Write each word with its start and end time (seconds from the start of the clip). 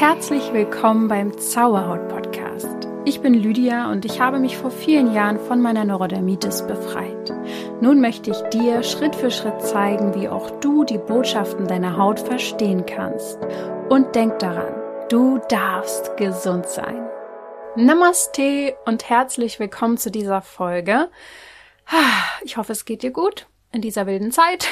Herzlich 0.00 0.54
willkommen 0.54 1.08
beim 1.08 1.36
Zauberhaut 1.36 2.08
Podcast. 2.08 2.88
Ich 3.04 3.20
bin 3.20 3.34
Lydia 3.34 3.90
und 3.90 4.06
ich 4.06 4.18
habe 4.18 4.38
mich 4.38 4.56
vor 4.56 4.70
vielen 4.70 5.12
Jahren 5.12 5.38
von 5.38 5.60
meiner 5.60 5.84
Neurodermitis 5.84 6.66
befreit. 6.66 7.30
Nun 7.82 8.00
möchte 8.00 8.30
ich 8.30 8.40
dir 8.48 8.82
Schritt 8.82 9.14
für 9.14 9.30
Schritt 9.30 9.60
zeigen, 9.60 10.14
wie 10.14 10.26
auch 10.26 10.58
du 10.60 10.84
die 10.84 10.96
Botschaften 10.96 11.68
deiner 11.68 11.98
Haut 11.98 12.18
verstehen 12.18 12.86
kannst. 12.86 13.38
Und 13.90 14.14
denk 14.14 14.38
daran, 14.38 14.72
du 15.10 15.38
darfst 15.50 16.16
gesund 16.16 16.64
sein. 16.64 17.06
Namaste 17.76 18.78
und 18.86 19.10
herzlich 19.10 19.60
willkommen 19.60 19.98
zu 19.98 20.10
dieser 20.10 20.40
Folge. 20.40 21.10
Ich 22.42 22.56
hoffe, 22.56 22.72
es 22.72 22.86
geht 22.86 23.02
dir 23.02 23.10
gut 23.10 23.48
in 23.70 23.82
dieser 23.82 24.06
wilden 24.06 24.32
Zeit. 24.32 24.66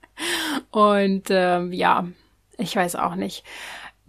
und 0.70 1.28
ähm, 1.30 1.72
ja, 1.72 2.06
ich 2.58 2.76
weiß 2.76 2.96
auch 2.96 3.14
nicht. 3.14 3.42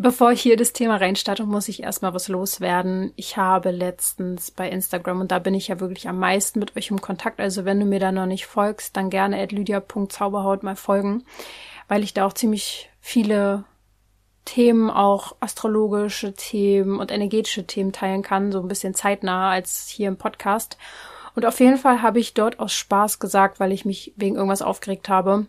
Bevor 0.01 0.31
ich 0.31 0.41
hier 0.41 0.57
das 0.57 0.73
Thema 0.73 0.95
reinstarte, 0.95 1.43
muss 1.43 1.67
ich 1.67 1.83
erstmal 1.83 2.15
was 2.15 2.27
loswerden. 2.27 3.13
Ich 3.17 3.37
habe 3.37 3.69
letztens 3.69 4.49
bei 4.49 4.67
Instagram, 4.67 5.21
und 5.21 5.31
da 5.31 5.37
bin 5.37 5.53
ich 5.53 5.67
ja 5.67 5.79
wirklich 5.79 6.09
am 6.09 6.17
meisten 6.17 6.57
mit 6.57 6.75
euch 6.75 6.89
im 6.89 7.01
Kontakt, 7.01 7.39
also 7.39 7.65
wenn 7.65 7.79
du 7.79 7.85
mir 7.85 7.99
da 7.99 8.11
noch 8.11 8.25
nicht 8.25 8.47
folgst, 8.47 8.97
dann 8.97 9.11
gerne 9.11 9.39
at 9.39 9.51
lydia.zauberhaut 9.51 10.63
mal 10.63 10.75
folgen, 10.75 11.23
weil 11.87 12.01
ich 12.01 12.15
da 12.15 12.25
auch 12.25 12.33
ziemlich 12.33 12.89
viele 12.99 13.63
Themen, 14.43 14.89
auch 14.89 15.35
astrologische 15.39 16.33
Themen 16.33 16.97
und 16.99 17.11
energetische 17.11 17.67
Themen 17.67 17.91
teilen 17.91 18.23
kann, 18.23 18.51
so 18.51 18.59
ein 18.59 18.67
bisschen 18.67 18.95
zeitnah 18.95 19.51
als 19.51 19.87
hier 19.87 20.07
im 20.07 20.17
Podcast. 20.17 20.79
Und 21.35 21.45
auf 21.45 21.59
jeden 21.59 21.77
Fall 21.77 22.01
habe 22.01 22.19
ich 22.19 22.33
dort 22.33 22.59
aus 22.59 22.73
Spaß 22.73 23.19
gesagt, 23.19 23.59
weil 23.59 23.71
ich 23.71 23.85
mich 23.85 24.13
wegen 24.15 24.35
irgendwas 24.35 24.63
aufgeregt 24.63 25.09
habe. 25.09 25.45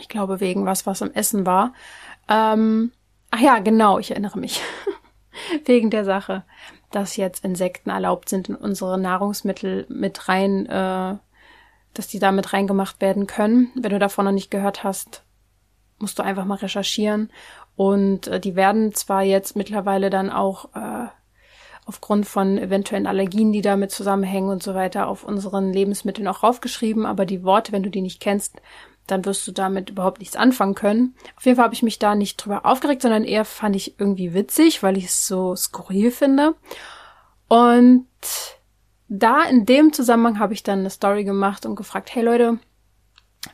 Ich 0.00 0.08
glaube 0.08 0.40
wegen 0.40 0.64
was, 0.64 0.86
was 0.86 1.02
im 1.02 1.12
Essen 1.12 1.44
war. 1.44 1.74
Ähm, 2.26 2.92
Ach 3.30 3.40
ja, 3.40 3.58
genau, 3.58 3.98
ich 3.98 4.10
erinnere 4.10 4.38
mich. 4.38 4.60
Wegen 5.64 5.90
der 5.90 6.04
Sache, 6.04 6.44
dass 6.90 7.16
jetzt 7.16 7.44
Insekten 7.44 7.90
erlaubt 7.90 8.28
sind 8.28 8.48
in 8.48 8.56
unsere 8.56 8.98
Nahrungsmittel 8.98 9.86
mit 9.88 10.28
rein, 10.28 10.66
äh, 10.66 11.16
dass 11.94 12.08
die 12.08 12.18
da 12.18 12.32
mit 12.32 12.52
reingemacht 12.52 13.00
werden 13.00 13.26
können. 13.26 13.70
Wenn 13.74 13.92
du 13.92 13.98
davon 13.98 14.24
noch 14.24 14.32
nicht 14.32 14.50
gehört 14.50 14.84
hast, 14.84 15.22
musst 15.98 16.18
du 16.18 16.22
einfach 16.22 16.44
mal 16.44 16.56
recherchieren. 16.56 17.30
Und 17.76 18.26
äh, 18.26 18.40
die 18.40 18.56
werden 18.56 18.94
zwar 18.94 19.22
jetzt 19.22 19.56
mittlerweile 19.56 20.10
dann 20.10 20.30
auch 20.30 20.74
äh, 20.74 21.08
aufgrund 21.86 22.26
von 22.26 22.58
eventuellen 22.58 23.06
Allergien, 23.06 23.52
die 23.52 23.62
damit 23.62 23.90
zusammenhängen 23.90 24.50
und 24.50 24.62
so 24.62 24.74
weiter, 24.74 25.08
auf 25.08 25.24
unseren 25.24 25.72
Lebensmitteln 25.72 26.28
auch 26.28 26.42
raufgeschrieben, 26.42 27.06
aber 27.06 27.26
die 27.26 27.42
Worte, 27.42 27.72
wenn 27.72 27.82
du 27.82 27.90
die 27.90 28.02
nicht 28.02 28.20
kennst, 28.20 28.60
dann 29.10 29.24
wirst 29.24 29.46
du 29.46 29.52
damit 29.52 29.90
überhaupt 29.90 30.20
nichts 30.20 30.36
anfangen 30.36 30.74
können. 30.74 31.14
Auf 31.36 31.44
jeden 31.44 31.56
Fall 31.56 31.64
habe 31.64 31.74
ich 31.74 31.82
mich 31.82 31.98
da 31.98 32.14
nicht 32.14 32.36
drüber 32.36 32.66
aufgeregt, 32.66 33.02
sondern 33.02 33.24
eher 33.24 33.44
fand 33.44 33.76
ich 33.76 33.98
irgendwie 33.98 34.34
witzig, 34.34 34.82
weil 34.82 34.96
ich 34.96 35.06
es 35.06 35.26
so 35.26 35.56
skurril 35.56 36.10
finde. 36.10 36.54
Und 37.48 38.06
da 39.08 39.42
in 39.42 39.66
dem 39.66 39.92
Zusammenhang 39.92 40.38
habe 40.38 40.54
ich 40.54 40.62
dann 40.62 40.80
eine 40.80 40.90
Story 40.90 41.24
gemacht 41.24 41.66
und 41.66 41.74
gefragt, 41.74 42.14
hey 42.14 42.22
Leute, 42.22 42.58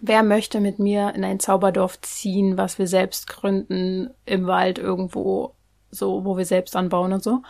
wer 0.00 0.22
möchte 0.22 0.60
mit 0.60 0.78
mir 0.78 1.14
in 1.14 1.24
ein 1.24 1.40
Zauberdorf 1.40 2.00
ziehen, 2.02 2.58
was 2.58 2.78
wir 2.78 2.86
selbst 2.86 3.26
gründen, 3.26 4.10
im 4.24 4.46
Wald 4.46 4.78
irgendwo, 4.78 5.54
so, 5.90 6.24
wo 6.24 6.36
wir 6.36 6.44
selbst 6.44 6.76
anbauen 6.76 7.12
und 7.12 7.22
so. 7.22 7.42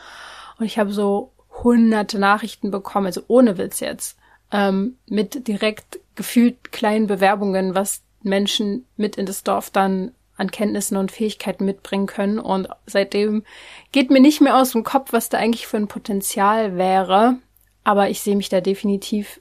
Und 0.58 0.66
ich 0.66 0.78
habe 0.78 0.92
so 0.92 1.32
hunderte 1.62 2.18
Nachrichten 2.18 2.70
bekommen, 2.70 3.06
also 3.06 3.22
ohne 3.28 3.58
Witz 3.58 3.80
jetzt, 3.80 4.18
ähm, 4.52 4.98
mit 5.06 5.48
direkt 5.48 5.98
gefühlt 6.16 6.72
kleinen 6.72 7.06
Bewerbungen, 7.06 7.74
was 7.74 8.02
Menschen 8.22 8.86
mit 8.96 9.16
in 9.16 9.26
das 9.26 9.44
Dorf 9.44 9.70
dann 9.70 10.12
an 10.36 10.50
Kenntnissen 10.50 10.96
und 10.96 11.12
Fähigkeiten 11.12 11.64
mitbringen 11.64 12.06
können. 12.06 12.38
Und 12.38 12.68
seitdem 12.86 13.44
geht 13.92 14.10
mir 14.10 14.20
nicht 14.20 14.40
mehr 14.40 14.56
aus 14.56 14.72
dem 14.72 14.84
Kopf, 14.84 15.12
was 15.12 15.28
da 15.28 15.38
eigentlich 15.38 15.66
für 15.66 15.78
ein 15.78 15.88
Potenzial 15.88 16.76
wäre. 16.76 17.36
Aber 17.84 18.10
ich 18.10 18.20
sehe 18.20 18.36
mich 18.36 18.48
da 18.48 18.60
definitiv 18.60 19.40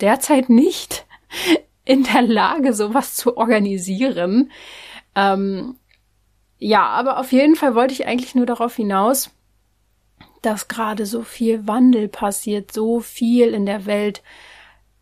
derzeit 0.00 0.48
nicht 0.48 1.06
in 1.84 2.04
der 2.04 2.22
Lage, 2.22 2.72
sowas 2.72 3.14
zu 3.14 3.36
organisieren. 3.36 4.50
Ähm, 5.14 5.76
ja, 6.58 6.86
aber 6.86 7.18
auf 7.18 7.32
jeden 7.32 7.56
Fall 7.56 7.74
wollte 7.74 7.92
ich 7.92 8.06
eigentlich 8.06 8.34
nur 8.34 8.46
darauf 8.46 8.76
hinaus, 8.76 9.30
dass 10.42 10.68
gerade 10.68 11.06
so 11.06 11.22
viel 11.22 11.66
Wandel 11.66 12.08
passiert, 12.08 12.72
so 12.72 13.00
viel 13.00 13.48
in 13.48 13.66
der 13.66 13.84
Welt 13.86 14.22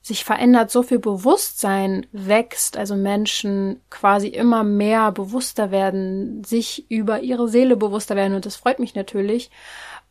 sich 0.03 0.25
verändert, 0.25 0.71
so 0.71 0.83
viel 0.83 0.99
Bewusstsein 0.99 2.07
wächst, 2.13 2.77
also 2.79 2.97
Menschen 2.97 3.81
quasi 3.91 4.29
immer 4.29 4.65
mehr 4.65 5.13
bewusster 5.13 5.71
werden, 5.71 6.43
sich 6.43 6.91
über 6.91 7.21
ihre 7.21 7.49
Seele 7.49 7.77
bewusster 7.77 8.17
werden 8.17 8.35
und 8.35 8.47
das 8.47 8.57
freut 8.57 8.79
mich 8.79 8.95
natürlich. 8.95 9.51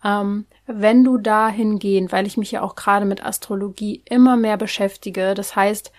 Ähm, 0.04 0.46
wenn 0.68 1.04
du 1.04 1.18
dahin 1.18 1.80
gehen, 1.80 2.12
weil 2.12 2.28
ich 2.28 2.38
mich 2.38 2.52
ja 2.52 2.62
auch 2.62 2.76
gerade 2.76 3.06
mit 3.06 3.26
Astrologie 3.26 4.04
immer 4.08 4.38
mehr 4.38 4.58
beschäftige, 4.58 5.34
das 5.34 5.56
heißt, 5.56 5.92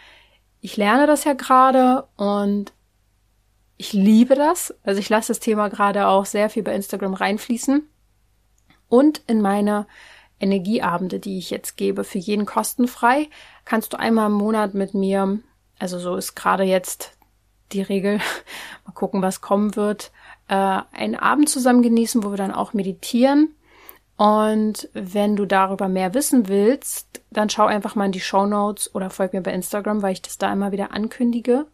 ich 0.60 0.76
lerne 0.76 1.06
das 1.06 1.24
ja 1.24 1.32
gerade 1.32 2.06
und 2.16 2.72
ich 3.76 3.92
liebe 3.92 4.34
das. 4.34 4.74
Also 4.84 5.00
ich 5.00 5.08
lasse 5.08 5.28
das 5.28 5.40
Thema 5.40 5.68
gerade 5.68 6.06
auch 6.06 6.26
sehr 6.26 6.50
viel 6.50 6.62
bei 6.62 6.74
Instagram 6.74 7.14
reinfließen 7.14 7.88
und 8.88 9.22
in 9.26 9.40
meine 9.40 9.86
Energieabende, 10.40 11.20
die 11.20 11.38
ich 11.38 11.50
jetzt 11.50 11.76
gebe, 11.76 12.02
für 12.02 12.18
jeden 12.18 12.46
kostenfrei, 12.46 13.28
kannst 13.64 13.92
du 13.92 13.98
einmal 13.98 14.26
im 14.26 14.32
Monat 14.32 14.74
mit 14.74 14.94
mir, 14.94 15.38
also 15.78 15.98
so 15.98 16.16
ist 16.16 16.34
gerade 16.34 16.64
jetzt 16.64 17.16
die 17.72 17.82
Regel, 17.82 18.18
mal 18.86 18.92
gucken, 18.92 19.22
was 19.22 19.40
kommen 19.40 19.76
wird, 19.76 20.10
äh, 20.48 20.54
einen 20.54 21.14
Abend 21.14 21.48
zusammen 21.48 21.82
genießen, 21.82 22.24
wo 22.24 22.30
wir 22.30 22.36
dann 22.36 22.52
auch 22.52 22.72
meditieren. 22.72 23.54
Und 24.16 24.90
wenn 24.92 25.36
du 25.36 25.46
darüber 25.46 25.88
mehr 25.88 26.12
wissen 26.12 26.48
willst, 26.48 27.22
dann 27.30 27.48
schau 27.48 27.64
einfach 27.64 27.94
mal 27.94 28.06
in 28.06 28.12
die 28.12 28.20
Show 28.20 28.44
Notes 28.44 28.94
oder 28.94 29.08
folg 29.08 29.32
mir 29.32 29.40
bei 29.40 29.52
Instagram, 29.52 30.02
weil 30.02 30.12
ich 30.12 30.20
das 30.20 30.36
da 30.36 30.52
immer 30.52 30.72
wieder 30.72 30.92
ankündige. 30.92 31.66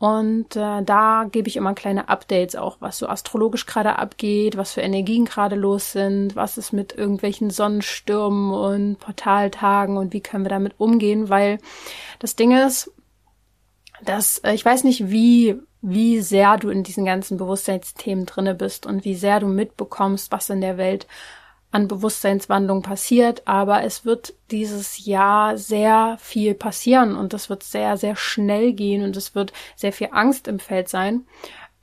Und 0.00 0.56
äh, 0.56 0.82
da 0.82 1.26
gebe 1.30 1.48
ich 1.48 1.56
immer 1.56 1.74
kleine 1.74 2.08
Updates 2.08 2.56
auch, 2.56 2.78
was 2.80 2.96
so 2.96 3.06
astrologisch 3.06 3.66
gerade 3.66 3.98
abgeht, 3.98 4.56
was 4.56 4.72
für 4.72 4.80
Energien 4.80 5.26
gerade 5.26 5.56
los 5.56 5.92
sind, 5.92 6.34
was 6.34 6.56
ist 6.56 6.72
mit 6.72 6.96
irgendwelchen 6.96 7.50
Sonnenstürmen 7.50 8.50
und 8.50 8.98
Portaltagen 8.98 9.98
und 9.98 10.14
wie 10.14 10.22
können 10.22 10.46
wir 10.46 10.48
damit 10.48 10.72
umgehen, 10.78 11.28
weil 11.28 11.58
das 12.18 12.34
Ding 12.34 12.52
ist, 12.52 12.90
dass 14.02 14.38
äh, 14.38 14.54
ich 14.54 14.64
weiß 14.64 14.84
nicht, 14.84 15.10
wie 15.10 15.60
wie 15.82 16.20
sehr 16.20 16.56
du 16.56 16.70
in 16.70 16.82
diesen 16.82 17.04
ganzen 17.04 17.36
Bewusstseinsthemen 17.36 18.24
drinne 18.24 18.54
bist 18.54 18.86
und 18.86 19.04
wie 19.04 19.14
sehr 19.14 19.38
du 19.38 19.48
mitbekommst, 19.48 20.32
was 20.32 20.48
in 20.48 20.62
der 20.62 20.78
Welt 20.78 21.06
an 21.72 21.86
Bewusstseinswandlung 21.86 22.82
passiert, 22.82 23.46
aber 23.46 23.84
es 23.84 24.04
wird 24.04 24.34
dieses 24.50 25.04
Jahr 25.04 25.56
sehr 25.56 26.16
viel 26.20 26.54
passieren 26.54 27.14
und 27.16 27.32
es 27.32 27.48
wird 27.48 27.62
sehr, 27.62 27.96
sehr 27.96 28.16
schnell 28.16 28.72
gehen 28.72 29.04
und 29.04 29.16
es 29.16 29.34
wird 29.34 29.52
sehr 29.76 29.92
viel 29.92 30.08
Angst 30.10 30.48
im 30.48 30.58
Feld 30.58 30.88
sein, 30.88 31.26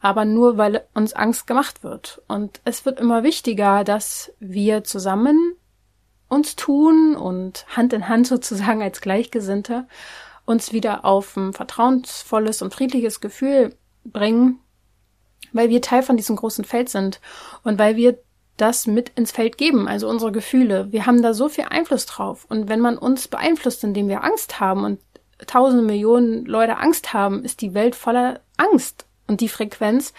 aber 0.01 0.25
nur 0.25 0.57
weil 0.57 0.85
uns 0.93 1.13
Angst 1.13 1.47
gemacht 1.47 1.83
wird. 1.83 2.21
Und 2.27 2.59
es 2.65 2.85
wird 2.85 2.99
immer 2.99 3.23
wichtiger, 3.23 3.83
dass 3.83 4.33
wir 4.39 4.83
zusammen 4.83 5.55
uns 6.27 6.57
tun 6.57 7.15
und 7.15 7.65
Hand 7.69 7.93
in 7.93 8.09
Hand 8.09 8.27
sozusagen 8.27 8.81
als 8.81 9.01
Gleichgesinnte 9.01 9.87
uns 10.45 10.71
wieder 10.71 11.03
auf 11.03 11.35
ein 11.35 11.53
vertrauensvolles 11.53 12.61
und 12.61 12.73
friedliches 12.73 13.19
Gefühl 13.19 13.75
bringen, 14.05 14.59
weil 15.51 15.69
wir 15.69 15.81
Teil 15.81 16.03
von 16.03 16.15
diesem 16.15 16.37
großen 16.37 16.63
Feld 16.63 16.87
sind 16.89 17.19
und 17.63 17.77
weil 17.77 17.97
wir 17.97 18.17
das 18.57 18.87
mit 18.87 19.09
ins 19.09 19.31
Feld 19.31 19.57
geben, 19.57 19.87
also 19.87 20.09
unsere 20.09 20.31
Gefühle. 20.31 20.91
Wir 20.91 21.05
haben 21.05 21.21
da 21.21 21.33
so 21.33 21.47
viel 21.47 21.65
Einfluss 21.69 22.05
drauf. 22.05 22.45
Und 22.49 22.67
wenn 22.69 22.79
man 22.79 22.97
uns 22.97 23.27
beeinflusst, 23.27 23.83
indem 23.83 24.09
wir 24.09 24.23
Angst 24.23 24.59
haben 24.59 24.83
und 24.83 24.99
tausende 25.45 25.83
Millionen 25.83 26.45
Leute 26.45 26.77
Angst 26.77 27.13
haben, 27.13 27.43
ist 27.43 27.61
die 27.61 27.73
Welt 27.73 27.95
voller 27.95 28.41
Angst. 28.57 29.05
Und 29.27 29.41
die 29.41 29.49
Frequenz 29.49 30.13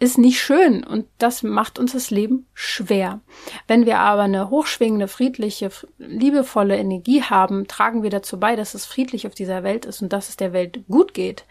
ist 0.00 0.16
nicht 0.16 0.40
schön 0.40 0.84
und 0.84 1.06
das 1.18 1.42
macht 1.42 1.78
uns 1.78 1.92
das 1.92 2.10
Leben 2.10 2.46
schwer. 2.54 3.20
Wenn 3.66 3.84
wir 3.84 3.98
aber 3.98 4.22
eine 4.22 4.48
hochschwingende, 4.48 5.08
friedliche, 5.08 5.70
liebevolle 5.98 6.76
Energie 6.76 7.22
haben, 7.22 7.66
tragen 7.66 8.04
wir 8.04 8.10
dazu 8.10 8.38
bei, 8.38 8.54
dass 8.54 8.74
es 8.74 8.86
friedlich 8.86 9.26
auf 9.26 9.34
dieser 9.34 9.64
Welt 9.64 9.86
ist 9.86 10.00
und 10.00 10.12
dass 10.12 10.28
es 10.28 10.36
der 10.36 10.52
Welt 10.52 10.86
gut 10.88 11.14
geht. 11.14 11.46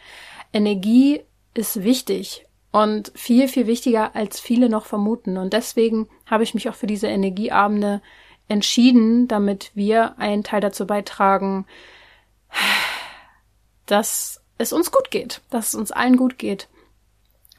Energie 0.53 1.21
ist 1.55 1.83
wichtig 1.83 2.46
und 2.83 3.11
viel, 3.15 3.47
viel 3.47 3.67
wichtiger, 3.67 4.15
als 4.15 4.39
viele 4.39 4.69
noch 4.69 4.85
vermuten. 4.85 5.37
Und 5.37 5.53
deswegen 5.53 6.07
habe 6.25 6.43
ich 6.43 6.53
mich 6.53 6.69
auch 6.69 6.75
für 6.75 6.87
diese 6.87 7.07
Energieabende 7.07 8.01
entschieden, 8.47 9.27
damit 9.27 9.71
wir 9.73 10.17
einen 10.19 10.43
Teil 10.43 10.61
dazu 10.61 10.85
beitragen, 10.85 11.65
dass 13.85 14.41
es 14.57 14.73
uns 14.73 14.91
gut 14.91 15.11
geht, 15.11 15.41
dass 15.49 15.69
es 15.69 15.75
uns 15.75 15.91
allen 15.91 16.17
gut 16.17 16.37
geht 16.37 16.67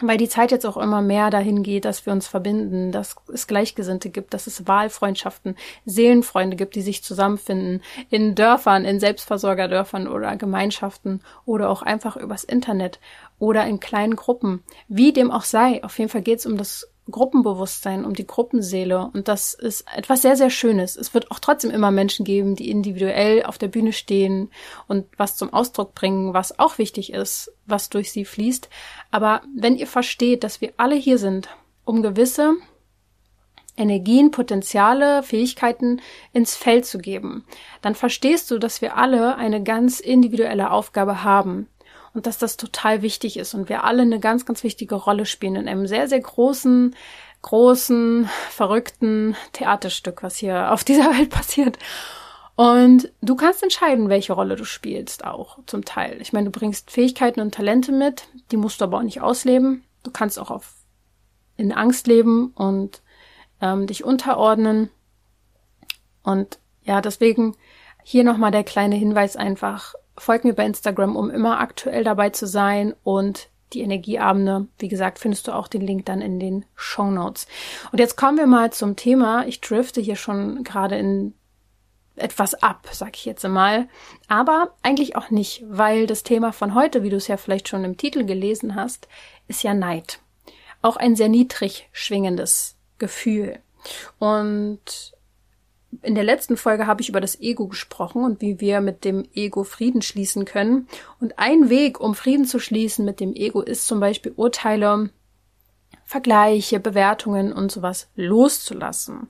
weil 0.00 0.16
die 0.16 0.28
Zeit 0.28 0.52
jetzt 0.52 0.66
auch 0.66 0.76
immer 0.76 1.02
mehr 1.02 1.30
dahin 1.30 1.62
geht, 1.62 1.84
dass 1.84 2.06
wir 2.06 2.12
uns 2.12 2.28
verbinden, 2.28 2.92
dass 2.92 3.16
es 3.32 3.46
Gleichgesinnte 3.46 4.10
gibt, 4.10 4.32
dass 4.32 4.46
es 4.46 4.66
Wahlfreundschaften, 4.66 5.56
Seelenfreunde 5.84 6.56
gibt, 6.56 6.76
die 6.76 6.82
sich 6.82 7.02
zusammenfinden 7.02 7.82
in 8.10 8.34
Dörfern, 8.34 8.84
in 8.84 9.00
Selbstversorgerdörfern 9.00 10.06
oder 10.06 10.36
Gemeinschaften 10.36 11.20
oder 11.46 11.68
auch 11.68 11.82
einfach 11.82 12.16
übers 12.16 12.44
Internet 12.44 13.00
oder 13.38 13.66
in 13.66 13.80
kleinen 13.80 14.16
Gruppen. 14.16 14.62
Wie 14.88 15.12
dem 15.12 15.30
auch 15.30 15.44
sei, 15.44 15.82
auf 15.84 15.98
jeden 15.98 16.10
Fall 16.10 16.22
geht 16.22 16.40
es 16.40 16.46
um 16.46 16.56
das 16.56 16.88
Gruppenbewusstsein, 17.10 18.04
um 18.04 18.14
die 18.14 18.26
Gruppenseele. 18.26 19.10
Und 19.12 19.28
das 19.28 19.54
ist 19.54 19.84
etwas 19.94 20.22
sehr, 20.22 20.36
sehr 20.36 20.50
Schönes. 20.50 20.96
Es 20.96 21.14
wird 21.14 21.30
auch 21.30 21.38
trotzdem 21.38 21.70
immer 21.70 21.90
Menschen 21.90 22.24
geben, 22.24 22.54
die 22.54 22.70
individuell 22.70 23.44
auf 23.44 23.58
der 23.58 23.68
Bühne 23.68 23.92
stehen 23.92 24.50
und 24.86 25.06
was 25.16 25.36
zum 25.36 25.52
Ausdruck 25.52 25.94
bringen, 25.94 26.34
was 26.34 26.58
auch 26.58 26.78
wichtig 26.78 27.12
ist, 27.12 27.52
was 27.66 27.88
durch 27.88 28.12
sie 28.12 28.24
fließt. 28.24 28.68
Aber 29.10 29.42
wenn 29.56 29.76
ihr 29.76 29.86
versteht, 29.86 30.44
dass 30.44 30.60
wir 30.60 30.72
alle 30.76 30.96
hier 30.96 31.18
sind, 31.18 31.48
um 31.84 32.02
gewisse 32.02 32.54
Energien, 33.76 34.32
Potenziale, 34.32 35.22
Fähigkeiten 35.22 36.02
ins 36.32 36.56
Feld 36.56 36.84
zu 36.84 36.98
geben, 36.98 37.44
dann 37.80 37.94
verstehst 37.94 38.50
du, 38.50 38.58
dass 38.58 38.82
wir 38.82 38.96
alle 38.96 39.36
eine 39.36 39.62
ganz 39.62 40.00
individuelle 40.00 40.72
Aufgabe 40.72 41.22
haben 41.22 41.68
und 42.14 42.26
dass 42.26 42.38
das 42.38 42.56
total 42.56 43.02
wichtig 43.02 43.36
ist 43.36 43.54
und 43.54 43.68
wir 43.68 43.84
alle 43.84 44.02
eine 44.02 44.20
ganz, 44.20 44.46
ganz 44.46 44.64
wichtige 44.64 44.94
Rolle 44.94 45.26
spielen 45.26 45.56
in 45.56 45.68
einem 45.68 45.86
sehr, 45.86 46.08
sehr 46.08 46.20
großen, 46.20 46.94
großen, 47.42 48.28
verrückten 48.50 49.36
Theaterstück, 49.52 50.22
was 50.22 50.36
hier 50.36 50.72
auf 50.72 50.84
dieser 50.84 51.10
Welt 51.18 51.30
passiert. 51.30 51.78
Und 52.56 53.12
du 53.20 53.36
kannst 53.36 53.62
entscheiden, 53.62 54.08
welche 54.08 54.32
Rolle 54.32 54.56
du 54.56 54.64
spielst, 54.64 55.24
auch 55.24 55.60
zum 55.66 55.84
Teil. 55.84 56.20
Ich 56.20 56.32
meine, 56.32 56.50
du 56.50 56.58
bringst 56.58 56.90
Fähigkeiten 56.90 57.40
und 57.40 57.54
Talente 57.54 57.92
mit, 57.92 58.26
die 58.50 58.56
musst 58.56 58.80
du 58.80 58.84
aber 58.84 58.98
auch 58.98 59.02
nicht 59.02 59.20
ausleben. 59.20 59.84
Du 60.02 60.10
kannst 60.10 60.40
auch 60.40 60.50
auf, 60.50 60.74
in 61.56 61.72
Angst 61.72 62.08
leben 62.08 62.48
und 62.56 63.00
ähm, 63.60 63.86
dich 63.86 64.02
unterordnen. 64.02 64.90
Und 66.24 66.58
ja, 66.82 67.00
deswegen 67.00 67.56
hier 68.02 68.24
nochmal 68.24 68.50
der 68.50 68.64
kleine 68.64 68.96
Hinweis 68.96 69.36
einfach, 69.36 69.94
folg 70.18 70.44
mir 70.44 70.54
bei 70.54 70.66
Instagram, 70.66 71.16
um 71.16 71.30
immer 71.30 71.60
aktuell 71.60 72.04
dabei 72.04 72.30
zu 72.30 72.46
sein 72.46 72.94
und 73.04 73.48
die 73.72 73.82
Energieabende, 73.82 74.66
wie 74.78 74.88
gesagt, 74.88 75.18
findest 75.18 75.46
du 75.46 75.52
auch 75.52 75.68
den 75.68 75.82
Link 75.82 76.06
dann 76.06 76.22
in 76.22 76.40
den 76.40 76.64
Show 76.74 77.10
Notes. 77.10 77.46
Und 77.92 77.98
jetzt 77.98 78.16
kommen 78.16 78.38
wir 78.38 78.46
mal 78.46 78.72
zum 78.72 78.96
Thema. 78.96 79.46
Ich 79.46 79.60
drifte 79.60 80.00
hier 80.00 80.16
schon 80.16 80.64
gerade 80.64 80.96
in 80.96 81.34
etwas 82.16 82.54
ab, 82.54 82.88
sag 82.92 83.16
ich 83.16 83.24
jetzt 83.24 83.46
mal. 83.46 83.88
Aber 84.26 84.74
eigentlich 84.82 85.16
auch 85.16 85.30
nicht, 85.30 85.64
weil 85.68 86.06
das 86.06 86.22
Thema 86.22 86.52
von 86.52 86.74
heute, 86.74 87.02
wie 87.02 87.10
du 87.10 87.16
es 87.16 87.28
ja 87.28 87.36
vielleicht 87.36 87.68
schon 87.68 87.84
im 87.84 87.96
Titel 87.96 88.24
gelesen 88.24 88.74
hast, 88.74 89.08
ist 89.46 89.62
ja 89.62 89.74
Neid. 89.74 90.20
Auch 90.82 90.96
ein 90.96 91.16
sehr 91.16 91.28
niedrig 91.28 91.88
schwingendes 91.92 92.76
Gefühl. 92.98 93.58
Und 94.18 95.12
in 96.02 96.14
der 96.14 96.24
letzten 96.24 96.56
Folge 96.56 96.86
habe 96.86 97.00
ich 97.00 97.08
über 97.08 97.20
das 97.20 97.40
Ego 97.40 97.66
gesprochen 97.66 98.24
und 98.24 98.40
wie 98.40 98.60
wir 98.60 98.80
mit 98.80 99.04
dem 99.04 99.26
Ego 99.34 99.64
Frieden 99.64 100.02
schließen 100.02 100.44
können. 100.44 100.86
Und 101.20 101.38
ein 101.38 101.70
Weg, 101.70 102.00
um 102.00 102.14
Frieden 102.14 102.44
zu 102.44 102.58
schließen 102.58 103.04
mit 103.04 103.20
dem 103.20 103.34
Ego, 103.34 103.62
ist 103.62 103.86
zum 103.86 103.98
Beispiel 103.98 104.32
Urteile, 104.36 105.10
Vergleiche, 106.04 106.80
Bewertungen 106.80 107.52
und 107.52 107.72
sowas 107.72 108.08
loszulassen. 108.16 109.28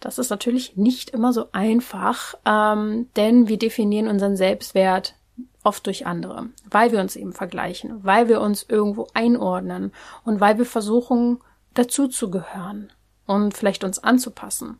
Das 0.00 0.18
ist 0.18 0.30
natürlich 0.30 0.76
nicht 0.76 1.10
immer 1.10 1.32
so 1.32 1.46
einfach, 1.52 2.34
ähm, 2.44 3.08
denn 3.16 3.48
wir 3.48 3.58
definieren 3.58 4.08
unseren 4.08 4.36
Selbstwert 4.36 5.14
oft 5.62 5.86
durch 5.86 6.06
andere, 6.06 6.48
weil 6.70 6.92
wir 6.92 7.00
uns 7.00 7.16
eben 7.16 7.32
vergleichen, 7.32 8.04
weil 8.04 8.28
wir 8.28 8.40
uns 8.40 8.64
irgendwo 8.68 9.08
einordnen 9.14 9.92
und 10.24 10.40
weil 10.40 10.58
wir 10.58 10.66
versuchen, 10.66 11.40
dazuzugehören 11.72 12.92
und 13.26 13.56
vielleicht 13.56 13.82
uns 13.82 13.98
anzupassen. 13.98 14.78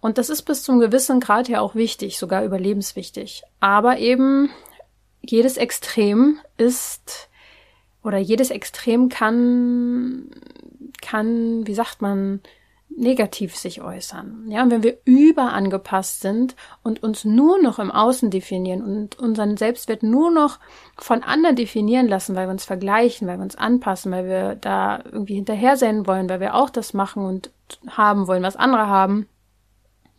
Und 0.00 0.18
das 0.18 0.30
ist 0.30 0.42
bis 0.42 0.62
zum 0.62 0.78
gewissen 0.78 1.20
Grad 1.20 1.48
ja 1.48 1.60
auch 1.60 1.74
wichtig, 1.74 2.18
sogar 2.18 2.44
überlebenswichtig. 2.44 3.42
Aber 3.60 3.98
eben 3.98 4.50
jedes 5.22 5.56
Extrem 5.56 6.38
ist 6.56 7.28
oder 8.02 8.18
jedes 8.18 8.50
Extrem 8.50 9.08
kann 9.08 10.30
kann, 11.00 11.66
wie 11.66 11.74
sagt 11.74 12.02
man, 12.02 12.40
negativ 12.96 13.54
sich 13.54 13.80
äußern. 13.80 14.46
Ja, 14.48 14.62
und 14.62 14.70
wenn 14.70 14.82
wir 14.82 14.98
überangepasst 15.04 16.20
sind 16.20 16.56
und 16.82 17.02
uns 17.02 17.24
nur 17.24 17.60
noch 17.62 17.78
im 17.78 17.90
Außen 17.90 18.30
definieren 18.30 18.82
und 18.82 19.18
unseren 19.18 19.56
Selbstwert 19.56 20.02
nur 20.02 20.30
noch 20.30 20.58
von 20.96 21.22
anderen 21.22 21.54
definieren 21.54 22.08
lassen, 22.08 22.34
weil 22.34 22.48
wir 22.48 22.52
uns 22.52 22.64
vergleichen, 22.64 23.28
weil 23.28 23.38
wir 23.38 23.44
uns 23.44 23.56
anpassen, 23.56 24.10
weil 24.10 24.26
wir 24.26 24.54
da 24.56 25.00
irgendwie 25.04 25.36
hinterher 25.36 25.76
sein 25.76 26.06
wollen, 26.06 26.28
weil 26.28 26.40
wir 26.40 26.54
auch 26.54 26.70
das 26.70 26.92
machen 26.94 27.24
und 27.24 27.50
haben 27.88 28.26
wollen, 28.26 28.42
was 28.42 28.56
andere 28.56 28.88
haben, 28.88 29.28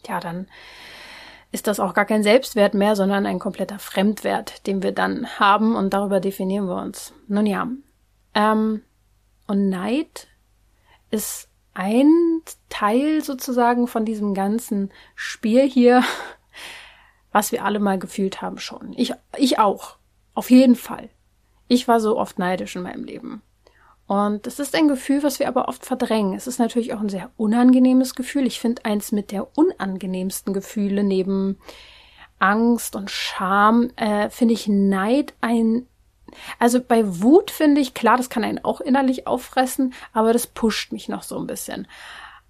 ja, 0.07 0.19
dann 0.19 0.47
ist 1.51 1.67
das 1.67 1.79
auch 1.79 1.93
gar 1.93 2.05
kein 2.05 2.23
Selbstwert 2.23 2.73
mehr, 2.73 2.95
sondern 2.95 3.25
ein 3.25 3.39
kompletter 3.39 3.79
Fremdwert, 3.79 4.67
den 4.67 4.83
wir 4.83 4.91
dann 4.91 5.39
haben 5.39 5.75
und 5.75 5.93
darüber 5.93 6.19
definieren 6.19 6.67
wir 6.67 6.75
uns. 6.81 7.13
Nun 7.27 7.45
ja. 7.45 7.67
Ähm, 8.35 8.83
und 9.47 9.69
Neid 9.69 10.27
ist 11.09 11.49
ein 11.73 12.41
Teil 12.69 13.23
sozusagen 13.23 13.87
von 13.87 14.05
diesem 14.05 14.33
ganzen 14.33 14.91
Spiel 15.15 15.67
hier, 15.67 16.03
was 17.31 17.51
wir 17.51 17.65
alle 17.65 17.79
mal 17.79 17.97
gefühlt 17.97 18.41
haben 18.41 18.59
schon. 18.59 18.93
Ich, 18.93 19.13
ich 19.37 19.59
auch. 19.59 19.97
Auf 20.35 20.51
jeden 20.51 20.75
Fall. 20.75 21.09
Ich 21.67 21.87
war 21.87 21.99
so 21.99 22.17
oft 22.17 22.39
neidisch 22.39 22.75
in 22.75 22.83
meinem 22.83 23.03
Leben. 23.03 23.41
Und 24.09 24.47
es 24.47 24.57
ist 24.57 24.73
ein 24.73 24.87
Gefühl, 24.87 25.21
was 25.21 25.37
wir 25.37 25.47
aber 25.47 25.67
oft 25.67 25.85
verdrängen. 25.85 26.33
Es 26.33 26.47
ist 26.47 26.57
natürlich 26.57 26.95
auch 26.95 26.99
ein 26.99 27.09
sehr 27.09 27.29
unangenehmes 27.37 28.15
Gefühl. 28.15 28.47
Ich 28.47 28.59
finde 28.59 28.83
eins 28.83 29.11
mit 29.11 29.29
der 29.29 29.55
unangenehmsten 29.55 30.51
Gefühle 30.51 31.03
neben 31.03 31.59
Angst 32.39 32.95
und 32.95 33.11
Scham, 33.11 33.91
äh, 33.97 34.31
finde 34.31 34.55
ich 34.55 34.67
Neid 34.67 35.35
ein 35.41 35.85
also 36.57 36.81
bei 36.81 37.21
Wut 37.21 37.51
finde 37.51 37.81
ich, 37.81 37.93
klar, 37.93 38.17
das 38.17 38.29
kann 38.29 38.43
einen 38.43 38.63
auch 38.63 38.81
innerlich 38.81 39.27
auffressen, 39.27 39.93
aber 40.13 40.33
das 40.33 40.47
pusht 40.47 40.91
mich 40.91 41.07
noch 41.07 41.23
so 41.23 41.37
ein 41.37 41.47
bisschen. 41.47 41.87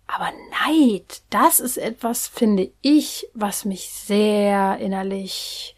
Aber 0.08 0.32
Neid, 0.66 1.22
das 1.30 1.60
ist 1.60 1.78
etwas, 1.78 2.28
finde 2.28 2.72
ich, 2.82 3.28
was 3.34 3.66
mich 3.66 3.90
sehr 3.90 4.78
innerlich 4.78 5.76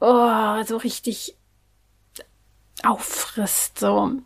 oh, 0.00 0.62
so 0.64 0.78
richtig 0.78 1.36
auffrisst, 2.82 3.78
so. 3.78 4.20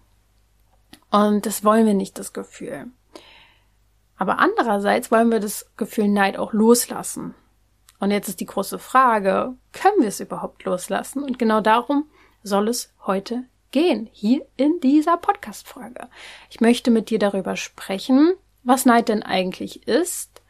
Und 1.11 1.47
das 1.47 1.65
wollen 1.65 1.87
wir 1.87 1.95
nicht, 1.95 2.19
das 2.19 2.33
Gefühl. 2.33 2.87
Aber 4.17 4.39
andererseits 4.39 5.11
wollen 5.11 5.31
wir 5.31 5.41
das 5.41 5.71
Gefühl 5.77 6.09
Neid 6.09 6.39
auch 6.39 6.53
loslassen. 6.53 7.35
Und 8.01 8.11
jetzt 8.11 8.29
ist 8.29 8.41
die 8.41 8.47
große 8.47 8.79
Frage, 8.79 9.55
können 9.73 10.01
wir 10.01 10.09
es 10.09 10.21
überhaupt 10.21 10.65
loslassen? 10.65 11.23
Und 11.23 11.39
genau 11.39 11.61
darum 11.61 12.09
soll 12.43 12.69
es 12.69 12.93
heute 13.07 13.45
gehen, 13.71 14.09
hier 14.13 14.47
in 14.57 14.81
dieser 14.81 15.17
Podcast-Folge. 15.17 16.09
Ich 16.51 16.61
möchte 16.61 16.91
mit 16.91 17.11
dir 17.11 17.19
darüber 17.19 17.57
sprechen, 17.57 18.35
was 18.63 18.87
Neid 18.87 19.09
denn 19.09 19.23
eigentlich 19.23 19.87
ist. 19.87 20.43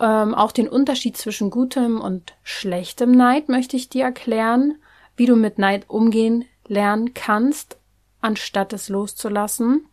Ähm, 0.00 0.34
auch 0.34 0.52
den 0.52 0.68
Unterschied 0.68 1.16
zwischen 1.16 1.50
gutem 1.50 2.00
und 2.00 2.34
schlechtem 2.42 3.12
Neid 3.12 3.48
möchte 3.48 3.76
ich 3.76 3.88
dir 3.88 4.04
erklären, 4.04 4.78
wie 5.16 5.26
du 5.26 5.36
mit 5.36 5.58
Neid 5.58 5.88
umgehen 5.88 6.44
lernen 6.66 7.14
kannst 7.14 7.78
anstatt 8.26 8.72
es 8.72 8.88
loszulassen. 8.88 9.86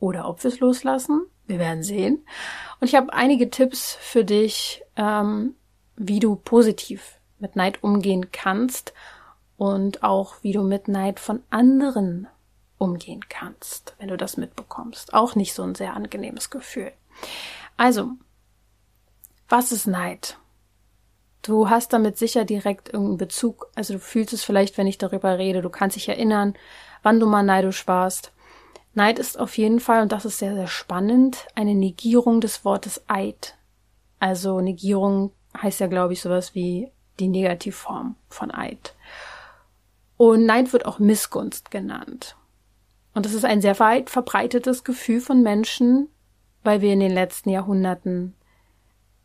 Oder 0.00 0.28
ob 0.28 0.42
wir 0.42 0.48
es 0.48 0.58
loslassen. 0.60 1.26
Wir 1.46 1.58
werden 1.58 1.82
sehen. 1.82 2.26
Und 2.80 2.88
ich 2.88 2.96
habe 2.96 3.12
einige 3.12 3.50
Tipps 3.50 3.96
für 4.00 4.24
dich, 4.24 4.82
ähm, 4.96 5.54
wie 5.96 6.18
du 6.18 6.36
positiv 6.36 7.20
mit 7.38 7.56
Neid 7.56 7.82
umgehen 7.82 8.32
kannst 8.32 8.92
und 9.56 10.02
auch 10.02 10.34
wie 10.42 10.52
du 10.52 10.62
mit 10.62 10.88
Neid 10.88 11.20
von 11.20 11.42
anderen 11.50 12.26
umgehen 12.78 13.24
kannst, 13.28 13.94
wenn 13.98 14.08
du 14.08 14.16
das 14.16 14.36
mitbekommst. 14.36 15.14
Auch 15.14 15.34
nicht 15.34 15.54
so 15.54 15.62
ein 15.62 15.74
sehr 15.74 15.94
angenehmes 15.94 16.50
Gefühl. 16.50 16.92
Also, 17.76 18.12
was 19.48 19.70
ist 19.70 19.86
Neid? 19.86 20.38
Du 21.42 21.70
hast 21.70 21.92
damit 21.92 22.18
sicher 22.18 22.44
direkt 22.44 22.88
irgendeinen 22.88 23.18
Bezug, 23.18 23.70
also 23.74 23.94
du 23.94 23.98
fühlst 23.98 24.32
es 24.32 24.44
vielleicht, 24.44 24.76
wenn 24.76 24.86
ich 24.86 24.98
darüber 24.98 25.38
rede, 25.38 25.62
du 25.62 25.70
kannst 25.70 25.96
dich 25.96 26.08
erinnern, 26.08 26.54
wann 27.02 27.18
du 27.18 27.26
mal 27.26 27.42
neidisch 27.42 27.86
warst. 27.86 28.32
Neid 28.92 29.18
ist 29.18 29.38
auf 29.38 29.56
jeden 29.56 29.80
Fall, 29.80 30.02
und 30.02 30.12
das 30.12 30.24
ist 30.24 30.38
sehr, 30.38 30.54
sehr 30.54 30.66
spannend, 30.66 31.46
eine 31.54 31.74
Negierung 31.74 32.40
des 32.40 32.64
Wortes 32.64 33.02
Eid. 33.08 33.56
Also 34.18 34.60
Negierung 34.60 35.32
heißt 35.60 35.80
ja, 35.80 35.86
glaube 35.86 36.12
ich, 36.12 36.20
sowas 36.20 36.54
wie 36.54 36.90
die 37.18 37.28
Negativform 37.28 38.16
von 38.28 38.50
Eid. 38.50 38.94
Und 40.16 40.44
Neid 40.44 40.72
wird 40.72 40.84
auch 40.84 40.98
Missgunst 40.98 41.70
genannt. 41.70 42.36
Und 43.14 43.24
das 43.26 43.32
ist 43.32 43.44
ein 43.44 43.62
sehr 43.62 43.78
weit 43.78 44.10
verbreitetes 44.10 44.84
Gefühl 44.84 45.20
von 45.20 45.42
Menschen, 45.42 46.08
weil 46.62 46.82
wir 46.82 46.92
in 46.92 47.00
den 47.00 47.14
letzten 47.14 47.50
Jahrhunderten 47.50 48.34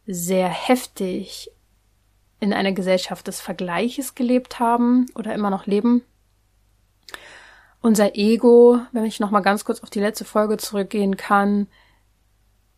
sehr 0.08 0.48
heftig 0.48 1.52
in 2.40 2.54
einer 2.54 2.72
Gesellschaft 2.72 3.28
des 3.28 3.42
Vergleiches 3.42 4.16
gelebt 4.16 4.60
haben 4.60 5.06
oder 5.16 5.34
immer 5.34 5.50
noch 5.50 5.66
leben 5.66 6.04
unser 7.86 8.16
Ego, 8.16 8.80
wenn 8.94 9.06
ich 9.06 9.20
noch 9.20 9.30
mal 9.30 9.42
ganz 9.42 9.64
kurz 9.64 9.82
auf 9.82 9.92
die 9.92 10.00
letzte 10.00 10.26
Folge 10.26 10.58
zurückgehen 10.58 11.18
kann, 11.18 11.68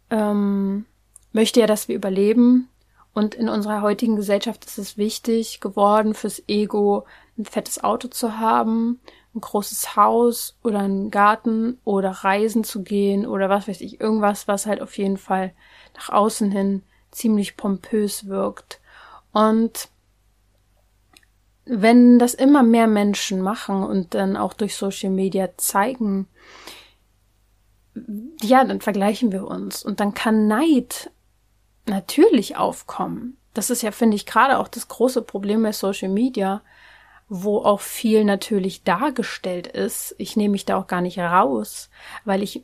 ähm, 0.09 0.85
möchte 1.31 1.61
ja, 1.61 1.65
dass 1.65 1.87
wir 1.87 1.95
überleben. 1.95 2.67
Und 3.13 3.33
in 3.33 3.47
unserer 3.47 3.81
heutigen 3.81 4.17
Gesellschaft 4.17 4.65
ist 4.65 4.77
es 4.77 4.97
wichtig 4.97 5.61
geworden 5.61 6.13
fürs 6.13 6.43
Ego, 6.49 7.05
ein 7.37 7.45
fettes 7.45 7.81
Auto 7.81 8.09
zu 8.09 8.37
haben, 8.37 8.99
ein 9.33 9.39
großes 9.39 9.95
Haus 9.95 10.57
oder 10.61 10.79
einen 10.79 11.09
Garten 11.09 11.79
oder 11.85 12.11
reisen 12.11 12.65
zu 12.65 12.83
gehen 12.83 13.25
oder 13.25 13.47
was 13.47 13.69
weiß 13.69 13.79
ich, 13.79 14.01
irgendwas, 14.01 14.49
was 14.49 14.65
halt 14.65 14.81
auf 14.81 14.97
jeden 14.97 15.17
Fall 15.17 15.53
nach 15.95 16.09
außen 16.09 16.51
hin 16.51 16.83
ziemlich 17.11 17.55
pompös 17.55 18.27
wirkt. 18.27 18.81
Und 19.37 19.89
wenn 21.65 22.17
das 22.17 22.33
immer 22.33 22.63
mehr 22.63 22.87
Menschen 22.87 23.39
machen 23.39 23.83
und 23.83 24.15
dann 24.15 24.35
auch 24.35 24.53
durch 24.53 24.75
Social 24.75 25.11
Media 25.11 25.49
zeigen, 25.57 26.27
ja, 28.41 28.63
dann 28.63 28.81
vergleichen 28.81 29.31
wir 29.31 29.45
uns 29.45 29.83
und 29.83 29.99
dann 29.99 30.15
kann 30.15 30.47
Neid 30.47 31.11
natürlich 31.85 32.57
aufkommen. 32.57 33.37
Das 33.53 33.69
ist 33.69 33.83
ja, 33.83 33.91
finde 33.91 34.15
ich, 34.15 34.25
gerade 34.25 34.57
auch 34.57 34.67
das 34.67 34.87
große 34.87 35.21
Problem 35.21 35.61
bei 35.61 35.71
Social 35.71 36.09
Media, 36.09 36.63
wo 37.29 37.59
auch 37.59 37.81
viel 37.81 38.23
natürlich 38.23 38.85
dargestellt 38.85 39.67
ist. 39.67 40.15
Ich 40.17 40.35
nehme 40.35 40.53
mich 40.53 40.65
da 40.65 40.77
auch 40.77 40.87
gar 40.87 41.01
nicht 41.01 41.19
raus, 41.19 41.91
weil 42.25 42.41
ich 42.41 42.63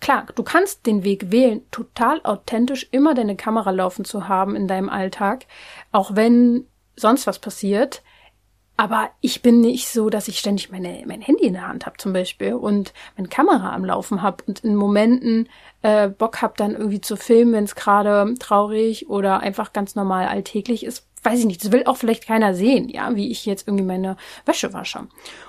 Klar, 0.00 0.26
du 0.34 0.42
kannst 0.42 0.86
den 0.86 1.04
Weg 1.04 1.30
wählen, 1.30 1.62
total 1.70 2.20
authentisch 2.24 2.86
immer 2.90 3.14
deine 3.14 3.36
Kamera 3.36 3.70
laufen 3.70 4.04
zu 4.04 4.28
haben 4.28 4.56
in 4.56 4.68
deinem 4.68 4.88
Alltag, 4.88 5.46
auch 5.92 6.14
wenn 6.14 6.66
sonst 6.96 7.26
was 7.26 7.38
passiert. 7.38 8.02
Aber 8.78 9.10
ich 9.22 9.40
bin 9.40 9.62
nicht 9.62 9.88
so, 9.88 10.10
dass 10.10 10.28
ich 10.28 10.38
ständig 10.38 10.70
meine, 10.70 11.02
mein 11.06 11.22
Handy 11.22 11.46
in 11.46 11.54
der 11.54 11.66
Hand 11.66 11.86
habe 11.86 11.96
zum 11.96 12.12
Beispiel 12.12 12.52
und 12.52 12.92
meine 13.16 13.28
Kamera 13.28 13.74
am 13.74 13.86
Laufen 13.86 14.20
habe 14.20 14.44
und 14.46 14.60
in 14.60 14.76
Momenten 14.76 15.48
äh, 15.80 16.08
Bock 16.08 16.42
habe, 16.42 16.54
dann 16.58 16.74
irgendwie 16.74 17.00
zu 17.00 17.16
filmen, 17.16 17.54
wenn 17.54 17.64
es 17.64 17.74
gerade 17.74 18.34
traurig 18.38 19.08
oder 19.08 19.40
einfach 19.40 19.72
ganz 19.72 19.94
normal 19.94 20.26
alltäglich 20.26 20.84
ist. 20.84 21.06
Weiß 21.22 21.38
ich 21.38 21.46
nicht, 21.46 21.64
das 21.64 21.72
will 21.72 21.84
auch 21.86 21.96
vielleicht 21.96 22.26
keiner 22.26 22.54
sehen, 22.54 22.90
ja, 22.90 23.16
wie 23.16 23.30
ich 23.30 23.46
jetzt 23.46 23.66
irgendwie 23.66 23.84
meine 23.84 24.18
Wäsche 24.44 24.74
wasche. 24.74 25.08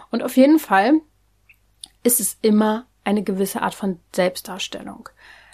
Und 0.10 0.24
auf 0.24 0.38
jeden 0.38 0.58
Fall 0.58 0.94
ist 2.04 2.22
es 2.22 2.38
immer 2.42 2.86
eine 3.08 3.24
gewisse 3.24 3.62
Art 3.62 3.74
von 3.74 4.00
Selbstdarstellung. 4.14 5.08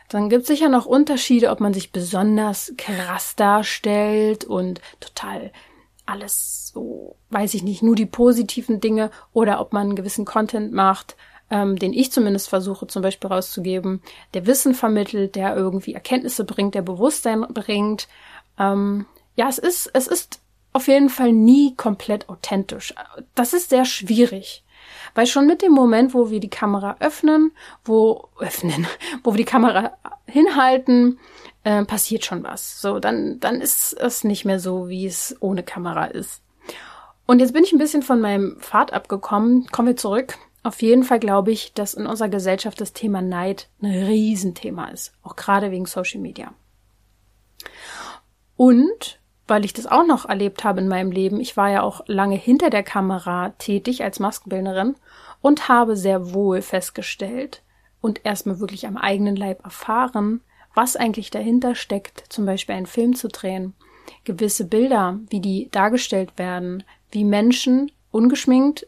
Dann 0.10 0.30
gibt 0.30 0.42
es 0.42 0.48
sicher 0.48 0.70
noch 0.70 0.88
Unterschiede, 0.88 1.52
ob 1.52 1.60
man 1.60 1.74
sich 1.74 1.92
besonders 1.92 2.74
krass 2.78 3.36
darstellt 3.36 4.44
und 4.44 4.82
total 5.00 5.52
alles 6.06 6.72
so, 6.74 7.16
weiß 7.30 7.54
ich 7.54 7.64
nicht, 7.64 7.84
nur 7.84 7.96
die 7.96 8.08
positiven 8.08 8.82
Dinge 8.82 9.12
oder 9.34 9.62
ob 9.62 9.72
man 9.72 9.84
einen 9.84 9.96
gewissen 9.96 10.26
Content 10.26 10.74
macht, 10.74 11.16
ähm, 11.52 11.78
den 11.78 11.94
ich 11.94 12.12
zumindest 12.12 12.50
versuche 12.50 12.88
zum 12.88 13.04
Beispiel 13.04 13.30
rauszugeben, 13.30 14.02
der 14.34 14.48
Wissen 14.48 14.74
vermittelt, 14.74 15.36
der 15.36 15.56
irgendwie 15.56 15.94
Erkenntnisse 15.94 16.46
bringt, 16.46 16.74
der 16.74 16.82
Bewusstsein 16.82 17.42
bringt. 17.54 18.08
Ähm, 18.58 19.06
ja, 19.36 19.48
es 19.48 19.60
ist, 19.60 19.92
es 19.94 20.08
ist 20.08 20.42
auf 20.74 20.88
jeden 20.88 21.10
Fall 21.10 21.32
nie 21.32 21.76
komplett 21.76 22.30
authentisch. 22.30 22.96
Das 23.36 23.54
ist 23.54 23.70
sehr 23.70 23.86
schwierig. 23.86 24.64
Weil 25.16 25.28
schon 25.28 25.46
mit 25.48 25.62
dem 25.62 25.72
Moment, 25.72 26.14
wo 26.14 26.30
wir 26.30 26.40
die 26.40 26.50
Kamera 26.50 26.98
öffnen, 27.00 27.52
wo 27.86 28.30
öffnen, 28.40 28.88
wo 29.24 29.34
wir 29.34 29.38
die 29.38 29.46
Kamera 29.46 29.98
hinhalten, 30.26 31.20
äh, 31.64 31.86
passiert 31.86 32.26
schon 32.26 32.44
was. 32.44 32.82
So, 32.82 33.00
dann, 33.00 33.40
dann 33.40 33.62
ist 33.62 33.94
es 33.94 34.24
nicht 34.24 34.46
mehr 34.46 34.60
so, 34.60 34.90
wie 34.90 35.06
es 35.06 35.36
ohne 35.40 35.64
Kamera 35.64 36.06
ist. 36.06 36.42
Und 37.26 37.40
jetzt 37.40 37.54
bin 37.54 37.64
ich 37.64 37.72
ein 37.72 37.80
bisschen 37.80 38.02
von 38.02 38.20
meinem 38.20 38.58
Pfad 38.60 38.92
abgekommen. 38.92 39.68
Kommen 39.72 39.90
wir 39.90 39.96
zurück. 39.96 40.38
Auf 40.64 40.82
jeden 40.82 41.04
Fall 41.04 41.20
glaube 41.20 41.52
ich, 41.52 41.74
dass 41.74 41.94
in 41.94 42.08
unserer 42.08 42.30
Gesellschaft 42.30 42.80
das 42.80 42.94
Thema 42.94 43.22
Neid 43.22 43.70
ein 43.82 43.92
Riesenthema 43.92 44.88
ist. 44.88 45.14
Auch 45.22 45.36
gerade 45.36 45.72
wegen 45.72 45.86
Social 45.86 46.22
Media. 46.22 46.54
Und 48.56 49.20
weil 49.48 49.66
ich 49.66 49.74
das 49.74 49.88
auch 49.88 50.06
noch 50.06 50.28
erlebt 50.28 50.64
habe 50.64 50.80
in 50.80 50.88
meinem 50.88 51.12
Leben, 51.12 51.40
ich 51.40 51.58
war 51.58 51.70
ja 51.70 51.82
auch 51.82 52.02
lange 52.08 52.36
hinter 52.36 52.70
der 52.70 52.84
Kamera 52.84 53.50
tätig 53.58 54.04
als 54.04 54.20
Maskenbildnerin 54.20 54.96
und 55.42 55.68
habe 55.68 55.98
sehr 55.98 56.34
wohl 56.34 56.62
festgestellt 56.62 57.62
und 58.02 58.26
erstmal 58.26 58.60
wirklich 58.60 58.88
am 58.88 58.98
eigenen 58.98 59.36
Leib 59.36 59.64
erfahren, 59.64 60.42
was 60.74 60.96
eigentlich 60.96 61.30
dahinter 61.30 61.76
steckt, 61.76 62.24
zum 62.30 62.46
Beispiel 62.46 62.76
einen 62.76 62.86
Film 62.86 63.16
zu 63.16 63.28
drehen, 63.28 63.74
gewisse 64.24 64.66
Bilder, 64.66 65.20
wie 65.30 65.40
die 65.40 65.70
dargestellt 65.72 66.38
werden, 66.38 66.84
wie 67.12 67.24
Menschen 67.24 67.92
ungeschminkt 68.12 68.88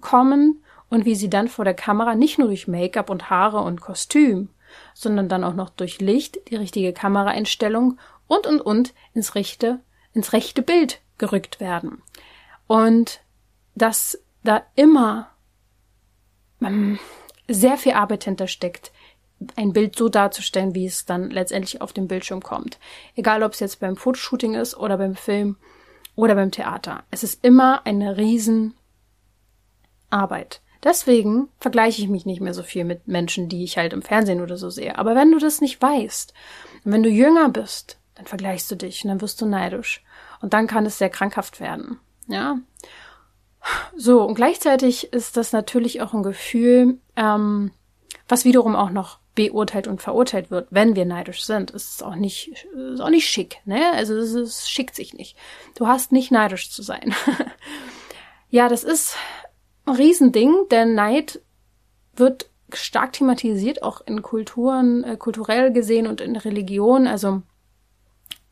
kommen 0.00 0.62
und 0.90 1.04
wie 1.04 1.14
sie 1.14 1.30
dann 1.30 1.48
vor 1.48 1.64
der 1.64 1.74
Kamera 1.74 2.14
nicht 2.14 2.38
nur 2.38 2.48
durch 2.48 2.68
Make-up 2.68 3.10
und 3.10 3.30
Haare 3.30 3.60
und 3.60 3.80
Kostüm, 3.80 4.48
sondern 4.92 5.28
dann 5.28 5.44
auch 5.44 5.54
noch 5.54 5.70
durch 5.70 6.00
Licht, 6.00 6.38
die 6.50 6.56
richtige 6.56 6.92
Kameraeinstellung 6.92 7.98
und 8.26 8.46
und 8.46 8.60
und 8.60 8.94
ins 9.12 9.34
rechte, 9.34 9.80
ins 10.12 10.32
rechte 10.32 10.62
Bild 10.62 11.00
gerückt 11.18 11.60
werden. 11.60 12.02
Und 12.66 13.20
dass 13.74 14.18
da 14.42 14.62
immer 14.74 15.30
ähm, 16.62 16.98
sehr 17.48 17.76
viel 17.76 17.92
Arbeit 17.92 18.24
hintersteckt, 18.24 18.92
ein 19.56 19.72
Bild 19.72 19.96
so 19.96 20.08
darzustellen, 20.08 20.74
wie 20.74 20.86
es 20.86 21.04
dann 21.04 21.30
letztendlich 21.30 21.80
auf 21.82 21.92
dem 21.92 22.08
Bildschirm 22.08 22.42
kommt. 22.42 22.78
Egal, 23.14 23.42
ob 23.42 23.52
es 23.52 23.60
jetzt 23.60 23.80
beim 23.80 23.96
Fotoshooting 23.96 24.54
ist 24.54 24.76
oder 24.76 24.96
beim 24.96 25.14
Film 25.14 25.56
oder 26.14 26.34
beim 26.34 26.50
Theater. 26.50 27.04
Es 27.10 27.22
ist 27.22 27.44
immer 27.44 27.84
eine 27.86 28.16
riesen 28.16 28.74
Arbeit. 30.10 30.60
Deswegen 30.82 31.48
vergleiche 31.58 32.02
ich 32.02 32.08
mich 32.08 32.26
nicht 32.26 32.40
mehr 32.40 32.54
so 32.54 32.62
viel 32.62 32.84
mit 32.84 33.08
Menschen, 33.08 33.48
die 33.48 33.64
ich 33.64 33.78
halt 33.78 33.92
im 33.92 34.02
Fernsehen 34.02 34.40
oder 34.40 34.56
so 34.56 34.70
sehe. 34.70 34.98
Aber 34.98 35.14
wenn 35.14 35.32
du 35.32 35.38
das 35.38 35.60
nicht 35.60 35.80
weißt, 35.80 36.34
wenn 36.84 37.02
du 37.02 37.08
jünger 37.08 37.48
bist, 37.48 37.98
dann 38.14 38.26
vergleichst 38.26 38.70
du 38.70 38.76
dich 38.76 39.04
und 39.04 39.08
dann 39.08 39.20
wirst 39.20 39.40
du 39.40 39.46
neidisch. 39.46 40.02
Und 40.40 40.54
dann 40.54 40.66
kann 40.66 40.86
es 40.86 40.98
sehr 40.98 41.10
krankhaft 41.10 41.60
werden. 41.60 41.98
Ja. 42.26 42.58
So, 43.96 44.22
und 44.22 44.34
gleichzeitig 44.34 45.12
ist 45.12 45.36
das 45.36 45.52
natürlich 45.52 46.02
auch 46.02 46.12
ein 46.12 46.22
Gefühl, 46.22 46.98
ähm, 47.16 47.70
was 48.28 48.44
wiederum 48.44 48.76
auch 48.76 48.90
noch 48.90 49.18
beurteilt 49.34 49.88
und 49.88 50.00
verurteilt 50.00 50.50
wird, 50.50 50.68
wenn 50.70 50.94
wir 50.94 51.04
neidisch 51.04 51.44
sind, 51.44 51.72
ist 51.72 51.94
es 51.94 52.02
auch 52.02 52.14
nicht, 52.14 52.66
ist 52.92 53.00
auch 53.00 53.10
nicht 53.10 53.28
schick, 53.28 53.58
ne? 53.64 53.92
Also 53.94 54.14
es, 54.14 54.32
es 54.34 54.68
schickt 54.68 54.94
sich 54.94 55.12
nicht. 55.12 55.36
Du 55.74 55.88
hast 55.88 56.12
nicht 56.12 56.30
neidisch 56.30 56.70
zu 56.70 56.82
sein. 56.82 57.14
ja, 58.50 58.68
das 58.68 58.84
ist 58.84 59.16
ein 59.86 59.96
Riesending, 59.96 60.54
denn 60.70 60.94
Neid 60.94 61.40
wird 62.14 62.48
stark 62.72 63.12
thematisiert, 63.12 63.82
auch 63.82 64.02
in 64.06 64.22
Kulturen, 64.22 65.02
äh, 65.04 65.16
kulturell 65.16 65.72
gesehen 65.72 66.06
und 66.06 66.20
in 66.20 66.36
Religion, 66.36 67.06
also 67.06 67.42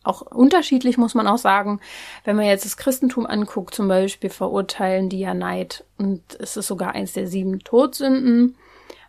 auch 0.05 0.23
unterschiedlich 0.23 0.99
muss 0.99 1.15
man 1.15 1.27
auch 1.27 1.39
sagen. 1.39 1.81
Wenn 2.25 2.37
man 2.37 2.47
jetzt 2.47 2.65
das 2.65 2.77
Christentum 2.77 3.27
anguckt, 3.27 3.75
zum 3.75 3.89
Beispiel, 3.89 4.31
verurteilen 4.31 5.09
die 5.09 5.21
ja 5.21 5.35
Neid 5.35 5.85
und 5.99 6.23
es 6.39 6.57
ist 6.57 6.67
sogar 6.67 6.93
eins 6.93 7.13
der 7.13 7.27
sieben 7.27 7.61
Todsünden. 7.61 8.57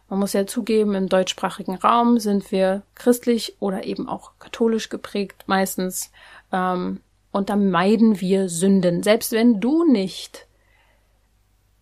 Man 0.10 0.20
muss 0.20 0.34
ja 0.34 0.46
zugeben, 0.46 0.94
im 0.94 1.10
deutschsprachigen 1.10 1.76
Raum 1.76 2.20
sind 2.20 2.52
wir 2.52 2.84
christlich 2.94 3.56
oder 3.60 3.86
eben 3.86 4.08
auch 4.08 4.34
katholisch 4.38 4.90
geprägt 4.90 5.44
meistens. 5.48 6.12
Ähm, 6.52 7.02
und 7.32 7.50
da 7.50 7.56
meiden 7.56 8.22
wir 8.22 8.48
Sünden. 8.48 9.02
Selbst 9.02 9.32
wenn 9.32 9.60
du 9.60 9.84
nicht 9.86 10.48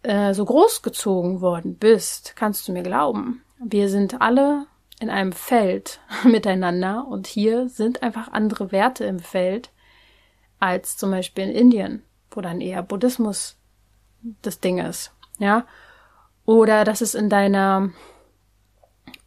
äh, 0.03 0.33
so 0.33 0.45
großgezogen 0.45 1.41
worden 1.41 1.75
bist, 1.75 2.35
kannst 2.37 2.67
du 2.67 2.71
mir 2.71 2.83
glauben. 2.83 3.43
Wir 3.63 3.89
sind 3.89 4.21
alle 4.21 4.65
in 5.01 5.09
einem 5.09 5.33
Feld 5.33 5.99
miteinander 6.23 7.05
und 7.07 7.27
hier 7.27 7.67
sind 7.67 8.03
einfach 8.03 8.31
andere 8.31 8.71
Werte 8.71 9.03
im 9.03 9.19
Feld 9.19 9.71
als 10.59 10.95
zum 10.95 11.11
Beispiel 11.11 11.45
in 11.45 11.55
Indien, 11.55 12.03
wo 12.29 12.39
dann 12.39 12.61
eher 12.61 12.83
Buddhismus 12.83 13.57
das 14.43 14.59
Ding 14.59 14.77
ist, 14.77 15.11
ja. 15.39 15.65
Oder 16.45 16.83
dass 16.83 17.01
es 17.01 17.15
in 17.15 17.29
deiner 17.29 17.89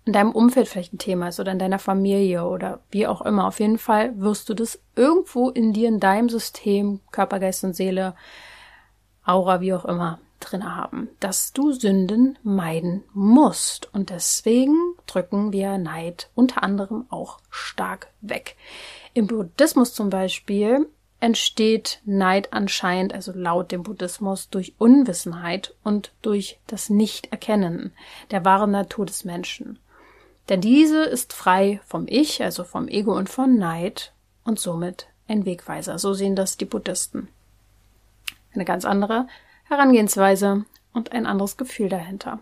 in 0.07 0.13
deinem 0.13 0.33
Umfeld 0.33 0.69
vielleicht 0.69 0.93
ein 0.93 0.99
Thema 0.99 1.29
ist 1.29 1.41
oder 1.41 1.53
in 1.53 1.59
deiner 1.59 1.79
Familie 1.79 2.45
oder 2.45 2.81
wie 2.91 3.07
auch 3.07 3.23
immer. 3.23 3.47
Auf 3.47 3.59
jeden 3.59 3.79
Fall 3.79 4.19
wirst 4.21 4.49
du 4.49 4.55
das 4.55 4.79
irgendwo 4.95 5.49
in 5.49 5.73
dir, 5.73 5.89
in 5.89 5.99
deinem 5.99 6.29
System, 6.29 7.01
Körper, 7.11 7.41
Geist 7.41 7.65
und 7.65 7.75
Seele, 7.75 8.15
Aura, 9.25 9.63
wie 9.63 9.73
auch 9.73 9.87
immer, 9.87 10.21
drin 10.45 10.77
haben, 10.77 11.09
dass 11.21 11.53
du 11.53 11.73
Sünden 11.73 12.39
meiden 12.43 13.05
musst. 13.13 13.93
Und 13.95 14.11
deswegen 14.11 14.77
drücken 15.07 15.53
wir 15.53 15.79
Neid 15.79 16.31
unter 16.35 16.63
anderem 16.63 17.07
auch 17.11 17.39
stark 17.51 18.09
weg. 18.21 18.57
Im 19.15 19.27
Buddhismus 19.27 19.95
zum 19.95 20.11
Beispiel 20.11 20.89
entsteht 21.21 22.01
Neid 22.05 22.53
anscheinend, 22.53 23.15
also 23.15 23.33
laut 23.35 23.73
dem 23.73 23.83
Buddhismus, 23.83 24.51
durch 24.51 24.75
Unwissenheit 24.79 25.75
und 25.83 26.13
durch 26.21 26.59
das 26.67 26.91
Nichterkennen 26.91 27.93
der 28.31 28.45
wahren 28.45 28.73
Natur 28.73 29.07
des 29.07 29.25
Menschen. 29.25 29.79
Denn 30.49 30.61
diese 30.61 31.03
ist 31.05 31.33
frei 31.33 31.81
vom 31.87 32.07
Ich, 32.09 32.43
also 32.43 32.65
vom 32.65 32.89
Ego 32.89 33.17
und 33.17 33.31
von 33.31 33.57
Neid 33.57 34.13
und 34.45 34.59
somit 34.59 35.07
ein 35.27 35.47
Wegweiser. 35.47 35.99
So 35.99 36.13
sehen 36.13 36.37
das 36.37 36.59
die 36.59 36.67
Buddhisten. 36.67 37.29
Eine 38.53 38.65
ganz 38.65 38.85
andere 38.85 39.27
Herangehensweise 39.65 40.65
und 40.93 41.13
ein 41.13 41.27
anderes 41.27 41.57
Gefühl 41.57 41.89
dahinter. 41.89 42.41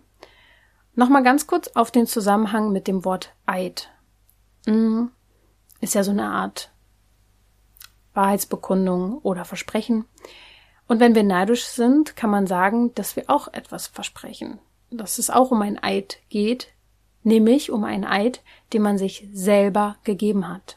Nochmal 0.95 1.23
ganz 1.23 1.47
kurz 1.47 1.69
auf 1.69 1.91
den 1.91 2.07
Zusammenhang 2.07 2.73
mit 2.73 2.87
dem 2.87 3.05
Wort 3.05 3.35
Eid. 3.47 3.91
Hm, 4.67 5.11
ist 5.81 5.95
ja 5.95 6.05
so 6.05 6.11
eine 6.11 6.29
Art 6.29 6.71
Wahrheitsbekundung 8.15 9.19
oder 9.19 9.45
Versprechen. 9.45 10.05
Und 10.87 11.01
wenn 11.01 11.15
wir 11.15 11.23
neidisch 11.23 11.65
sind, 11.65 12.17
kann 12.17 12.31
man 12.31 12.47
sagen, 12.47 12.95
dass 12.95 13.17
wir 13.17 13.25
auch 13.29 13.49
etwas 13.49 13.87
versprechen. 13.87 14.59
Dass 14.91 15.19
es 15.19 15.31
auch 15.31 15.51
um 15.51 15.63
ein 15.63 15.83
Eid 15.83 16.19
geht, 16.29 16.69
nämlich 17.23 17.71
um 17.71 17.85
einen 17.85 18.05
Eid, 18.05 18.43
den 18.73 18.83
man 18.83 18.99
sich 18.99 19.27
selber 19.33 19.97
gegeben 20.05 20.49
hat. 20.49 20.77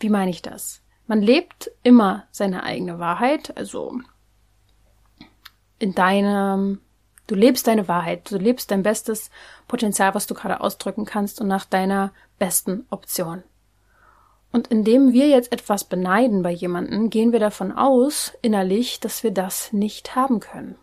Wie 0.00 0.08
meine 0.08 0.30
ich 0.30 0.42
das? 0.42 0.82
Man 1.06 1.22
lebt 1.22 1.70
immer 1.84 2.24
seine 2.32 2.64
eigene 2.64 2.98
Wahrheit, 2.98 3.56
also 3.56 4.00
in 5.78 5.94
deinem, 5.94 6.80
du 7.26 7.34
lebst 7.34 7.66
deine 7.66 7.88
Wahrheit, 7.88 8.30
du 8.30 8.38
lebst 8.38 8.70
dein 8.70 8.82
bestes 8.82 9.30
Potenzial, 9.68 10.14
was 10.14 10.26
du 10.26 10.34
gerade 10.34 10.60
ausdrücken 10.60 11.04
kannst 11.04 11.40
und 11.40 11.48
nach 11.48 11.64
deiner 11.64 12.12
besten 12.38 12.86
Option. 12.90 13.42
Und 14.52 14.68
indem 14.68 15.12
wir 15.12 15.28
jetzt 15.28 15.52
etwas 15.52 15.84
beneiden 15.84 16.42
bei 16.42 16.50
jemanden, 16.50 17.10
gehen 17.10 17.32
wir 17.32 17.40
davon 17.40 17.72
aus, 17.72 18.32
innerlich, 18.42 19.00
dass 19.00 19.22
wir 19.22 19.30
das 19.30 19.72
nicht 19.72 20.16
haben 20.16 20.40
können. 20.40 20.76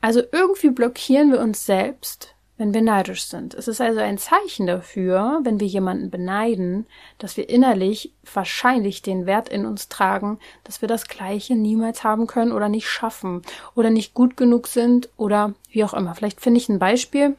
Also 0.00 0.22
irgendwie 0.32 0.70
blockieren 0.70 1.32
wir 1.32 1.40
uns 1.40 1.66
selbst, 1.66 2.34
wenn 2.58 2.74
wir 2.74 2.82
neidisch 2.82 3.24
sind. 3.24 3.54
Es 3.54 3.68
ist 3.68 3.80
also 3.80 4.00
ein 4.00 4.18
Zeichen 4.18 4.66
dafür, 4.66 5.40
wenn 5.44 5.60
wir 5.60 5.66
jemanden 5.68 6.10
beneiden, 6.10 6.86
dass 7.16 7.36
wir 7.36 7.48
innerlich 7.48 8.12
wahrscheinlich 8.34 9.00
den 9.00 9.26
Wert 9.26 9.48
in 9.48 9.64
uns 9.64 9.88
tragen, 9.88 10.40
dass 10.64 10.82
wir 10.82 10.88
das 10.88 11.06
Gleiche 11.06 11.54
niemals 11.54 12.02
haben 12.02 12.26
können 12.26 12.50
oder 12.50 12.68
nicht 12.68 12.88
schaffen 12.88 13.42
oder 13.76 13.90
nicht 13.90 14.12
gut 14.12 14.36
genug 14.36 14.66
sind 14.66 15.08
oder 15.16 15.54
wie 15.70 15.84
auch 15.84 15.94
immer. 15.94 16.16
Vielleicht 16.16 16.40
finde 16.40 16.58
ich 16.58 16.68
ein 16.68 16.80
Beispiel. 16.80 17.36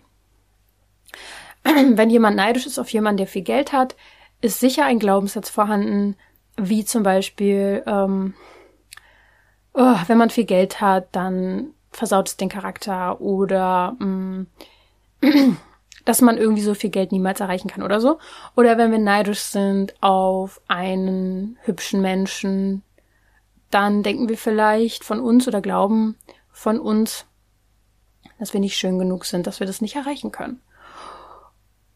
Wenn 1.64 2.10
jemand 2.10 2.38
neidisch 2.38 2.66
ist 2.66 2.80
auf 2.80 2.90
jemanden, 2.90 3.18
der 3.18 3.28
viel 3.28 3.44
Geld 3.44 3.74
hat, 3.74 3.98
ist 4.40 4.62
sicher 4.62 4.86
ein 4.86 5.00
Glaubenssatz 5.00 5.50
vorhanden, 5.50 6.16
wie 6.56 6.86
zum 6.86 7.04
Beispiel, 7.04 7.84
ähm, 7.86 8.36
oh, 9.74 9.96
wenn 10.08 10.18
man 10.18 10.30
viel 10.30 10.46
Geld 10.46 10.80
hat, 10.80 11.10
dann 11.12 11.74
versaut 11.92 12.30
es 12.30 12.38
den 12.38 12.50
Charakter 12.50 13.20
oder 13.20 13.96
mh, 14.00 14.06
mm, 14.06 14.48
dass 16.06 16.22
man 16.22 16.38
irgendwie 16.38 16.62
so 16.62 16.74
viel 16.74 16.90
Geld 16.90 17.12
niemals 17.12 17.40
erreichen 17.40 17.70
kann 17.70 17.84
oder 17.84 18.00
so. 18.02 18.20
Oder 18.56 18.78
wenn 18.78 18.92
wir 18.92 19.00
neidisch 19.00 19.42
sind 19.42 19.94
auf 20.02 20.62
einen 20.68 21.58
hübschen 21.62 22.02
Menschen, 22.02 22.84
dann 23.70 24.02
denken 24.04 24.30
wir 24.30 24.38
vielleicht 24.38 25.04
von 25.04 25.20
uns 25.20 25.48
oder 25.48 25.62
glauben 25.62 26.18
von 26.52 26.80
uns, 26.80 27.26
dass 28.40 28.54
wir 28.54 28.60
nicht 28.60 28.78
schön 28.78 28.98
genug 28.98 29.26
sind, 29.26 29.46
dass 29.46 29.60
wir 29.60 29.68
das 29.68 29.82
nicht 29.82 29.96
erreichen 29.96 30.32
können. 30.32 30.62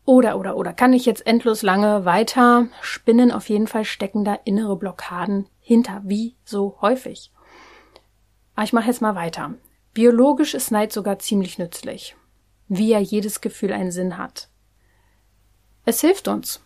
Oder, 0.06 0.38
oder, 0.38 0.58
oder. 0.58 0.74
Kann 0.74 0.92
ich 0.92 1.06
jetzt 1.06 1.26
endlos 1.26 1.62
lange 1.62 2.04
weiter 2.04 2.68
spinnen? 2.82 3.32
Auf 3.32 3.50
jeden 3.50 3.68
Fall 3.68 3.86
stecken 3.86 4.26
da 4.26 4.38
innere 4.44 4.76
Blockaden 4.76 5.48
hinter. 5.60 6.02
Wie 6.04 6.36
so 6.44 6.78
häufig. 6.82 7.32
Aber 8.54 8.66
ich 8.66 8.74
mache 8.74 8.88
jetzt 8.88 9.02
mal 9.02 9.16
weiter. 9.16 9.54
Biologisch 9.94 10.54
ist 10.54 10.72
Neid 10.72 10.92
sogar 10.92 11.20
ziemlich 11.20 11.58
nützlich 11.58 12.16
wie 12.68 12.90
ja 12.90 13.00
jedes 13.00 13.42
Gefühl 13.42 13.74
einen 13.74 13.92
Sinn 13.92 14.18
hat. 14.18 14.50
Es 15.86 16.02
hilft 16.02 16.28
uns. 16.28 16.62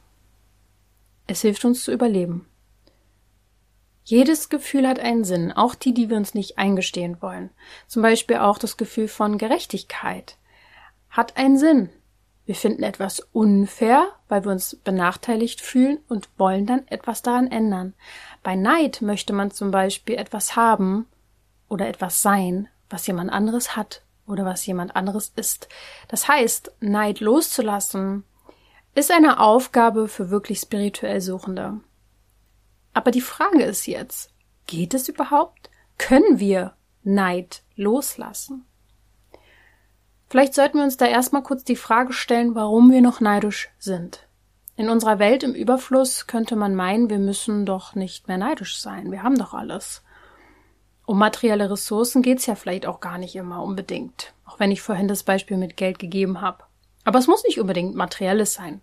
Es 1.25 1.42
hilft 1.42 1.66
uns 1.66 1.84
zu 1.84 1.92
überleben. 1.92 2.48
Jedes 4.04 4.48
Gefühl 4.48 4.88
hat 4.88 5.00
einen 5.00 5.25
Sinn, 5.25 5.51
auch 5.51 5.75
die, 5.75 5.94
die 5.94 6.10
wir 6.10 6.16
uns 6.16 6.34
nicht 6.34 6.58
eingestehen 6.58 7.22
wollen. 7.22 7.50
Zum 7.88 8.01
Beispiel 8.01 8.38
auch 8.38 8.58
das 8.58 8.77
Gefühl 8.77 9.10
von 9.10 9.38
Gerechtigkeit 9.38 10.38
hat 11.10 11.36
einen 11.36 11.58
Sinn. 11.58 11.89
Wir 12.46 12.56
finden 12.56 12.84
etwas 12.84 13.20
unfair, 13.34 14.08
weil 14.30 14.46
wir 14.46 14.51
uns 14.54 14.77
benachteiligt 14.77 15.60
fühlen 15.60 16.00
und 16.08 16.30
wollen 16.38 16.66
dann 16.66 16.88
etwas 16.88 17.22
daran 17.22 17.51
ändern. 17.51 17.94
Bei 18.44 18.56
Neid 18.56 19.01
möchte 19.01 19.34
man 19.34 19.51
zum 19.51 19.72
Beispiel 19.72 20.16
etwas 20.16 20.56
haben 20.56 21.06
oder 21.68 21.88
etwas 21.88 22.22
sein, 22.22 22.70
was 22.89 23.08
jemand 23.08 23.32
anderes 23.32 23.75
hat 23.75 24.04
oder 24.27 24.46
was 24.46 24.65
jemand 24.65 24.96
anderes 24.96 25.31
ist. 25.36 25.67
Das 26.07 26.27
heißt, 26.27 26.72
Neid 26.79 27.19
loszulassen 27.19 28.24
ist 28.93 29.12
eine 29.12 29.39
Aufgabe 29.39 30.07
für 30.07 30.29
wirklich 30.29 30.59
spirituell 30.59 31.22
Suchende. 31.22 31.79
Aber 32.94 33.11
die 33.11 33.22
Frage 33.22 33.63
ist 33.63 33.85
jetzt, 33.85 34.31
geht 34.66 34.94
es 34.94 35.07
überhaupt? 35.07 35.70
Können 35.98 36.40
wir 36.40 36.74
Neid 37.03 37.63
loslassen? 37.75 38.66
Vielleicht 40.29 40.53
sollten 40.53 40.79
wir 40.79 40.83
uns 40.83 40.98
da 40.98 41.05
erstmal 41.05 41.44
kurz 41.44 41.63
die 41.63 41.75
Frage 41.75 42.11
stellen, 42.11 42.53
warum 42.53 42.92
wir 42.92 43.01
noch 43.01 43.22
neidisch 43.22 43.70
sind. 43.79 44.27
In 44.75 44.90
unserer 44.90 45.20
Welt 45.20 45.44
im 45.44 45.53
Überfluss 45.53 46.27
könnte 46.27 46.55
man 46.55 46.75
meinen, 46.75 47.09
wir 47.09 47.18
müssen 47.18 47.66
doch 47.66 47.96
nicht 47.96 48.27
mehr 48.27 48.37
neidisch 48.37 48.79
sein. 48.79 49.11
Wir 49.11 49.24
haben 49.24 49.37
doch 49.37 49.53
alles. 49.53 50.03
Um 51.07 51.20
materielle 51.20 51.72
Ressourcen 51.72 52.22
geht's 52.22 52.48
ja 52.48 52.55
vielleicht 52.55 52.85
auch 52.85 53.00
gar 53.00 53.17
nicht 53.17 53.33
immer 53.37 53.63
unbedingt, 53.63 54.33
auch 54.46 54.59
wenn 54.59 54.72
ich 54.72 54.81
vorhin 54.81 55.07
das 55.07 55.24
Beispiel 55.24 55.55
mit 55.55 55.77
Geld 55.77 56.00
gegeben 56.00 56.41
habe. 56.41 56.65
Aber 57.05 57.17
es 57.17 57.27
muss 57.27 57.46
nicht 57.46 57.61
unbedingt 57.61 57.96
materielles 57.96 58.53
sein. 58.53 58.81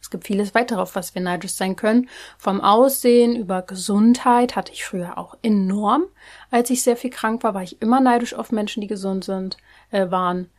Es 0.00 0.10
gibt 0.10 0.28
vieles 0.28 0.54
weitere, 0.54 0.80
auf 0.80 0.94
was 0.94 1.16
wir 1.16 1.20
neidisch 1.20 1.54
sein 1.54 1.74
können. 1.74 2.08
Vom 2.38 2.60
Aussehen 2.60 3.34
über 3.34 3.62
Gesundheit 3.62 4.54
hatte 4.54 4.72
ich 4.72 4.84
früher 4.84 5.18
auch 5.18 5.36
enorm. 5.42 6.04
Als 6.52 6.70
ich 6.70 6.84
sehr 6.84 6.96
viel 6.96 7.10
krank 7.10 7.42
war, 7.42 7.54
war 7.54 7.64
ich 7.64 7.82
immer 7.82 8.00
neidisch 8.00 8.34
auf 8.34 8.52
Menschen, 8.52 8.80
die 8.80 8.86
gesund 8.86 9.24
sind, 9.24 9.56
äh, 9.90 10.08
waren. 10.12 10.50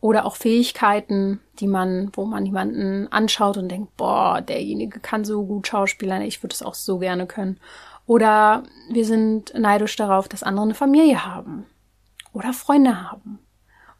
Oder 0.00 0.26
auch 0.26 0.36
Fähigkeiten, 0.36 1.40
die 1.58 1.66
man, 1.66 2.12
wo 2.12 2.24
man 2.24 2.46
jemanden 2.46 3.10
anschaut 3.10 3.56
und 3.56 3.68
denkt, 3.68 3.96
boah, 3.96 4.42
derjenige 4.42 5.00
kann 5.00 5.24
so 5.24 5.44
gut 5.44 5.66
Schauspielern, 5.66 6.22
ich 6.22 6.40
würde 6.44 6.54
es 6.54 6.62
auch 6.62 6.74
so 6.74 6.98
gerne 6.98 7.26
können. 7.26 7.58
Oder 8.08 8.62
wir 8.88 9.04
sind 9.04 9.52
neidisch 9.54 9.94
darauf, 9.94 10.28
dass 10.28 10.42
andere 10.42 10.64
eine 10.64 10.74
Familie 10.74 11.26
haben 11.26 11.66
oder 12.32 12.54
Freunde 12.54 13.02
haben 13.02 13.38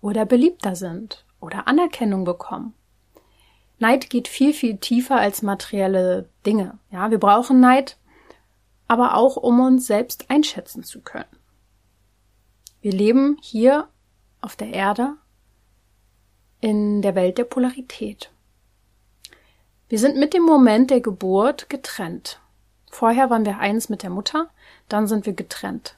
oder 0.00 0.24
beliebter 0.24 0.74
sind 0.76 1.26
oder 1.40 1.68
Anerkennung 1.68 2.24
bekommen. 2.24 2.72
Neid 3.78 4.08
geht 4.08 4.26
viel, 4.26 4.54
viel 4.54 4.78
tiefer 4.78 5.16
als 5.16 5.42
materielle 5.42 6.26
Dinge. 6.46 6.78
Ja, 6.90 7.10
wir 7.10 7.18
brauchen 7.18 7.60
Neid, 7.60 7.98
aber 8.86 9.14
auch 9.14 9.36
um 9.36 9.60
uns 9.60 9.86
selbst 9.86 10.30
einschätzen 10.30 10.84
zu 10.84 11.02
können. 11.02 11.36
Wir 12.80 12.92
leben 12.92 13.36
hier 13.42 13.88
auf 14.40 14.56
der 14.56 14.72
Erde 14.72 15.18
in 16.62 17.02
der 17.02 17.14
Welt 17.14 17.36
der 17.36 17.44
Polarität. 17.44 18.30
Wir 19.90 19.98
sind 19.98 20.16
mit 20.16 20.32
dem 20.32 20.44
Moment 20.44 20.90
der 20.90 21.02
Geburt 21.02 21.68
getrennt. 21.68 22.40
Vorher 22.90 23.30
waren 23.30 23.44
wir 23.44 23.58
eins 23.58 23.88
mit 23.88 24.02
der 24.02 24.10
Mutter, 24.10 24.48
dann 24.88 25.06
sind 25.06 25.26
wir 25.26 25.32
getrennt. 25.32 25.96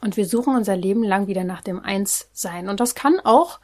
Und 0.00 0.16
wir 0.16 0.26
suchen 0.26 0.54
unser 0.54 0.76
Leben 0.76 1.02
lang 1.02 1.26
wieder 1.26 1.44
nach 1.44 1.62
dem 1.62 1.80
Einssein. 1.80 2.68
Und 2.68 2.80
das 2.80 2.94
kann 2.94 3.20
auch, 3.20 3.58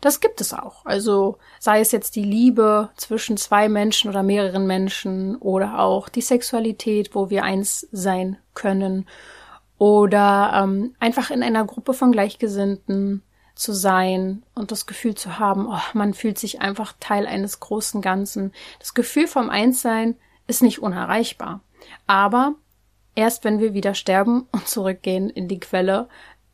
das 0.00 0.20
gibt 0.20 0.40
es 0.40 0.52
auch. 0.52 0.84
Also 0.84 1.38
sei 1.58 1.80
es 1.80 1.92
jetzt 1.92 2.16
die 2.16 2.24
Liebe 2.24 2.90
zwischen 2.96 3.36
zwei 3.36 3.68
Menschen 3.68 4.10
oder 4.10 4.22
mehreren 4.22 4.66
Menschen 4.66 5.36
oder 5.36 5.78
auch 5.78 6.08
die 6.08 6.22
Sexualität, 6.22 7.14
wo 7.14 7.30
wir 7.30 7.44
eins 7.44 7.86
sein 7.92 8.38
können 8.54 9.06
oder 9.78 10.52
ähm, 10.62 10.94
einfach 10.98 11.30
in 11.30 11.42
einer 11.42 11.64
Gruppe 11.64 11.94
von 11.94 12.12
Gleichgesinnten 12.12 13.22
zu 13.54 13.72
sein 13.72 14.42
und 14.54 14.70
das 14.70 14.86
Gefühl 14.86 15.14
zu 15.14 15.38
haben, 15.38 15.66
oh, 15.68 15.80
man 15.92 16.14
fühlt 16.14 16.38
sich 16.38 16.60
einfach 16.60 16.94
Teil 17.00 17.26
eines 17.26 17.60
großen 17.60 18.00
Ganzen. 18.00 18.52
Das 18.78 18.94
Gefühl 18.94 19.26
vom 19.26 19.50
Einssein 19.50 20.16
ist 20.52 20.62
nicht 20.62 20.82
unerreichbar. 20.82 21.60
Aber 22.06 22.54
erst 23.14 23.44
wenn 23.44 23.58
wir 23.58 23.72
wieder 23.72 23.94
sterben 23.94 24.46
und 24.52 24.68
zurückgehen 24.68 25.30
in 25.30 25.48
die 25.48 25.60
Quelle, 25.60 26.08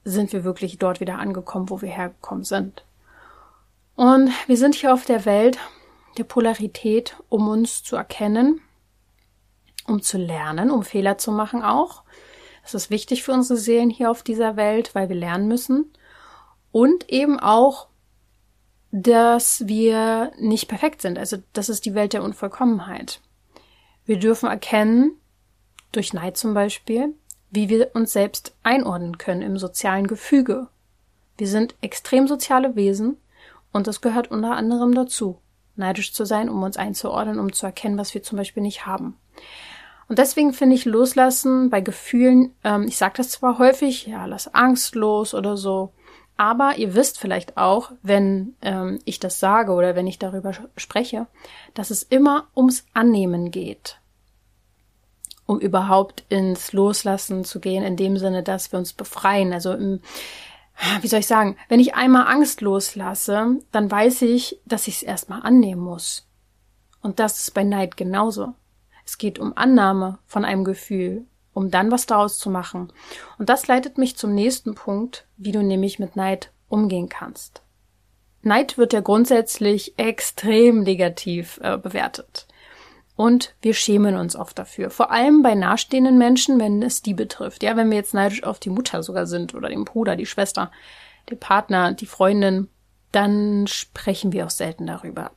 sind 0.05 0.33
wir 0.33 0.45
wirklich 0.45 0.79
dort 0.79 1.01
wieder 1.01 1.19
angekommen, 1.19 1.69
wo 1.69 1.83
wir 1.83 1.89
hergekommen 1.89 2.45
sind. 2.45 2.85
Und 3.97 4.31
wir 4.47 4.57
sind 4.57 4.77
hier 4.77 4.95
auf 4.95 5.05
der 5.05 5.25
Welt 5.25 5.59
der 6.17 6.25
Polarität, 6.25 7.17
um 7.29 7.49
uns 7.49 7.83
zu 7.83 7.97
erkennen, 7.97 8.61
um 9.87 10.01
zu 10.01 10.17
lernen, 10.17 10.71
um 10.71 10.85
Fehler 10.85 11.19
zu 11.19 11.33
machen 11.33 11.63
auch. 11.63 12.05
Das 12.63 12.75
ist 12.75 12.91
wichtig 12.91 13.25
für 13.25 13.33
unsere 13.33 13.59
Seelen 13.59 13.91
hier 13.91 14.11
auf 14.11 14.23
dieser 14.23 14.55
Welt, 14.55 14.95
weil 14.95 15.09
wir 15.09 15.17
lernen 15.17 15.49
müssen. 15.49 15.93
Und 16.71 17.09
eben 17.11 17.41
auch, 17.41 17.89
dass 18.93 19.67
wir 19.67 20.31
nicht 20.39 20.69
perfekt 20.69 21.03
sind. 21.03 21.19
Also 21.19 21.39
das 21.53 21.69
ist 21.69 21.85
die 21.85 21.95
Welt 21.95 22.13
der 22.13 22.23
Unvollkommenheit. 22.23 23.21
Wir 24.09 24.19
dürfen 24.19 24.49
erkennen, 24.49 25.19
durch 25.93 26.15
Neid 26.15 26.39
zum 26.39 26.55
Beispiel, 26.55 27.13
wie 27.51 27.69
wir 27.69 27.91
uns 27.93 28.15
selbst 28.15 28.57
einordnen 28.63 29.19
können 29.19 29.43
im 29.43 29.59
sozialen 29.59 30.07
Gefüge. 30.07 30.69
Wir 31.37 31.47
sind 31.47 31.75
extrem 31.83 32.27
soziale 32.27 32.75
Wesen 32.75 33.19
und 33.71 33.87
das 33.87 34.01
gehört 34.01 34.31
unter 34.31 34.57
anderem 34.57 34.95
dazu, 34.95 35.43
neidisch 35.77 36.15
zu 36.15 36.25
sein, 36.25 36.49
um 36.49 36.63
uns 36.63 36.79
einzuordnen, 36.79 37.39
um 37.39 37.53
zu 37.53 37.67
erkennen, 37.67 37.99
was 37.99 38.15
wir 38.15 38.23
zum 38.23 38.39
Beispiel 38.39 38.63
nicht 38.63 38.87
haben. 38.87 39.19
Und 40.09 40.19
deswegen 40.19 40.55
finde 40.55 40.77
ich 40.77 40.87
Loslassen 40.87 41.69
bei 41.69 41.83
Gefühlen, 41.83 42.55
ähm, 42.65 42.85
ich 42.89 42.97
sage 42.97 43.19
das 43.19 43.29
zwar 43.29 43.59
häufig, 43.59 44.07
ja, 44.07 44.25
lass 44.25 44.55
Angst 44.55 44.95
los 44.95 45.35
oder 45.35 45.59
so, 45.59 45.93
aber 46.39 46.79
ihr 46.79 46.95
wisst 46.95 47.19
vielleicht 47.19 47.59
auch, 47.59 47.93
wenn 48.03 48.55
ähm, 48.63 49.01
ich 49.05 49.21
das 49.21 49.41
sage 49.41 49.73
oder 49.73 49.95
wenn 49.95 50.07
ich 50.07 50.19
darüber 50.19 50.53
spreche, 50.77 51.27
dass 51.75 51.91
es 51.91 52.03
immer 52.03 52.49
ums 52.57 52.87
Annehmen 52.95 53.51
geht. 53.51 54.01
um 55.49 55.59
überhaupt 55.61 56.25
ins 56.29 56.73
Loslassen 56.75 57.43
zu 57.43 57.59
gehen, 57.59 57.83
in 57.83 57.97
dem 57.97 58.19
Sinne, 58.19 58.43
dass 58.43 58.71
wir 58.71 58.79
uns 58.79 58.93
befreien. 58.93 59.55
Also 59.55 59.73
im, 59.73 60.01
wie 61.01 61.09
soll 61.09 61.21
ich 61.21 61.27
sagen, 61.27 61.57
wenn 61.71 61.81
ich 61.81 61.95
einmal 61.95 62.27
Angst 62.27 62.61
loslasse, 62.61 63.57
dann 63.73 63.91
weiß 63.91 64.23
ich, 64.23 64.61
dass 64.67 64.87
ich 64.87 64.97
es 64.97 65.03
erstmal 65.03 65.41
annehmen 65.41 65.81
muss. 65.81 66.29
Und 67.01 67.19
das 67.19 67.41
ist 67.41 67.55
bei 67.55 67.65
Neid 67.65 67.97
genauso. 67.97 68.53
Es 69.07 69.17
geht 69.17 69.39
um 69.39 69.57
Annahme 69.57 70.19
von 70.27 70.45
einem 70.45 70.65
Gefühl, 70.65 71.25
um 71.59 71.73
dann 71.73 71.91
was 71.91 72.07
daraus 72.07 72.39
zu 72.39 72.51
machen. 72.51 72.93
Und 73.37 73.49
das 73.49 73.67
leitet 73.67 73.99
mich 73.99 74.17
zum 74.17 74.33
nächsten 74.33 74.77
Punkt, 74.77 75.27
wie 75.37 75.51
du 75.51 75.61
nämlich 75.61 75.99
mit 75.99 76.15
Neid 76.15 76.53
umgehen 76.69 77.09
kannst. 77.09 77.63
Neid 78.43 78.79
wird 78.79 78.93
ja 78.93 79.01
grundsätzlich 79.01 79.99
extrem 79.99 80.85
negativ 80.85 81.59
äh, 81.61 81.77
bewertet. 81.77 82.47
Und 83.17 83.57
wir 83.61 83.75
schämen 83.75 84.15
uns 84.15 84.37
oft 84.37 84.57
dafür. 84.57 84.91
Vor 84.91 85.11
allem 85.11 85.43
bei 85.43 85.57
nahestehenden 85.57 86.17
Menschen, 86.17 86.61
wenn 86.61 86.81
es 86.81 87.03
die 87.03 87.15
betrifft. 87.15 87.65
Ja, 87.65 87.77
wenn 87.77 87.91
wir 87.91 87.97
jetzt 87.97 88.15
neidisch 88.15 88.45
auf 88.45 88.61
die 88.61 88.71
Mutter 88.71 89.03
sogar 89.03 89.27
sind 89.27 89.53
oder 89.53 89.69
den 89.69 89.85
Bruder, 89.85 90.15
die 90.15 90.27
Schwester, 90.27 90.71
den 91.29 91.41
Partner, 91.41 91.93
die 91.93 92.07
Freundin, 92.07 92.69
dann 93.11 93.67
sprechen 93.67 94.31
wir 94.33 94.47
auch 94.47 94.51
selten 94.51 94.87
darüber. 94.87 95.33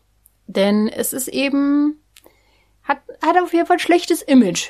Denn 0.45 0.87
es 0.87 1.13
ist 1.13 1.29
eben 1.29 1.99
hat, 2.83 2.99
hat 3.23 3.41
auf 3.41 3.53
jeden 3.53 3.65
Fall 3.65 3.77
ein 3.77 3.79
schlechtes 3.79 4.21
Image, 4.21 4.69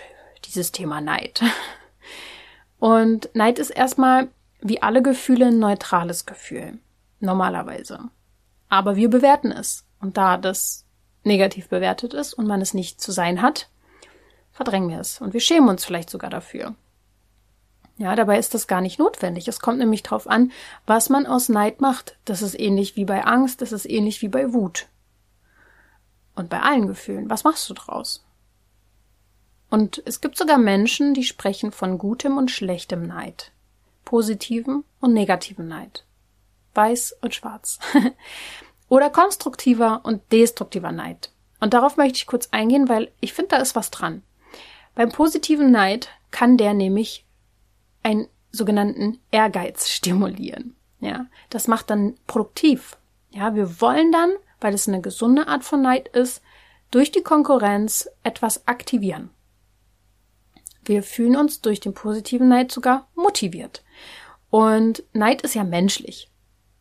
dieses 0.53 0.71
Thema 0.71 1.01
Neid. 1.01 1.41
Und 2.79 3.29
Neid 3.35 3.59
ist 3.59 3.69
erstmal 3.69 4.29
wie 4.61 4.81
alle 4.81 5.01
Gefühle 5.01 5.47
ein 5.47 5.59
neutrales 5.59 6.25
Gefühl. 6.25 6.79
Normalerweise. 7.19 7.99
Aber 8.69 8.95
wir 8.95 9.09
bewerten 9.09 9.51
es. 9.51 9.85
Und 9.99 10.17
da 10.17 10.37
das 10.37 10.85
negativ 11.23 11.69
bewertet 11.69 12.13
ist 12.13 12.33
und 12.33 12.47
man 12.47 12.61
es 12.61 12.73
nicht 12.73 12.99
zu 12.99 13.11
sein 13.11 13.41
hat, 13.41 13.69
verdrängen 14.51 14.89
wir 14.89 14.99
es. 14.99 15.21
Und 15.21 15.33
wir 15.33 15.39
schämen 15.39 15.69
uns 15.69 15.85
vielleicht 15.85 16.09
sogar 16.09 16.29
dafür. 16.29 16.75
Ja, 17.97 18.15
dabei 18.15 18.39
ist 18.39 18.55
das 18.55 18.65
gar 18.67 18.81
nicht 18.81 18.97
notwendig. 18.97 19.47
Es 19.47 19.59
kommt 19.59 19.77
nämlich 19.77 20.01
darauf 20.01 20.27
an, 20.27 20.51
was 20.87 21.09
man 21.09 21.27
aus 21.27 21.49
Neid 21.49 21.81
macht. 21.81 22.17
Das 22.25 22.41
ist 22.41 22.59
ähnlich 22.59 22.95
wie 22.95 23.05
bei 23.05 23.23
Angst, 23.23 23.61
das 23.61 23.71
ist 23.71 23.87
ähnlich 23.87 24.23
wie 24.23 24.27
bei 24.27 24.53
Wut. 24.53 24.87
Und 26.33 26.49
bei 26.49 26.61
allen 26.61 26.87
Gefühlen. 26.87 27.29
Was 27.29 27.43
machst 27.43 27.69
du 27.69 27.75
draus? 27.75 28.23
Und 29.71 30.03
es 30.05 30.21
gibt 30.21 30.37
sogar 30.37 30.59
Menschen, 30.59 31.15
die 31.15 31.23
sprechen 31.23 31.71
von 31.71 31.97
gutem 31.97 32.37
und 32.37 32.51
schlechtem 32.51 33.07
Neid. 33.07 33.51
Positivem 34.05 34.83
und 34.99 35.13
negativem 35.13 35.67
Neid. 35.67 36.05
Weiß 36.75 37.15
und 37.21 37.33
schwarz. 37.33 37.79
Oder 38.89 39.09
konstruktiver 39.09 40.01
und 40.03 40.21
destruktiver 40.31 40.91
Neid. 40.91 41.31
Und 41.59 41.73
darauf 41.73 41.97
möchte 41.97 42.17
ich 42.17 42.27
kurz 42.27 42.49
eingehen, 42.51 42.87
weil 42.87 43.11
ich 43.19 43.33
finde, 43.33 43.55
da 43.55 43.57
ist 43.57 43.75
was 43.75 43.89
dran. 43.89 44.21
Beim 44.93 45.09
positiven 45.09 45.71
Neid 45.71 46.09
kann 46.29 46.57
der 46.57 46.75
nämlich 46.75 47.25
einen 48.03 48.27
sogenannten 48.51 49.19
Ehrgeiz 49.31 49.89
stimulieren. 49.89 50.75
Ja, 50.99 51.25
das 51.49 51.67
macht 51.67 51.89
dann 51.89 52.15
produktiv. 52.27 52.97
Ja, 53.31 53.55
wir 53.55 53.81
wollen 53.81 54.11
dann 54.11 54.33
weil 54.61 54.75
es 54.75 54.87
eine 54.87 55.01
gesunde 55.01 55.47
Art 55.47 55.65
von 55.65 55.81
Neid 55.81 56.07
ist, 56.09 56.41
durch 56.91 57.11
die 57.11 57.23
Konkurrenz 57.23 58.09
etwas 58.23 58.67
aktivieren. 58.67 59.31
Wir 60.83 61.03
fühlen 61.03 61.35
uns 61.35 61.61
durch 61.61 61.79
den 61.79 61.93
positiven 61.93 62.47
Neid 62.47 62.71
sogar 62.71 63.07
motiviert. 63.15 63.83
Und 64.49 65.03
Neid 65.13 65.41
ist 65.43 65.55
ja 65.55 65.63
menschlich 65.63 66.29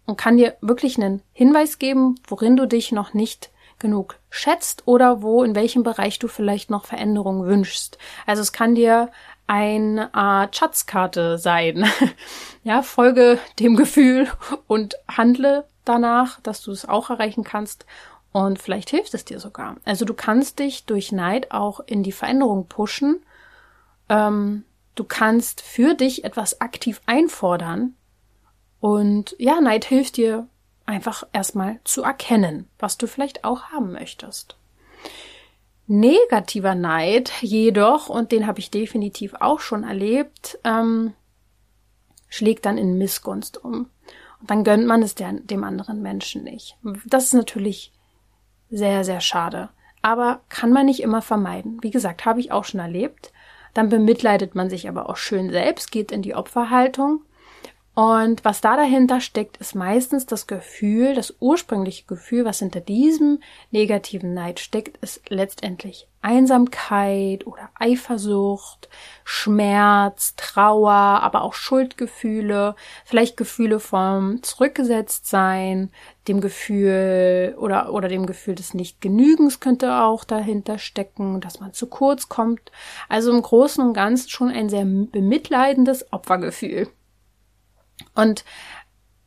und 0.06 0.16
kann 0.16 0.36
dir 0.36 0.56
wirklich 0.60 0.96
einen 0.96 1.22
Hinweis 1.32 1.78
geben, 1.78 2.16
worin 2.26 2.56
du 2.56 2.66
dich 2.66 2.92
noch 2.92 3.14
nicht 3.14 3.50
genug 3.78 4.18
schätzt 4.28 4.82
oder 4.86 5.22
wo, 5.22 5.42
in 5.42 5.54
welchem 5.54 5.82
Bereich 5.82 6.18
du 6.18 6.28
vielleicht 6.28 6.70
noch 6.70 6.84
Veränderungen 6.84 7.46
wünschst. 7.46 7.98
Also 8.26 8.42
es 8.42 8.52
kann 8.52 8.74
dir 8.74 9.10
eine 9.46 10.14
Art 10.14 10.54
Schatzkarte 10.56 11.38
sein. 11.38 11.84
ja, 12.62 12.82
folge 12.82 13.38
dem 13.58 13.74
Gefühl 13.74 14.28
und 14.68 14.96
handle 15.08 15.64
danach, 15.84 16.40
dass 16.42 16.62
du 16.62 16.70
es 16.70 16.88
auch 16.88 17.10
erreichen 17.10 17.42
kannst. 17.42 17.86
Und 18.32 18.60
vielleicht 18.60 18.90
hilft 18.90 19.12
es 19.14 19.24
dir 19.24 19.40
sogar. 19.40 19.76
Also 19.84 20.04
du 20.04 20.14
kannst 20.14 20.60
dich 20.60 20.84
durch 20.84 21.10
Neid 21.10 21.50
auch 21.50 21.80
in 21.80 22.04
die 22.04 22.12
Veränderung 22.12 22.68
pushen. 22.68 23.24
Ähm, 24.10 24.64
du 24.96 25.04
kannst 25.04 25.62
für 25.62 25.94
dich 25.94 26.24
etwas 26.24 26.60
aktiv 26.60 27.00
einfordern. 27.06 27.94
Und 28.80 29.34
ja, 29.38 29.60
Neid 29.60 29.86
hilft 29.86 30.18
dir 30.18 30.46
einfach 30.84 31.24
erstmal 31.32 31.80
zu 31.84 32.02
erkennen, 32.02 32.68
was 32.78 32.98
du 32.98 33.06
vielleicht 33.06 33.44
auch 33.44 33.64
haben 33.70 33.92
möchtest. 33.92 34.56
Negativer 35.86 36.74
Neid 36.74 37.32
jedoch, 37.40 38.08
und 38.08 38.32
den 38.32 38.46
habe 38.46 38.58
ich 38.58 38.70
definitiv 38.70 39.34
auch 39.40 39.60
schon 39.60 39.84
erlebt, 39.84 40.58
ähm, 40.64 41.14
schlägt 42.28 42.66
dann 42.66 42.78
in 42.78 42.98
Missgunst 42.98 43.62
um. 43.62 43.90
Und 44.40 44.50
dann 44.50 44.64
gönnt 44.64 44.86
man 44.86 45.02
es 45.02 45.14
der, 45.14 45.32
dem 45.32 45.64
anderen 45.64 46.00
Menschen 46.00 46.44
nicht. 46.44 46.76
Das 47.06 47.24
ist 47.24 47.34
natürlich 47.34 47.92
sehr, 48.70 49.04
sehr 49.04 49.20
schade. 49.20 49.68
Aber 50.02 50.40
kann 50.48 50.72
man 50.72 50.86
nicht 50.86 51.00
immer 51.00 51.22
vermeiden. 51.22 51.78
Wie 51.82 51.90
gesagt, 51.90 52.24
habe 52.24 52.40
ich 52.40 52.52
auch 52.52 52.64
schon 52.64 52.80
erlebt. 52.80 53.32
Dann 53.74 53.88
bemitleidet 53.88 54.54
man 54.54 54.68
sich 54.68 54.88
aber 54.88 55.08
auch 55.08 55.16
schön 55.16 55.50
selbst, 55.50 55.92
geht 55.92 56.12
in 56.12 56.22
die 56.22 56.34
Opferhaltung 56.34 57.22
und 57.94 58.44
was 58.44 58.60
da 58.60 58.76
dahinter 58.76 59.20
steckt, 59.20 59.56
ist 59.56 59.74
meistens 59.74 60.24
das 60.24 60.46
Gefühl, 60.46 61.14
das 61.14 61.34
ursprüngliche 61.40 62.06
Gefühl, 62.06 62.44
was 62.44 62.60
hinter 62.60 62.80
diesem 62.80 63.40
negativen 63.72 64.32
Neid 64.32 64.60
steckt, 64.60 64.96
ist 64.98 65.28
letztendlich 65.28 66.06
Einsamkeit 66.22 67.46
oder 67.46 67.70
Eifersucht, 67.74 68.88
Schmerz, 69.24 70.34
Trauer, 70.36 70.92
aber 70.92 71.42
auch 71.42 71.54
Schuldgefühle, 71.54 72.76
vielleicht 73.04 73.36
Gefühle 73.36 73.80
vom 73.80 74.40
Zurückgesetztsein, 74.42 75.90
dem 76.28 76.40
Gefühl 76.40 77.56
oder, 77.58 77.92
oder 77.92 78.08
dem 78.08 78.26
Gefühl 78.26 78.54
des 78.54 78.72
Nichtgenügens 78.72 79.58
könnte 79.58 80.02
auch 80.02 80.22
dahinter 80.24 80.78
stecken, 80.78 81.40
dass 81.40 81.58
man 81.58 81.72
zu 81.72 81.88
kurz 81.88 82.28
kommt. 82.28 82.70
Also 83.08 83.32
im 83.32 83.42
Großen 83.42 83.84
und 83.84 83.94
Ganzen 83.94 84.28
schon 84.28 84.48
ein 84.48 84.68
sehr 84.68 84.84
bemitleidendes 84.84 86.12
Opfergefühl. 86.12 86.88
Und 88.14 88.44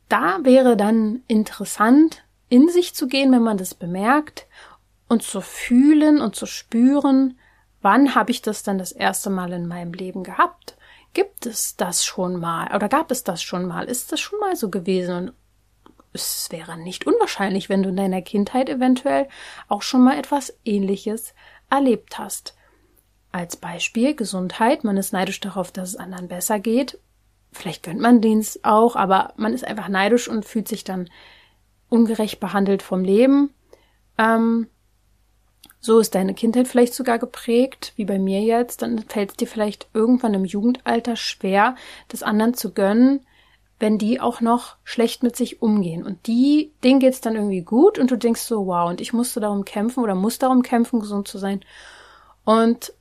da 0.08 0.38
wäre 0.42 0.76
dann 0.76 1.22
interessant, 1.28 2.24
in 2.48 2.68
sich 2.68 2.94
zu 2.94 3.08
gehen, 3.08 3.32
wenn 3.32 3.42
man 3.42 3.58
das 3.58 3.74
bemerkt 3.74 4.46
und 5.08 5.22
zu 5.22 5.40
fühlen 5.40 6.20
und 6.20 6.36
zu 6.36 6.46
spüren, 6.46 7.38
wann 7.82 8.14
habe 8.14 8.30
ich 8.30 8.42
das 8.42 8.62
dann 8.62 8.78
das 8.78 8.92
erste 8.92 9.30
Mal 9.30 9.52
in 9.52 9.66
meinem 9.66 9.92
Leben 9.92 10.22
gehabt? 10.22 10.76
Gibt 11.14 11.46
es 11.46 11.76
das 11.76 12.04
schon 12.04 12.40
mal 12.40 12.74
oder 12.74 12.88
gab 12.88 13.10
es 13.10 13.24
das 13.24 13.42
schon 13.42 13.66
mal? 13.66 13.84
Ist 13.84 14.12
das 14.12 14.20
schon 14.20 14.40
mal 14.40 14.56
so 14.56 14.70
gewesen? 14.70 15.16
Und 15.16 15.32
es 16.12 16.48
wäre 16.50 16.76
nicht 16.76 17.06
unwahrscheinlich, 17.06 17.68
wenn 17.68 17.82
du 17.82 17.88
in 17.88 17.96
deiner 17.96 18.22
Kindheit 18.22 18.68
eventuell 18.68 19.28
auch 19.68 19.82
schon 19.82 20.02
mal 20.02 20.18
etwas 20.18 20.56
Ähnliches 20.64 21.34
erlebt 21.70 22.18
hast. 22.18 22.54
Als 23.32 23.56
Beispiel 23.56 24.14
Gesundheit. 24.14 24.84
Man 24.84 24.96
ist 24.96 25.12
neidisch 25.12 25.40
darauf, 25.40 25.72
dass 25.72 25.90
es 25.90 25.96
anderen 25.96 26.28
besser 26.28 26.60
geht 26.60 26.98
vielleicht 27.54 27.82
gönnt 27.82 28.00
man 28.00 28.20
den 28.20 28.44
auch, 28.62 28.96
aber 28.96 29.32
man 29.36 29.52
ist 29.52 29.66
einfach 29.66 29.88
neidisch 29.88 30.28
und 30.28 30.44
fühlt 30.44 30.68
sich 30.68 30.84
dann 30.84 31.08
ungerecht 31.88 32.40
behandelt 32.40 32.82
vom 32.82 33.04
Leben. 33.04 33.54
Ähm, 34.18 34.68
so 35.80 35.98
ist 35.98 36.14
deine 36.14 36.34
Kindheit 36.34 36.66
vielleicht 36.66 36.94
sogar 36.94 37.18
geprägt, 37.18 37.92
wie 37.96 38.04
bei 38.04 38.18
mir 38.18 38.40
jetzt, 38.40 38.82
dann 38.82 38.98
fällt 39.00 39.30
es 39.30 39.36
dir 39.36 39.46
vielleicht 39.46 39.88
irgendwann 39.92 40.34
im 40.34 40.44
Jugendalter 40.44 41.14
schwer, 41.14 41.76
das 42.08 42.22
anderen 42.22 42.54
zu 42.54 42.72
gönnen, 42.72 43.20
wenn 43.78 43.98
die 43.98 44.18
auch 44.20 44.40
noch 44.40 44.76
schlecht 44.84 45.22
mit 45.22 45.36
sich 45.36 45.60
umgehen. 45.60 46.02
Und 46.04 46.26
die, 46.26 46.72
denen 46.82 47.00
geht's 47.00 47.20
dann 47.20 47.34
irgendwie 47.34 47.62
gut 47.62 47.98
und 47.98 48.10
du 48.10 48.16
denkst 48.16 48.40
so, 48.40 48.66
wow, 48.66 48.88
und 48.88 49.00
ich 49.00 49.12
musste 49.12 49.40
darum 49.40 49.64
kämpfen 49.64 50.02
oder 50.02 50.14
muss 50.14 50.38
darum 50.38 50.62
kämpfen, 50.62 51.00
gesund 51.00 51.28
zu 51.28 51.38
sein. 51.38 51.60
Und 52.44 52.94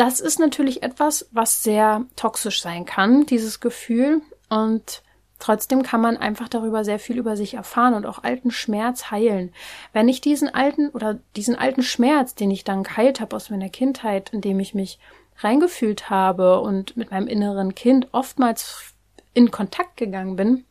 das 0.00 0.18
ist 0.18 0.40
natürlich 0.40 0.82
etwas, 0.82 1.28
was 1.30 1.62
sehr 1.62 2.06
toxisch 2.16 2.62
sein 2.62 2.86
kann, 2.86 3.26
dieses 3.26 3.60
Gefühl. 3.60 4.22
Und 4.48 5.02
trotzdem 5.38 5.82
kann 5.82 6.00
man 6.00 6.16
einfach 6.16 6.48
darüber 6.48 6.86
sehr 6.86 6.98
viel 6.98 7.18
über 7.18 7.36
sich 7.36 7.52
erfahren 7.52 7.92
und 7.92 8.06
auch 8.06 8.24
alten 8.24 8.50
Schmerz 8.50 9.10
heilen. 9.10 9.52
Wenn 9.92 10.08
ich 10.08 10.22
diesen 10.22 10.48
alten 10.48 10.88
oder 10.88 11.18
diesen 11.36 11.54
alten 11.54 11.82
Schmerz, 11.82 12.34
den 12.34 12.50
ich 12.50 12.64
dann 12.64 12.82
geheilt 12.82 13.20
habe 13.20 13.36
aus 13.36 13.50
meiner 13.50 13.68
Kindheit, 13.68 14.30
in 14.32 14.40
dem 14.40 14.58
ich 14.58 14.72
mich 14.72 14.98
reingefühlt 15.36 16.08
habe 16.08 16.60
und 16.60 16.96
mit 16.96 17.10
meinem 17.10 17.28
inneren 17.28 17.74
Kind 17.74 18.08
oftmals 18.12 18.94
in 19.34 19.50
Kontakt 19.50 19.98
gegangen 19.98 20.34
bin, 20.34 20.64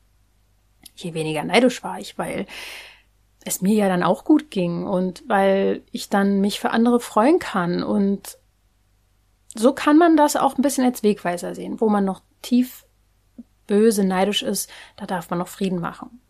je 0.95 1.13
weniger 1.13 1.43
neidisch 1.43 1.83
war 1.83 1.99
ich, 1.99 2.17
weil 2.17 2.47
es 3.45 3.61
mir 3.61 3.75
ja 3.75 3.89
dann 3.89 4.01
auch 4.01 4.25
gut 4.25 4.49
ging 4.49 4.87
und 4.87 5.21
weil 5.27 5.83
ich 5.91 6.09
dann 6.09 6.41
mich 6.41 6.59
für 6.59 6.71
andere 6.71 6.99
freuen 6.99 7.37
kann 7.37 7.83
und 7.83 8.38
so 9.55 9.73
kann 9.73 9.97
man 9.97 10.17
das 10.17 10.35
auch 10.35 10.57
ein 10.57 10.61
bisschen 10.61 10.85
als 10.85 11.03
Wegweiser 11.03 11.55
sehen. 11.55 11.81
Wo 11.81 11.89
man 11.89 12.05
noch 12.05 12.21
tief 12.41 12.85
böse, 13.67 14.03
neidisch 14.03 14.43
ist, 14.43 14.69
da 14.97 15.05
darf 15.05 15.29
man 15.29 15.39
noch 15.39 15.47
Frieden 15.47 15.79
machen. 15.79 16.21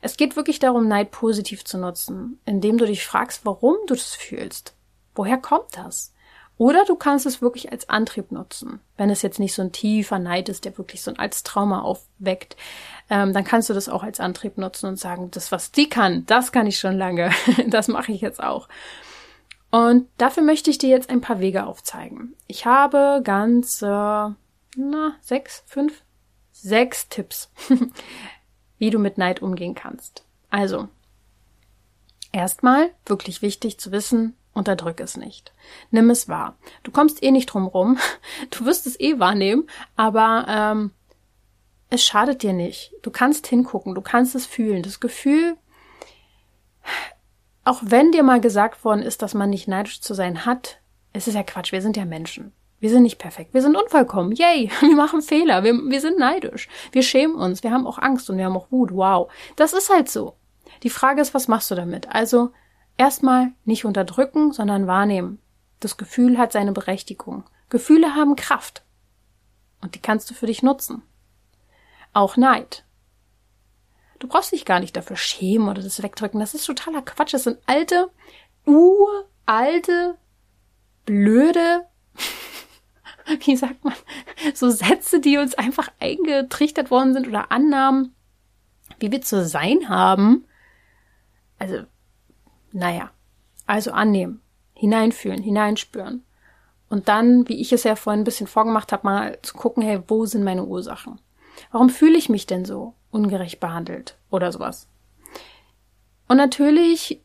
Es 0.00 0.16
geht 0.16 0.36
wirklich 0.36 0.58
darum, 0.58 0.88
Neid 0.88 1.10
positiv 1.10 1.64
zu 1.64 1.78
nutzen, 1.78 2.40
indem 2.44 2.76
du 2.76 2.86
dich 2.86 3.06
fragst, 3.06 3.44
warum 3.44 3.76
du 3.86 3.94
das 3.94 4.14
fühlst. 4.14 4.74
Woher 5.14 5.38
kommt 5.38 5.76
das? 5.76 6.12
Oder 6.58 6.84
du 6.84 6.96
kannst 6.96 7.24
es 7.24 7.40
wirklich 7.40 7.72
als 7.72 7.88
Antrieb 7.88 8.30
nutzen. 8.30 8.80
Wenn 8.96 9.10
es 9.10 9.22
jetzt 9.22 9.38
nicht 9.40 9.54
so 9.54 9.62
ein 9.62 9.72
tiefer 9.72 10.18
Neid 10.18 10.48
ist, 10.48 10.64
der 10.64 10.76
wirklich 10.76 11.02
so 11.02 11.10
ein 11.10 11.18
als 11.18 11.42
Trauma 11.42 11.80
aufweckt, 11.80 12.56
ähm, 13.10 13.32
dann 13.32 13.44
kannst 13.44 13.70
du 13.70 13.74
das 13.74 13.88
auch 13.88 14.02
als 14.02 14.20
Antrieb 14.20 14.58
nutzen 14.58 14.86
und 14.86 14.96
sagen, 14.98 15.30
das, 15.30 15.50
was 15.50 15.72
die 15.72 15.88
kann, 15.88 16.26
das 16.26 16.52
kann 16.52 16.66
ich 16.66 16.78
schon 16.78 16.98
lange. 16.98 17.30
das 17.66 17.88
mache 17.88 18.12
ich 18.12 18.20
jetzt 18.20 18.42
auch. 18.42 18.68
Und 19.72 20.06
dafür 20.18 20.42
möchte 20.42 20.68
ich 20.68 20.76
dir 20.76 20.90
jetzt 20.90 21.08
ein 21.08 21.22
paar 21.22 21.40
Wege 21.40 21.64
aufzeigen. 21.64 22.36
Ich 22.46 22.66
habe 22.66 23.22
ganz, 23.24 23.80
äh, 23.80 23.86
na, 23.86 25.16
sechs, 25.22 25.64
fünf, 25.66 26.02
sechs 26.52 27.08
Tipps, 27.08 27.50
wie 28.78 28.90
du 28.90 28.98
mit 28.98 29.16
Neid 29.16 29.40
umgehen 29.40 29.74
kannst. 29.74 30.24
Also, 30.50 30.88
erstmal 32.32 32.90
wirklich 33.06 33.40
wichtig 33.40 33.80
zu 33.80 33.92
wissen, 33.92 34.36
unterdrück 34.52 35.00
es 35.00 35.16
nicht. 35.16 35.54
Nimm 35.90 36.10
es 36.10 36.28
wahr. 36.28 36.58
Du 36.82 36.90
kommst 36.90 37.22
eh 37.22 37.30
nicht 37.30 37.46
drum 37.46 37.66
rum. 37.66 37.98
Du 38.50 38.66
wirst 38.66 38.86
es 38.86 39.00
eh 39.00 39.18
wahrnehmen, 39.18 39.66
aber 39.96 40.44
ähm, 40.48 40.90
es 41.88 42.04
schadet 42.04 42.42
dir 42.42 42.52
nicht. 42.52 42.92
Du 43.00 43.10
kannst 43.10 43.46
hingucken, 43.46 43.94
du 43.94 44.02
kannst 44.02 44.34
es 44.34 44.44
fühlen. 44.44 44.82
Das 44.82 45.00
Gefühl, 45.00 45.56
auch 47.64 47.80
wenn 47.82 48.12
dir 48.12 48.22
mal 48.22 48.40
gesagt 48.40 48.84
worden 48.84 49.02
ist, 49.02 49.22
dass 49.22 49.34
man 49.34 49.50
nicht 49.50 49.68
neidisch 49.68 50.00
zu 50.00 50.14
sein 50.14 50.44
hat, 50.44 50.80
es 51.12 51.28
ist 51.28 51.34
ja 51.34 51.42
Quatsch, 51.42 51.72
wir 51.72 51.82
sind 51.82 51.96
ja 51.96 52.04
Menschen. 52.04 52.52
Wir 52.80 52.90
sind 52.90 53.04
nicht 53.04 53.18
perfekt, 53.18 53.54
wir 53.54 53.62
sind 53.62 53.76
unvollkommen. 53.76 54.32
Yay, 54.32 54.70
wir 54.80 54.96
machen 54.96 55.22
Fehler, 55.22 55.62
wir, 55.62 55.72
wir 55.72 56.00
sind 56.00 56.18
neidisch. 56.18 56.68
Wir 56.90 57.02
schämen 57.02 57.36
uns, 57.36 57.62
wir 57.62 57.70
haben 57.70 57.86
auch 57.86 57.98
Angst 57.98 58.28
und 58.28 58.38
wir 58.38 58.44
haben 58.44 58.56
auch 58.56 58.72
Wut. 58.72 58.92
Wow, 58.92 59.30
das 59.56 59.72
ist 59.72 59.90
halt 59.90 60.08
so. 60.08 60.34
Die 60.82 60.90
Frage 60.90 61.20
ist, 61.20 61.34
was 61.34 61.48
machst 61.48 61.70
du 61.70 61.74
damit? 61.74 62.08
Also 62.12 62.50
erstmal 62.96 63.52
nicht 63.64 63.84
unterdrücken, 63.84 64.52
sondern 64.52 64.86
wahrnehmen. 64.86 65.38
Das 65.78 65.96
Gefühl 65.96 66.38
hat 66.38 66.52
seine 66.52 66.72
Berechtigung. 66.72 67.44
Gefühle 67.68 68.14
haben 68.14 68.36
Kraft. 68.36 68.84
Und 69.80 69.94
die 69.94 70.00
kannst 70.00 70.30
du 70.30 70.34
für 70.34 70.46
dich 70.46 70.62
nutzen. 70.62 71.02
Auch 72.12 72.36
Neid. 72.36 72.84
Du 74.22 74.28
brauchst 74.28 74.52
dich 74.52 74.64
gar 74.64 74.78
nicht 74.78 74.96
dafür 74.96 75.16
schämen 75.16 75.68
oder 75.68 75.82
das 75.82 76.00
wegdrücken. 76.00 76.38
Das 76.38 76.54
ist 76.54 76.66
totaler 76.66 77.02
Quatsch. 77.02 77.34
Das 77.34 77.42
sind 77.42 77.58
alte, 77.66 78.08
uralte, 78.64 80.16
blöde, 81.04 81.86
wie 83.44 83.56
sagt 83.56 83.84
man, 83.84 83.96
so 84.54 84.70
Sätze, 84.70 85.18
die 85.18 85.38
uns 85.38 85.56
einfach 85.56 85.88
eingetrichtert 85.98 86.92
worden 86.92 87.14
sind 87.14 87.26
oder 87.26 87.50
Annahmen, 87.50 88.14
wie 89.00 89.10
wir 89.10 89.22
zu 89.22 89.44
sein 89.44 89.88
haben. 89.88 90.44
Also, 91.58 91.82
naja, 92.70 93.10
also 93.66 93.90
annehmen, 93.90 94.40
hineinfühlen, 94.72 95.42
hineinspüren. 95.42 96.24
Und 96.88 97.08
dann, 97.08 97.48
wie 97.48 97.60
ich 97.60 97.72
es 97.72 97.82
ja 97.82 97.96
vorhin 97.96 98.20
ein 98.20 98.24
bisschen 98.24 98.46
vorgemacht 98.46 98.92
habe, 98.92 99.04
mal 99.04 99.38
zu 99.42 99.54
gucken, 99.54 99.82
hey, 99.82 100.00
wo 100.06 100.26
sind 100.26 100.44
meine 100.44 100.64
Ursachen? 100.64 101.20
Warum 101.72 101.90
fühle 101.90 102.16
ich 102.16 102.28
mich 102.28 102.46
denn 102.46 102.64
so 102.64 102.94
ungerecht 103.12 103.60
behandelt 103.60 104.16
oder 104.30 104.50
sowas? 104.50 104.88
Und 106.26 106.38
natürlich 106.38 107.20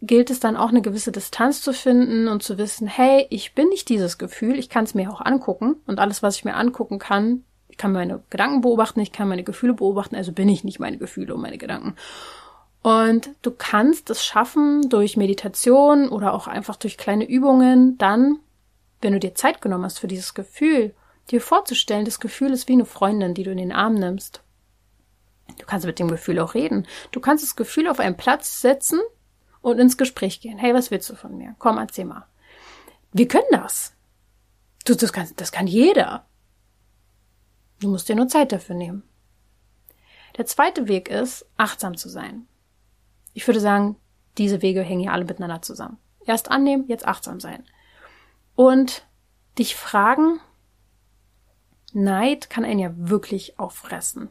gilt 0.00 0.30
es 0.30 0.40
dann 0.40 0.56
auch 0.56 0.68
eine 0.68 0.82
gewisse 0.82 1.12
Distanz 1.12 1.60
zu 1.60 1.72
finden 1.72 2.28
und 2.28 2.42
zu 2.42 2.56
wissen, 2.56 2.86
hey, 2.86 3.26
ich 3.30 3.54
bin 3.54 3.68
nicht 3.68 3.88
dieses 3.88 4.16
Gefühl, 4.16 4.58
ich 4.58 4.68
kann 4.68 4.84
es 4.84 4.94
mir 4.94 5.10
auch 5.10 5.20
angucken 5.20 5.76
und 5.86 5.98
alles, 5.98 6.22
was 6.22 6.36
ich 6.36 6.44
mir 6.44 6.54
angucken 6.54 6.98
kann, 6.98 7.44
ich 7.68 7.76
kann 7.76 7.92
meine 7.92 8.22
Gedanken 8.30 8.60
beobachten, 8.60 9.00
ich 9.00 9.12
kann 9.12 9.28
meine 9.28 9.44
Gefühle 9.44 9.74
beobachten, 9.74 10.14
also 10.14 10.32
bin 10.32 10.48
ich 10.48 10.64
nicht 10.64 10.78
meine 10.78 10.98
Gefühle 10.98 11.34
und 11.34 11.40
meine 11.40 11.58
Gedanken. 11.58 11.96
Und 12.82 13.30
du 13.42 13.50
kannst 13.50 14.08
es 14.10 14.24
schaffen 14.24 14.88
durch 14.88 15.16
Meditation 15.16 16.08
oder 16.08 16.32
auch 16.32 16.46
einfach 16.46 16.76
durch 16.76 16.96
kleine 16.96 17.28
Übungen, 17.28 17.98
dann, 17.98 18.38
wenn 19.00 19.12
du 19.12 19.18
dir 19.18 19.34
Zeit 19.34 19.60
genommen 19.60 19.84
hast 19.84 19.98
für 19.98 20.08
dieses 20.08 20.34
Gefühl 20.34 20.94
dir 21.30 21.40
vorzustellen, 21.40 22.04
das 22.04 22.20
Gefühl 22.20 22.52
ist 22.52 22.68
wie 22.68 22.72
eine 22.72 22.86
Freundin, 22.86 23.34
die 23.34 23.42
du 23.42 23.50
in 23.50 23.58
den 23.58 23.72
Arm 23.72 23.94
nimmst. 23.94 24.42
Du 25.56 25.66
kannst 25.66 25.86
mit 25.86 25.98
dem 25.98 26.08
Gefühl 26.08 26.38
auch 26.38 26.54
reden. 26.54 26.86
Du 27.10 27.20
kannst 27.20 27.44
das 27.44 27.56
Gefühl 27.56 27.88
auf 27.88 28.00
einen 28.00 28.16
Platz 28.16 28.60
setzen 28.60 29.00
und 29.60 29.78
ins 29.78 29.96
Gespräch 29.96 30.40
gehen. 30.40 30.58
Hey, 30.58 30.74
was 30.74 30.90
willst 30.90 31.08
du 31.10 31.14
von 31.14 31.36
mir? 31.36 31.56
Komm, 31.58 31.78
erzähl 31.78 32.04
mal. 32.04 32.26
Wir 33.12 33.28
können 33.28 33.46
das. 33.50 33.94
Du, 34.84 34.94
das, 34.94 35.12
kann, 35.12 35.28
das 35.36 35.52
kann 35.52 35.66
jeder. 35.66 36.26
Du 37.80 37.88
musst 37.88 38.08
dir 38.08 38.16
nur 38.16 38.28
Zeit 38.28 38.52
dafür 38.52 38.74
nehmen. 38.74 39.02
Der 40.36 40.46
zweite 40.46 40.88
Weg 40.88 41.08
ist, 41.08 41.46
achtsam 41.56 41.96
zu 41.96 42.08
sein. 42.08 42.46
Ich 43.34 43.46
würde 43.46 43.60
sagen, 43.60 43.96
diese 44.36 44.62
Wege 44.62 44.82
hängen 44.82 45.02
ja 45.02 45.12
alle 45.12 45.24
miteinander 45.24 45.62
zusammen. 45.62 45.98
Erst 46.24 46.50
annehmen, 46.50 46.86
jetzt 46.88 47.06
achtsam 47.06 47.40
sein. 47.40 47.64
Und 48.54 49.06
dich 49.58 49.76
fragen, 49.76 50.40
Neid 51.92 52.50
kann 52.50 52.64
einen 52.64 52.80
ja 52.80 52.90
wirklich 52.94 53.58
auffressen, 53.58 54.30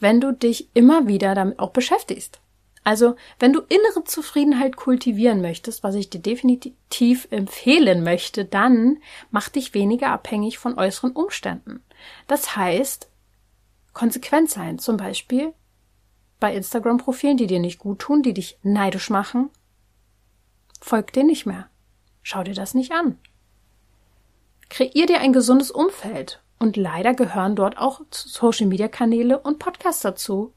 wenn 0.00 0.20
du 0.20 0.32
dich 0.32 0.68
immer 0.74 1.06
wieder 1.06 1.34
damit 1.34 1.58
auch 1.58 1.70
beschäftigst. 1.70 2.40
Also, 2.84 3.16
wenn 3.38 3.52
du 3.52 3.60
innere 3.60 4.04
Zufriedenheit 4.04 4.76
kultivieren 4.76 5.42
möchtest, 5.42 5.82
was 5.82 5.94
ich 5.94 6.08
dir 6.08 6.20
definitiv 6.20 7.28
empfehlen 7.30 8.02
möchte, 8.02 8.44
dann 8.44 9.02
mach 9.30 9.50
dich 9.50 9.74
weniger 9.74 10.08
abhängig 10.08 10.58
von 10.58 10.78
äußeren 10.78 11.12
Umständen. 11.12 11.84
Das 12.28 12.56
heißt, 12.56 13.10
konsequent 13.92 14.48
sein, 14.48 14.78
zum 14.78 14.96
Beispiel 14.96 15.52
bei 16.40 16.54
Instagram-Profilen, 16.54 17.36
die 17.36 17.46
dir 17.46 17.60
nicht 17.60 17.78
gut 17.78 17.98
tun, 17.98 18.22
die 18.22 18.32
dich 18.32 18.58
neidisch 18.62 19.10
machen, 19.10 19.50
folg 20.80 21.12
dir 21.12 21.24
nicht 21.24 21.46
mehr. 21.46 21.68
Schau 22.22 22.42
dir 22.42 22.54
das 22.54 22.74
nicht 22.74 22.92
an. 22.92 23.18
Kreier 24.70 25.06
dir 25.06 25.20
ein 25.20 25.32
gesundes 25.32 25.70
Umfeld 25.70 26.42
und 26.58 26.76
leider 26.76 27.14
gehören 27.14 27.56
dort 27.56 27.78
auch 27.78 28.00
Social-Media-Kanäle 28.10 29.38
und 29.38 29.58
Podcasts 29.58 30.02
dazu. 30.02 30.52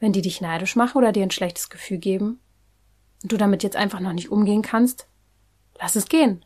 Wenn 0.00 0.12
die 0.12 0.22
dich 0.22 0.40
neidisch 0.40 0.76
machen 0.76 0.98
oder 0.98 1.12
dir 1.12 1.22
ein 1.22 1.30
schlechtes 1.30 1.70
Gefühl 1.70 1.98
geben 1.98 2.40
und 3.22 3.32
du 3.32 3.36
damit 3.36 3.62
jetzt 3.62 3.76
einfach 3.76 4.00
noch 4.00 4.12
nicht 4.12 4.30
umgehen 4.30 4.62
kannst, 4.62 5.06
lass 5.80 5.96
es 5.96 6.06
gehen. 6.06 6.44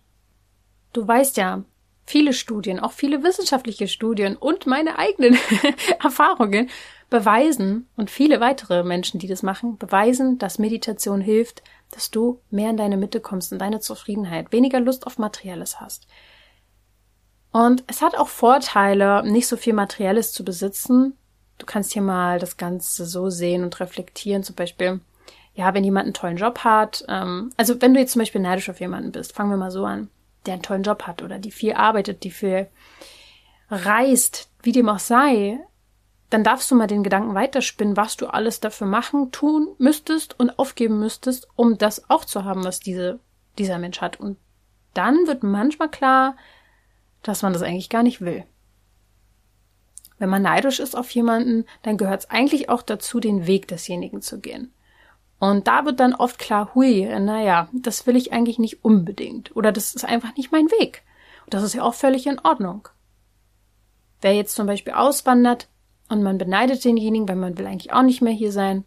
Du 0.92 1.06
weißt 1.06 1.36
ja, 1.36 1.64
viele 2.04 2.32
Studien, 2.32 2.80
auch 2.80 2.92
viele 2.92 3.22
wissenschaftliche 3.22 3.88
Studien 3.88 4.36
und 4.36 4.66
meine 4.66 4.98
eigenen 4.98 5.38
Erfahrungen 6.02 6.70
beweisen 7.10 7.88
und 7.96 8.10
viele 8.10 8.40
weitere 8.40 8.82
Menschen, 8.82 9.20
die 9.20 9.28
das 9.28 9.42
machen, 9.42 9.78
beweisen, 9.78 10.38
dass 10.38 10.58
Meditation 10.58 11.20
hilft, 11.20 11.62
dass 11.90 12.10
du 12.10 12.40
mehr 12.50 12.70
in 12.70 12.76
deine 12.76 12.96
Mitte 12.96 13.20
kommst, 13.20 13.52
in 13.52 13.58
deine 13.58 13.80
Zufriedenheit, 13.80 14.52
weniger 14.52 14.80
Lust 14.80 15.06
auf 15.06 15.18
Materielles 15.18 15.80
hast. 15.80 16.06
Und 17.56 17.84
es 17.86 18.02
hat 18.02 18.18
auch 18.18 18.28
Vorteile, 18.28 19.22
nicht 19.24 19.48
so 19.48 19.56
viel 19.56 19.72
Materielles 19.72 20.30
zu 20.30 20.44
besitzen. 20.44 21.16
Du 21.56 21.64
kannst 21.64 21.94
hier 21.94 22.02
mal 22.02 22.38
das 22.38 22.58
Ganze 22.58 23.06
so 23.06 23.30
sehen 23.30 23.64
und 23.64 23.80
reflektieren. 23.80 24.42
Zum 24.42 24.54
Beispiel, 24.54 25.00
ja, 25.54 25.72
wenn 25.72 25.82
jemand 25.82 26.04
einen 26.04 26.12
tollen 26.12 26.36
Job 26.36 26.64
hat, 26.64 27.06
ähm, 27.08 27.54
also 27.56 27.80
wenn 27.80 27.94
du 27.94 28.00
jetzt 28.00 28.12
zum 28.12 28.20
Beispiel 28.20 28.42
neidisch 28.42 28.68
auf 28.68 28.78
jemanden 28.78 29.10
bist, 29.10 29.32
fangen 29.32 29.48
wir 29.48 29.56
mal 29.56 29.70
so 29.70 29.86
an, 29.86 30.10
der 30.44 30.52
einen 30.52 30.62
tollen 30.62 30.82
Job 30.82 31.04
hat 31.04 31.22
oder 31.22 31.38
die 31.38 31.50
viel 31.50 31.72
arbeitet, 31.72 32.24
die 32.24 32.30
viel 32.30 32.68
reist, 33.70 34.50
wie 34.62 34.72
dem 34.72 34.90
auch 34.90 34.98
sei, 34.98 35.58
dann 36.28 36.44
darfst 36.44 36.70
du 36.70 36.74
mal 36.74 36.88
den 36.88 37.04
Gedanken 37.04 37.34
weiterspinnen, 37.34 37.96
was 37.96 38.18
du 38.18 38.26
alles 38.26 38.60
dafür 38.60 38.86
machen, 38.86 39.32
tun 39.32 39.68
müsstest 39.78 40.38
und 40.38 40.58
aufgeben 40.58 41.00
müsstest, 41.00 41.48
um 41.56 41.78
das 41.78 42.10
auch 42.10 42.26
zu 42.26 42.44
haben, 42.44 42.64
was 42.64 42.80
diese, 42.80 43.18
dieser 43.56 43.78
Mensch 43.78 44.02
hat. 44.02 44.20
Und 44.20 44.36
dann 44.92 45.26
wird 45.26 45.42
manchmal 45.42 45.88
klar, 45.88 46.36
dass 47.26 47.42
man 47.42 47.52
das 47.52 47.62
eigentlich 47.62 47.90
gar 47.90 48.02
nicht 48.02 48.20
will. 48.20 48.44
Wenn 50.18 50.30
man 50.30 50.42
neidisch 50.42 50.80
ist 50.80 50.96
auf 50.96 51.10
jemanden, 51.10 51.66
dann 51.82 51.98
gehört 51.98 52.20
es 52.20 52.30
eigentlich 52.30 52.68
auch 52.68 52.82
dazu, 52.82 53.20
den 53.20 53.46
Weg 53.46 53.68
desjenigen 53.68 54.22
zu 54.22 54.40
gehen. 54.40 54.72
Und 55.38 55.66
da 55.66 55.84
wird 55.84 56.00
dann 56.00 56.14
oft 56.14 56.38
klar, 56.38 56.70
hui, 56.74 57.04
naja, 57.04 57.68
das 57.72 58.06
will 58.06 58.16
ich 58.16 58.32
eigentlich 58.32 58.58
nicht 58.58 58.84
unbedingt. 58.84 59.54
Oder 59.54 59.72
das 59.72 59.94
ist 59.94 60.04
einfach 60.04 60.34
nicht 60.36 60.52
mein 60.52 60.70
Weg. 60.70 61.02
Und 61.44 61.52
das 61.52 61.62
ist 61.62 61.74
ja 61.74 61.82
auch 61.82 61.94
völlig 61.94 62.26
in 62.26 62.38
Ordnung. 62.38 62.88
Wer 64.22 64.34
jetzt 64.34 64.54
zum 64.54 64.66
Beispiel 64.66 64.94
auswandert 64.94 65.68
und 66.08 66.22
man 66.22 66.38
beneidet 66.38 66.82
denjenigen, 66.84 67.28
weil 67.28 67.36
man 67.36 67.58
will 67.58 67.66
eigentlich 67.66 67.92
auch 67.92 68.02
nicht 68.02 68.22
mehr 68.22 68.32
hier 68.32 68.52
sein. 68.52 68.84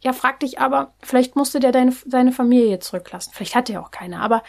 Ja, 0.00 0.12
frag 0.12 0.40
dich 0.40 0.58
aber, 0.58 0.94
vielleicht 1.00 1.36
musste 1.36 1.60
der 1.60 1.72
deine, 1.72 1.92
seine 2.06 2.32
Familie 2.32 2.80
zurücklassen. 2.80 3.32
Vielleicht 3.34 3.54
hat 3.54 3.70
er 3.70 3.82
auch 3.82 3.90
keine. 3.90 4.20
Aber 4.20 4.42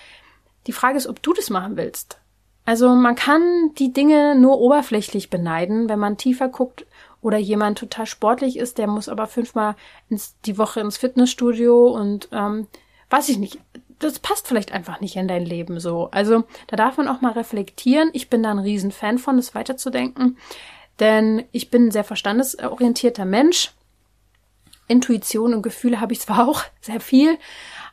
die 0.67 0.74
Frage 0.74 0.98
ist, 0.98 1.08
ob 1.08 1.22
du 1.22 1.34
das 1.34 1.50
machen 1.50 1.78
willst. 1.78 2.21
Also 2.65 2.89
man 2.89 3.15
kann 3.15 3.71
die 3.78 3.91
Dinge 3.91 4.36
nur 4.36 4.60
oberflächlich 4.60 5.30
beneiden, 5.30 5.89
wenn 5.89 6.00
man 6.00 6.17
tiefer 6.17 6.47
guckt 6.47 6.86
oder 7.21 7.38
jemand 7.38 7.78
total 7.78 8.06
sportlich 8.06 8.58
ist, 8.58 8.78
der 8.78 8.88
muss 8.88 9.10
aber 9.10 9.28
fünfmal 9.28 9.76
ins, 10.10 10.36
die 10.45 10.58
Woche 10.58 10.80
ins 10.80 10.97
Fitnessstudio 10.97 11.88
und 11.88 12.30
ähm, 12.32 12.67
weiß 13.10 13.30
ich 13.30 13.38
nicht, 13.38 13.60
das 14.00 14.19
passt 14.19 14.47
vielleicht 14.47 14.71
einfach 14.71 15.00
nicht 15.00 15.15
in 15.15 15.28
dein 15.28 15.45
Leben 15.45 15.80
so. 15.80 16.10
Also 16.12 16.43
da 16.67 16.76
darf 16.76 16.97
man 16.97 17.08
auch 17.08 17.21
mal 17.21 17.34
reflektieren. 17.34 18.10
Ich 18.13 18.30
bin 18.30 18.41
da 18.41 18.52
ein 18.52 18.60
Riesenfan 18.60 19.19
von, 19.19 19.38
das 19.38 19.54
weiterzudenken, 19.54 20.38
denn 21.00 21.43
ich 21.52 21.69
bin 21.69 21.88
ein 21.88 21.91
sehr 21.91 22.04
verstandesorientierter 22.04 23.26
Mensch. 23.26 23.71
Intuition 24.88 25.54
und 25.54 25.62
Gefühle 25.62 26.02
habe 26.02 26.13
ich 26.13 26.19
zwar 26.19 26.47
auch 26.50 26.63
sehr 26.82 27.00
viel, 27.00 27.38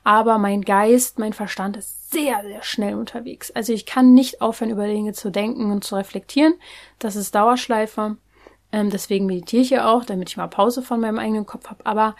aber 0.08 0.38
mein 0.38 0.62
Geist, 0.62 1.18
mein 1.18 1.34
Verstand 1.34 1.76
ist 1.76 2.10
sehr, 2.10 2.40
sehr 2.42 2.62
schnell 2.62 2.94
unterwegs. 2.94 3.50
Also 3.50 3.74
ich 3.74 3.84
kann 3.84 4.14
nicht 4.14 4.40
aufhören, 4.40 4.70
über 4.70 4.86
Dinge 4.86 5.12
zu 5.12 5.28
denken 5.28 5.70
und 5.70 5.84
zu 5.84 5.96
reflektieren. 5.96 6.54
Das 6.98 7.14
ist 7.14 7.34
Dauerschleife. 7.34 8.16
Ähm, 8.72 8.88
deswegen 8.88 9.26
meditiere 9.26 9.60
ich 9.60 9.68
ja 9.68 9.92
auch, 9.92 10.06
damit 10.06 10.30
ich 10.30 10.38
mal 10.38 10.46
Pause 10.46 10.80
von 10.80 10.98
meinem 10.98 11.18
eigenen 11.18 11.44
Kopf 11.44 11.68
habe. 11.68 11.84
Aber 11.84 12.16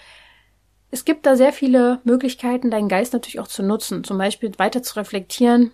es 0.91 1.07
gibt 1.07 1.25
da 1.25 1.35
sehr 1.35 1.51
viele 1.55 2.03
Möglichkeiten, 2.05 2.71
deinen 2.71 2.91
Geist 2.91 3.15
natürlich 3.15 3.41
auch 3.41 3.49
zu 3.49 3.63
nutzen. 3.63 4.05
Zum 4.05 4.19
Beispiel 4.19 4.53
weiter 4.59 4.83
zu 4.83 4.97
reflektieren. 4.97 5.73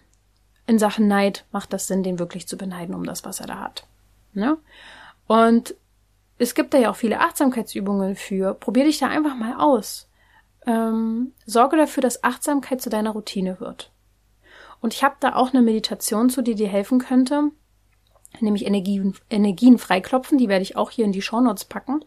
In 0.69 0.79
Sachen 0.79 1.09
Neid 1.09 1.45
macht 1.51 1.73
das 1.73 1.89
Sinn, 1.89 2.05
den 2.05 2.21
wirklich 2.21 2.47
zu 2.47 2.57
beneiden 2.57 2.95
um 2.95 3.03
das, 3.03 3.25
was 3.25 3.41
er 3.41 3.49
da 3.49 3.59
hat. 3.59 3.89
Ne? 4.35 4.57
Und 5.27 5.75
es 6.39 6.55
gibt 6.55 6.75
da 6.75 6.79
ja 6.79 6.93
auch 6.93 6.97
viele 6.97 7.19
Achtsamkeitsübungen 7.19 8.15
für. 8.15 8.55
Probier 8.55 8.85
dich 8.85 9.01
da 9.01 9.09
einfach 9.09 9.35
mal 9.35 9.57
aus. 9.59 10.09
Ähm, 10.67 11.33
sorge 11.47 11.77
dafür, 11.77 12.03
dass 12.03 12.25
Achtsamkeit 12.25 12.81
zu 12.81 12.91
deiner 12.91 13.11
Routine 13.11 13.61
wird. 13.61 13.91
Und 14.81 14.93
ich 14.93 15.03
habe 15.03 15.17
da 15.21 15.35
auch 15.35 15.53
eine 15.53 15.63
Meditation 15.63 16.29
zu, 16.31 16.43
die 16.43 16.55
dir 16.55 16.69
helfen 16.69 16.99
könnte, 16.99 17.51
nämlich 18.41 18.67
Energien, 18.67 19.15
Energien 19.31 19.79
freiklopfen. 19.79 20.39
Die 20.39 20.49
werde 20.49 20.63
ich 20.63 20.77
auch 20.77 20.91
hier 20.91 21.05
in 21.05 21.13
die 21.13 21.23
Shownotes 21.23 21.65
packen. 21.65 22.05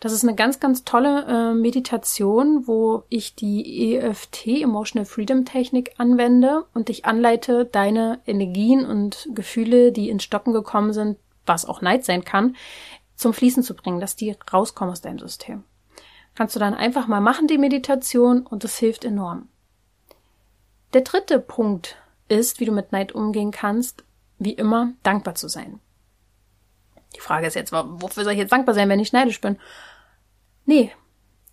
Das 0.00 0.12
ist 0.12 0.22
eine 0.22 0.34
ganz, 0.34 0.60
ganz 0.60 0.84
tolle 0.84 1.24
äh, 1.26 1.54
Meditation, 1.54 2.66
wo 2.66 3.04
ich 3.08 3.34
die 3.34 3.94
EFT, 3.96 4.46
Emotional 4.46 5.04
Freedom 5.04 5.44
Technik, 5.44 5.92
anwende 5.98 6.64
und 6.74 6.88
dich 6.88 7.04
anleite, 7.04 7.64
deine 7.64 8.20
Energien 8.26 8.86
und 8.86 9.28
Gefühle, 9.34 9.92
die 9.92 10.08
ins 10.08 10.24
Stocken 10.24 10.52
gekommen 10.52 10.92
sind, 10.92 11.18
was 11.46 11.66
auch 11.66 11.82
Neid 11.82 12.04
sein 12.04 12.24
kann, 12.24 12.56
zum 13.16 13.32
Fließen 13.32 13.62
zu 13.62 13.74
bringen, 13.74 14.00
dass 14.00 14.16
die 14.16 14.34
rauskommen 14.52 14.92
aus 14.92 15.00
deinem 15.00 15.18
System. 15.18 15.64
Kannst 16.34 16.56
du 16.56 16.60
dann 16.60 16.74
einfach 16.74 17.06
mal 17.06 17.20
machen, 17.20 17.46
die 17.46 17.58
Meditation, 17.58 18.46
und 18.46 18.64
das 18.64 18.76
hilft 18.78 19.04
enorm. 19.04 19.48
Der 20.92 21.02
dritte 21.02 21.38
Punkt 21.38 21.96
ist, 22.28 22.60
wie 22.60 22.64
du 22.64 22.72
mit 22.72 22.92
Neid 22.92 23.12
umgehen 23.12 23.50
kannst, 23.50 24.04
wie 24.38 24.52
immer, 24.52 24.92
dankbar 25.02 25.34
zu 25.34 25.48
sein. 25.48 25.80
Die 27.14 27.20
Frage 27.20 27.46
ist 27.46 27.54
jetzt, 27.54 27.72
wofür 27.72 28.24
soll 28.24 28.32
ich 28.32 28.38
jetzt 28.38 28.52
dankbar 28.52 28.74
sein, 28.74 28.88
wenn 28.88 29.00
ich 29.00 29.12
neidisch 29.12 29.40
bin? 29.40 29.58
Nee, 30.66 30.92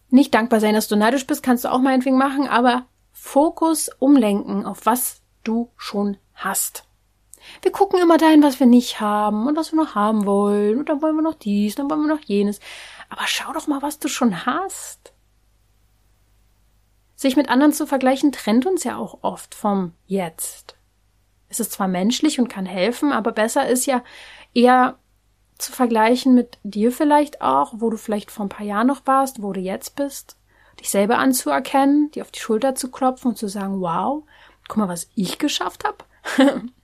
nicht 0.10 0.34
dankbar 0.34 0.60
sein, 0.60 0.74
dass 0.74 0.88
du 0.88 0.96
neidisch 0.96 1.28
bist, 1.28 1.44
kannst 1.44 1.64
du 1.64 1.72
auch 1.72 1.80
meinetwegen 1.80 2.18
machen, 2.18 2.48
aber 2.48 2.86
Fokus 3.12 3.90
umlenken 4.00 4.66
auf 4.66 4.86
was 4.86 5.22
du 5.44 5.70
schon 5.78 6.18
hast. 6.34 6.86
Wir 7.62 7.72
gucken 7.72 8.00
immer 8.00 8.18
dahin, 8.18 8.44
was 8.44 8.60
wir 8.60 8.68
nicht 8.68 9.00
haben 9.00 9.48
und 9.48 9.58
was 9.58 9.72
wir 9.72 9.78
noch 9.78 9.96
haben 9.96 10.26
wollen. 10.26 10.80
Und 10.80 10.90
dann 10.90 11.02
wollen 11.02 11.16
wir 11.16 11.22
noch 11.22 11.36
dies, 11.36 11.76
dann 11.76 11.90
wollen 11.90 12.02
wir 12.02 12.16
noch 12.16 12.24
jenes. 12.24 12.60
Aber 13.12 13.28
schau 13.28 13.52
doch 13.52 13.68
mal, 13.68 13.82
was 13.82 14.00
du 14.00 14.08
schon 14.08 14.46
hast. 14.46 15.12
Sich 17.18 17.36
mit 17.36 17.50
anderen 17.50 17.74
zu 17.74 17.86
vergleichen, 17.86 18.32
trennt 18.32 18.66
uns 18.66 18.86
ja 18.86 18.96
auch 18.96 19.20
oft 19.22 19.54
vom 19.54 19.94
Jetzt. 20.08 20.78
Es 21.50 21.60
ist 21.60 21.74
zwar 21.74 21.90
menschlich 21.90 22.40
und 22.40 22.48
kann 22.48 22.66
helfen, 22.66 23.12
aber 23.12 23.34
besser 23.34 23.68
ist 23.68 23.86
ja 23.86 24.02
eher 24.54 24.98
zu 25.58 25.74
vergleichen 25.74 26.34
mit 26.34 26.58
dir 26.64 26.94
vielleicht 26.94 27.42
auch, 27.42 27.74
wo 27.76 27.90
du 27.90 27.98
vielleicht 27.98 28.32
vor 28.32 28.46
ein 28.46 28.50
paar 28.50 28.66
Jahren 28.66 28.88
noch 28.88 29.06
warst, 29.06 29.42
wo 29.42 29.52
du 29.52 29.60
jetzt 29.60 29.98
bist, 29.98 30.38
dich 30.80 30.90
selber 30.90 31.18
anzuerkennen, 31.18 32.12
dir 32.12 32.24
auf 32.24 32.32
die 32.32 32.40
Schulter 32.40 32.76
zu 32.76 32.90
klopfen 32.90 33.32
und 33.32 33.38
zu 33.38 33.50
sagen, 33.50 33.82
wow, 33.82 34.24
guck 34.70 34.78
mal, 34.78 34.88
was 34.88 35.10
ich 35.16 35.38
geschafft 35.38 35.84
habe. 35.84 35.98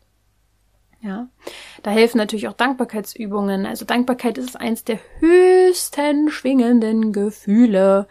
Ja, 1.02 1.28
da 1.84 1.92
helfen 1.92 2.18
natürlich 2.18 2.48
auch 2.48 2.54
Dankbarkeitsübungen. 2.54 3.66
Also 3.66 3.86
Dankbarkeit 3.86 4.38
ist 4.38 4.60
eins 4.60 4.84
der 4.84 5.00
höchsten 5.20 6.30
schwingenden 6.30 7.14
Gefühle. 7.14 8.08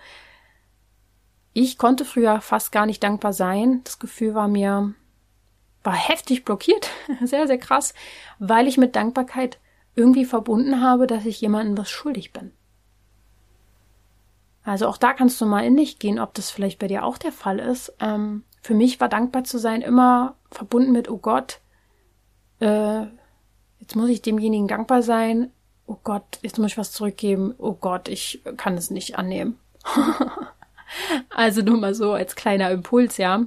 Ich 1.52 1.78
konnte 1.78 2.04
früher 2.04 2.40
fast 2.40 2.70
gar 2.70 2.86
nicht 2.86 3.02
dankbar 3.02 3.32
sein. 3.32 3.80
Das 3.84 3.98
Gefühl 3.98 4.34
war 4.34 4.46
mir, 4.46 4.94
war 5.82 5.94
heftig 5.94 6.44
blockiert. 6.44 6.90
sehr, 7.24 7.46
sehr 7.46 7.58
krass, 7.58 7.92
weil 8.38 8.68
ich 8.68 8.78
mit 8.78 8.94
Dankbarkeit 8.94 9.58
irgendwie 9.94 10.24
verbunden 10.24 10.82
habe, 10.82 11.06
dass 11.06 11.26
ich 11.26 11.40
jemandem 11.40 11.76
was 11.76 11.90
schuldig 11.90 12.32
bin. 12.32 12.52
Also 14.62 14.88
auch 14.88 14.98
da 14.98 15.12
kannst 15.12 15.40
du 15.40 15.46
mal 15.46 15.64
in 15.64 15.76
dich 15.76 15.98
gehen, 15.98 16.18
ob 16.18 16.34
das 16.34 16.50
vielleicht 16.50 16.78
bei 16.78 16.88
dir 16.88 17.04
auch 17.04 17.18
der 17.18 17.32
Fall 17.32 17.58
ist. 17.58 17.94
Ähm, 18.00 18.44
für 18.62 18.74
mich 18.74 19.00
war 19.00 19.08
dankbar 19.08 19.44
zu 19.44 19.58
sein 19.58 19.80
immer 19.80 20.36
verbunden 20.50 20.92
mit, 20.92 21.08
oh 21.08 21.18
Gott, 21.18 21.60
äh, 22.60 23.02
jetzt 23.80 23.96
muss 23.96 24.08
ich 24.10 24.22
demjenigen 24.22 24.68
dankbar 24.68 25.02
sein. 25.02 25.50
Oh 25.86 25.98
Gott, 26.02 26.38
jetzt 26.42 26.58
muss 26.58 26.72
ich 26.72 26.78
was 26.78 26.92
zurückgeben. 26.92 27.54
Oh 27.58 27.74
Gott, 27.74 28.08
ich 28.08 28.42
kann 28.56 28.76
es 28.76 28.90
nicht 28.90 29.18
annehmen. 29.18 29.58
also 31.30 31.62
nur 31.62 31.78
mal 31.78 31.94
so 31.94 32.12
als 32.12 32.34
kleiner 32.34 32.70
Impuls, 32.70 33.18
ja. 33.18 33.46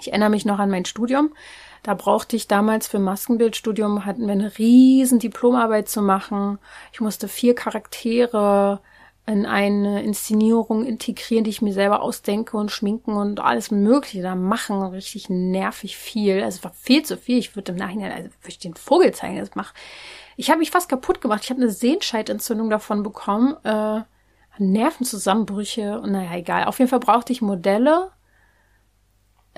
Ich 0.00 0.08
erinnere 0.08 0.30
mich 0.30 0.44
noch 0.44 0.58
an 0.58 0.70
mein 0.70 0.84
Studium. 0.84 1.34
Da 1.82 1.94
brauchte 1.94 2.36
ich 2.36 2.48
damals 2.48 2.88
für 2.88 2.98
Maskenbildstudium, 2.98 4.04
hatten 4.04 4.26
wir 4.26 4.32
eine 4.32 4.58
riesen 4.58 5.18
Diplomarbeit 5.18 5.88
zu 5.88 6.02
machen. 6.02 6.58
Ich 6.92 7.00
musste 7.00 7.28
vier 7.28 7.54
Charaktere 7.54 8.80
in 9.26 9.44
eine 9.44 10.02
Inszenierung 10.02 10.84
integrieren, 10.84 11.42
die 11.42 11.50
ich 11.50 11.62
mir 11.62 11.72
selber 11.72 12.00
ausdenke 12.00 12.56
und 12.56 12.70
schminken 12.70 13.14
und 13.14 13.40
alles 13.40 13.72
Mögliche 13.72 14.22
da 14.22 14.36
machen. 14.36 14.80
Richtig 14.82 15.28
nervig 15.28 15.96
viel. 15.96 16.42
Also 16.42 16.58
es 16.58 16.64
war 16.64 16.72
viel 16.72 17.02
zu 17.02 17.16
viel. 17.16 17.38
Ich 17.38 17.56
würde 17.56 17.72
im 17.72 17.78
Nachhinein, 17.78 18.12
also 18.12 18.24
würde 18.26 18.48
ich 18.48 18.58
den 18.60 18.74
Vogel 18.74 19.12
zeigen, 19.12 19.38
das 19.38 19.56
mache. 19.56 19.74
Ich 20.36 20.48
habe 20.48 20.60
mich 20.60 20.70
fast 20.70 20.88
kaputt 20.88 21.20
gemacht. 21.20 21.42
Ich 21.42 21.50
habe 21.50 21.60
eine 21.60 21.70
Sehenscheidentzündung 21.70 22.70
davon 22.70 23.02
bekommen. 23.02 23.56
Äh, 23.64 24.02
Nervenzusammenbrüche 24.58 26.00
und 26.00 26.12
naja, 26.12 26.36
egal. 26.36 26.64
Auf 26.64 26.78
jeden 26.78 26.88
Fall 26.88 27.00
brauchte 27.00 27.32
ich 27.32 27.42
Modelle, 27.42 28.10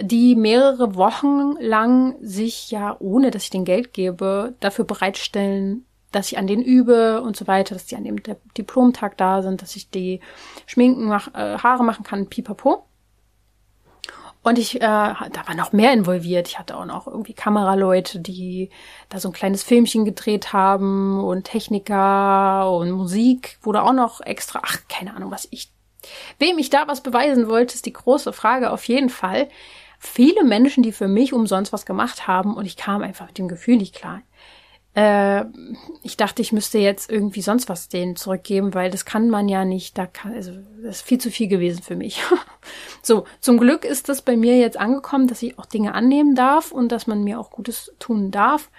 die 0.00 0.34
mehrere 0.34 0.94
Wochen 0.94 1.56
lang 1.60 2.16
sich 2.20 2.70
ja, 2.70 2.96
ohne 2.98 3.30
dass 3.30 3.44
ich 3.44 3.50
den 3.50 3.64
Geld 3.64 3.92
gebe, 3.92 4.54
dafür 4.60 4.84
bereitstellen, 4.84 5.84
dass 6.12 6.32
ich 6.32 6.38
an 6.38 6.46
denen 6.46 6.62
übe 6.62 7.20
und 7.20 7.36
so 7.36 7.46
weiter, 7.46 7.74
dass 7.74 7.86
die 7.86 7.96
an 7.96 8.04
dem 8.04 8.22
Diplomtag 8.56 9.16
da 9.16 9.42
sind, 9.42 9.62
dass 9.62 9.76
ich 9.76 9.90
die 9.90 10.20
Schminken 10.66 11.06
mach, 11.06 11.28
äh, 11.34 11.58
Haare 11.58 11.84
machen 11.84 12.04
kann, 12.04 12.28
pipapo. 12.28 12.84
Und 14.42 14.58
ich, 14.58 14.76
äh, 14.76 14.80
da 14.80 15.42
war 15.46 15.54
noch 15.54 15.72
mehr 15.72 15.92
involviert. 15.92 16.48
Ich 16.48 16.58
hatte 16.58 16.76
auch 16.76 16.86
noch 16.86 17.06
irgendwie 17.06 17.34
Kameraleute, 17.34 18.20
die 18.20 18.70
da 19.08 19.18
so 19.18 19.28
ein 19.28 19.34
kleines 19.34 19.62
Filmchen 19.62 20.04
gedreht 20.04 20.52
haben 20.52 21.22
und 21.22 21.44
Techniker 21.44 22.72
und 22.72 22.90
Musik 22.92 23.58
wurde 23.62 23.82
auch 23.82 23.92
noch 23.92 24.20
extra, 24.20 24.62
ach, 24.62 24.78
keine 24.88 25.14
Ahnung, 25.14 25.30
was 25.30 25.48
ich, 25.50 25.70
wem 26.38 26.56
ich 26.58 26.70
da 26.70 26.86
was 26.88 27.02
beweisen 27.02 27.48
wollte, 27.48 27.74
ist 27.74 27.84
die 27.84 27.92
große 27.92 28.32
Frage 28.32 28.70
auf 28.70 28.84
jeden 28.84 29.10
Fall. 29.10 29.48
Viele 29.98 30.44
Menschen, 30.44 30.84
die 30.84 30.92
für 30.92 31.08
mich 31.08 31.32
umsonst 31.32 31.72
was 31.72 31.84
gemacht 31.84 32.28
haben 32.28 32.56
und 32.56 32.64
ich 32.64 32.76
kam 32.76 33.02
einfach 33.02 33.26
mit 33.26 33.36
dem 33.38 33.48
Gefühl 33.48 33.76
nicht 33.76 33.96
klar 33.96 34.22
äh, 34.98 35.44
ich 36.02 36.16
dachte, 36.16 36.42
ich 36.42 36.50
müsste 36.50 36.78
jetzt 36.78 37.08
irgendwie 37.08 37.40
sonst 37.40 37.68
was 37.68 37.88
denen 37.88 38.16
zurückgeben, 38.16 38.74
weil 38.74 38.90
das 38.90 39.04
kann 39.04 39.30
man 39.30 39.48
ja 39.48 39.64
nicht. 39.64 39.96
Da 39.96 40.06
kann, 40.06 40.34
also 40.34 40.52
das 40.82 40.96
ist 40.96 41.06
viel 41.06 41.18
zu 41.18 41.30
viel 41.30 41.46
gewesen 41.46 41.82
für 41.82 41.94
mich. 41.94 42.20
so, 43.02 43.24
zum 43.40 43.58
Glück 43.58 43.84
ist 43.84 44.08
das 44.08 44.22
bei 44.22 44.36
mir 44.36 44.58
jetzt 44.58 44.76
angekommen, 44.76 45.28
dass 45.28 45.42
ich 45.42 45.56
auch 45.56 45.66
Dinge 45.66 45.94
annehmen 45.94 46.34
darf 46.34 46.72
und 46.72 46.90
dass 46.90 47.06
man 47.06 47.22
mir 47.22 47.38
auch 47.38 47.50
Gutes 47.50 47.92
tun 48.00 48.32
darf. 48.32 48.70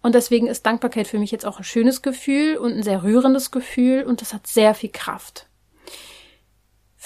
Und 0.00 0.14
deswegen 0.14 0.46
ist 0.46 0.64
Dankbarkeit 0.64 1.08
für 1.08 1.18
mich 1.18 1.32
jetzt 1.32 1.44
auch 1.44 1.58
ein 1.58 1.64
schönes 1.64 2.02
Gefühl 2.02 2.56
und 2.56 2.74
ein 2.74 2.84
sehr 2.84 3.02
rührendes 3.02 3.50
Gefühl 3.50 4.04
und 4.04 4.20
das 4.20 4.32
hat 4.32 4.46
sehr 4.46 4.74
viel 4.74 4.90
Kraft 4.90 5.47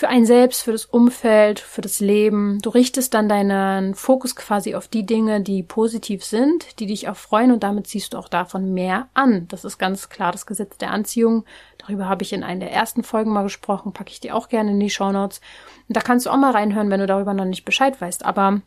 für 0.02 0.08
ein 0.08 0.26
selbst, 0.26 0.62
für 0.62 0.72
das 0.72 0.84
Umfeld, 0.84 1.60
für 1.60 1.80
das 1.80 2.00
Leben. 2.00 2.58
Du 2.60 2.70
richtest 2.70 3.14
dann 3.14 3.28
deinen 3.28 3.94
Fokus 3.94 4.34
quasi 4.34 4.74
auf 4.74 4.88
die 4.88 5.06
Dinge, 5.06 5.42
die 5.42 5.62
positiv 5.62 6.24
sind, 6.24 6.80
die 6.80 6.86
dich 6.86 7.08
auch 7.08 7.14
freuen 7.14 7.52
und 7.52 7.62
damit 7.62 7.86
ziehst 7.86 8.12
du 8.12 8.18
auch 8.18 8.26
davon 8.26 8.74
mehr 8.74 9.06
an. 9.14 9.46
Das 9.46 9.64
ist 9.64 9.78
ganz 9.78 10.08
klar 10.08 10.32
das 10.32 10.44
Gesetz 10.44 10.76
der 10.76 10.90
Anziehung. 10.90 11.44
Darüber 11.78 12.08
habe 12.08 12.24
ich 12.24 12.32
in 12.32 12.42
einer 12.42 12.58
der 12.58 12.72
ersten 12.72 13.04
Folgen 13.04 13.32
mal 13.32 13.44
gesprochen, 13.44 13.92
packe 13.92 14.10
ich 14.10 14.18
dir 14.18 14.34
auch 14.34 14.48
gerne 14.48 14.72
in 14.72 14.80
die 14.80 14.90
Show 14.90 15.12
Notes. 15.12 15.40
Und 15.86 15.96
da 15.96 16.00
kannst 16.00 16.26
du 16.26 16.30
auch 16.30 16.36
mal 16.36 16.50
reinhören, 16.50 16.90
wenn 16.90 16.98
du 16.98 17.06
darüber 17.06 17.32
noch 17.32 17.44
nicht 17.44 17.64
Bescheid 17.64 18.00
weißt. 18.00 18.24
Aber 18.24 18.60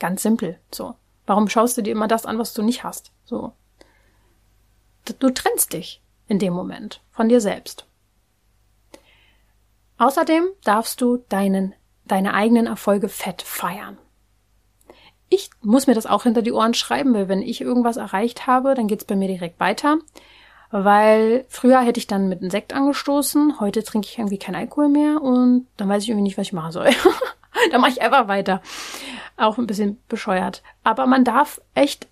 ganz 0.00 0.22
simpel, 0.22 0.58
so. 0.70 0.96
Warum 1.24 1.48
schaust 1.48 1.78
du 1.78 1.82
dir 1.82 1.92
immer 1.92 2.08
das 2.08 2.26
an, 2.26 2.38
was 2.38 2.52
du 2.52 2.62
nicht 2.62 2.84
hast? 2.84 3.10
So. 3.24 3.54
Du 5.18 5.30
trennst 5.30 5.72
dich 5.72 6.02
in 6.28 6.38
dem 6.38 6.52
Moment 6.52 7.00
von 7.10 7.30
dir 7.30 7.40
selbst. 7.40 7.85
Außerdem 9.98 10.46
darfst 10.64 11.00
du 11.00 11.18
deinen, 11.28 11.74
deine 12.04 12.34
eigenen 12.34 12.66
Erfolge 12.66 13.08
fett 13.08 13.42
feiern. 13.42 13.98
Ich 15.28 15.50
muss 15.60 15.86
mir 15.86 15.94
das 15.94 16.06
auch 16.06 16.22
hinter 16.22 16.42
die 16.42 16.52
Ohren 16.52 16.74
schreiben, 16.74 17.14
weil 17.14 17.28
wenn 17.28 17.42
ich 17.42 17.60
irgendwas 17.60 17.96
erreicht 17.96 18.46
habe, 18.46 18.74
dann 18.74 18.86
geht's 18.86 19.04
bei 19.04 19.16
mir 19.16 19.28
direkt 19.28 19.58
weiter. 19.58 19.98
Weil 20.70 21.44
früher 21.48 21.80
hätte 21.80 21.98
ich 21.98 22.06
dann 22.06 22.28
mit 22.28 22.40
einem 22.40 22.50
Sekt 22.50 22.72
angestoßen, 22.72 23.60
heute 23.60 23.82
trinke 23.82 24.08
ich 24.08 24.18
irgendwie 24.18 24.38
kein 24.38 24.54
Alkohol 24.54 24.88
mehr 24.88 25.22
und 25.22 25.66
dann 25.76 25.88
weiß 25.88 26.02
ich 26.02 26.08
irgendwie 26.08 26.24
nicht, 26.24 26.38
was 26.38 26.48
ich 26.48 26.52
machen 26.52 26.72
soll. 26.72 26.90
dann 27.70 27.80
mache 27.80 27.92
ich 27.92 28.02
einfach 28.02 28.28
weiter. 28.28 28.60
Auch 29.36 29.58
ein 29.58 29.66
bisschen 29.66 30.00
bescheuert. 30.08 30.62
Aber 30.84 31.06
man 31.06 31.24
darf 31.24 31.60
echt 31.74 32.08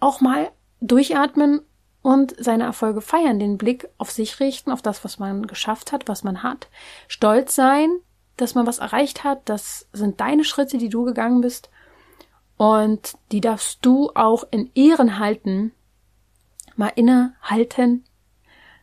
auch 0.00 0.20
mal 0.20 0.50
durchatmen 0.80 1.62
und 2.02 2.34
seine 2.38 2.64
Erfolge 2.64 3.00
feiern, 3.00 3.38
den 3.38 3.58
Blick 3.58 3.88
auf 3.96 4.10
sich 4.10 4.40
richten, 4.40 4.72
auf 4.72 4.82
das, 4.82 5.04
was 5.04 5.18
man 5.18 5.46
geschafft 5.46 5.92
hat, 5.92 6.08
was 6.08 6.24
man 6.24 6.42
hat. 6.42 6.68
Stolz 7.08 7.54
sein, 7.54 7.90
dass 8.36 8.54
man 8.54 8.66
was 8.66 8.80
erreicht 8.80 9.24
hat. 9.24 9.40
Das 9.44 9.86
sind 9.92 10.20
deine 10.20 10.44
Schritte, 10.44 10.78
die 10.78 10.88
du 10.88 11.04
gegangen 11.04 11.40
bist. 11.40 11.70
Und 12.56 13.14
die 13.30 13.40
darfst 13.40 13.78
du 13.82 14.10
auch 14.14 14.44
in 14.50 14.70
Ehren 14.74 15.18
halten, 15.18 15.72
mal 16.76 16.92
innehalten 16.94 18.04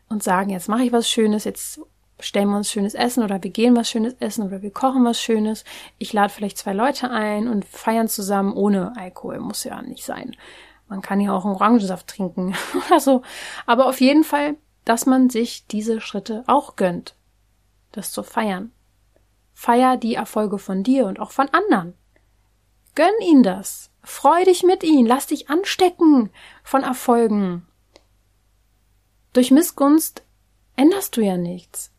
und 0.08 0.24
sagen, 0.24 0.50
jetzt 0.50 0.70
mache 0.70 0.84
ich 0.84 0.92
was 0.92 1.10
Schönes, 1.10 1.44
jetzt 1.44 1.82
stellen 2.20 2.50
wir 2.50 2.58
uns 2.58 2.72
schönes 2.72 2.94
Essen 2.94 3.24
oder 3.24 3.42
wir 3.42 3.52
gehen 3.52 3.76
was 3.76 3.90
Schönes 3.90 4.16
essen 4.20 4.46
oder 4.46 4.62
wir 4.62 4.72
kochen 4.72 5.06
was 5.06 5.22
Schönes. 5.22 5.64
Ich 5.98 6.12
lade 6.14 6.34
vielleicht 6.34 6.58
zwei 6.58 6.74
Leute 6.74 7.10
ein 7.10 7.48
und 7.48 7.66
feiern 7.66 8.08
zusammen 8.08 8.54
ohne 8.54 8.94
Alkohol. 8.98 9.40
Muss 9.40 9.64
ja 9.64 9.82
nicht 9.82 10.04
sein. 10.04 10.36
Man 10.90 11.02
kann 11.02 11.22
ja 11.22 11.34
auch 11.34 11.46
einen 11.46 11.54
Orangensaft 11.54 12.08
trinken 12.08 12.56
oder 12.88 13.00
so. 13.00 13.22
Aber 13.66 13.86
auf 13.86 14.02
jeden 14.02 14.24
Fall, 14.24 14.58
dass 14.86 15.06
man 15.06 15.30
sich 15.30 15.68
diese 15.68 16.02
Schritte 16.02 16.44
auch 16.48 16.76
gönnt. 16.76 17.16
Das 17.92 18.12
zu 18.12 18.24
feiern. 18.24 18.72
Feier 19.54 19.98
die 19.98 20.16
Erfolge 20.16 20.58
von 20.58 20.84
dir 20.84 21.06
und 21.06 21.20
auch 21.20 21.32
von 21.32 21.48
anderen. 21.50 21.94
Gönn 22.96 23.14
ihnen 23.22 23.44
das. 23.44 23.92
Freu 24.04 24.44
dich 24.44 24.64
mit 24.64 24.84
ihnen. 24.84 25.06
Lass 25.06 25.28
dich 25.28 25.50
anstecken 25.50 26.32
von 26.64 26.84
Erfolgen. 26.84 27.68
Durch 29.34 29.52
Missgunst 29.52 30.24
änderst 30.76 31.16
du 31.16 31.22
ja 31.22 31.38
nichts. 31.38 31.92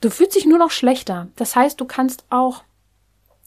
Du 0.00 0.10
fühlst 0.10 0.36
dich 0.36 0.46
nur 0.46 0.58
noch 0.58 0.70
schlechter. 0.70 1.28
Das 1.36 1.56
heißt, 1.56 1.80
du 1.80 1.86
kannst 1.86 2.24
auch, 2.30 2.62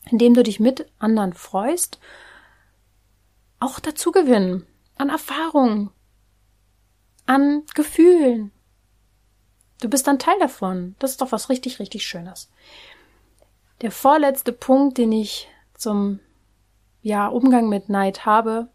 indem 0.10 0.34
du 0.34 0.44
dich 0.44 0.60
mit 0.60 0.92
anderen 1.00 1.34
freust, 1.34 2.00
auch 3.60 3.80
dazu 3.80 4.12
gewinnen. 4.12 4.66
An 4.98 5.10
Erfahrungen. 5.10 5.92
An 7.26 7.64
Gefühlen. 7.74 8.52
Du 9.82 9.90
bist 9.90 10.08
ein 10.08 10.20
Teil 10.20 10.40
davon. 10.40 10.96
Das 11.00 11.12
ist 11.12 11.22
doch 11.22 11.32
was 11.32 11.50
richtig, 11.50 11.80
richtig 11.80 12.06
Schönes. 12.06 12.52
Der 13.82 13.92
vorletzte 13.92 14.54
Punkt, 14.54 14.98
den 14.98 15.12
ich 15.12 15.50
zum 15.74 16.20
ja, 17.02 17.28
Umgang 17.28 17.70
mit 17.70 17.90
Neid 17.90 18.26
habe, 18.26 18.70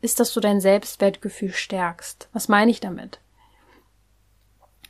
ist, 0.00 0.18
dass 0.18 0.32
du 0.32 0.40
dein 0.40 0.60
Selbstwertgefühl 0.60 1.52
stärkst. 1.52 2.28
Was 2.32 2.48
meine 2.48 2.70
ich 2.70 2.80
damit? 2.80 3.20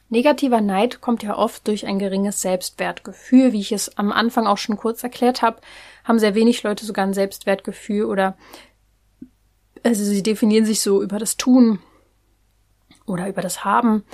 Negativer 0.08 0.60
Neid 0.60 1.00
kommt 1.00 1.24
ja 1.24 1.36
oft 1.36 1.66
durch 1.66 1.84
ein 1.86 1.98
geringes 1.98 2.40
Selbstwertgefühl. 2.40 3.52
Wie 3.52 3.60
ich 3.60 3.72
es 3.72 3.98
am 3.98 4.12
Anfang 4.12 4.46
auch 4.46 4.58
schon 4.58 4.76
kurz 4.76 5.02
erklärt 5.02 5.42
habe, 5.42 5.60
haben 6.04 6.20
sehr 6.20 6.36
wenig 6.36 6.62
Leute 6.62 6.86
sogar 6.86 7.04
ein 7.04 7.14
Selbstwertgefühl 7.14 8.04
oder 8.04 8.36
also 9.86 10.04
sie 10.04 10.22
definieren 10.22 10.64
sich 10.64 10.80
so 10.80 11.02
über 11.02 11.18
das 11.18 11.36
Tun 11.36 11.78
oder 13.06 13.28
über 13.28 13.42
das 13.42 13.64
Haben 13.64 14.04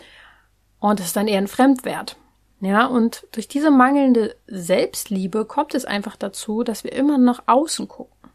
und 0.78 1.00
das 1.00 1.06
ist 1.06 1.16
dann 1.16 1.28
eher 1.28 1.38
ein 1.38 1.48
Fremdwert. 1.48 2.16
Ja, 2.60 2.86
und 2.86 3.26
durch 3.32 3.48
diese 3.48 3.72
mangelnde 3.72 4.36
Selbstliebe 4.46 5.44
kommt 5.44 5.74
es 5.74 5.84
einfach 5.84 6.14
dazu, 6.14 6.62
dass 6.62 6.84
wir 6.84 6.92
immer 6.92 7.18
nach 7.18 7.42
außen 7.46 7.88
gucken. 7.88 8.30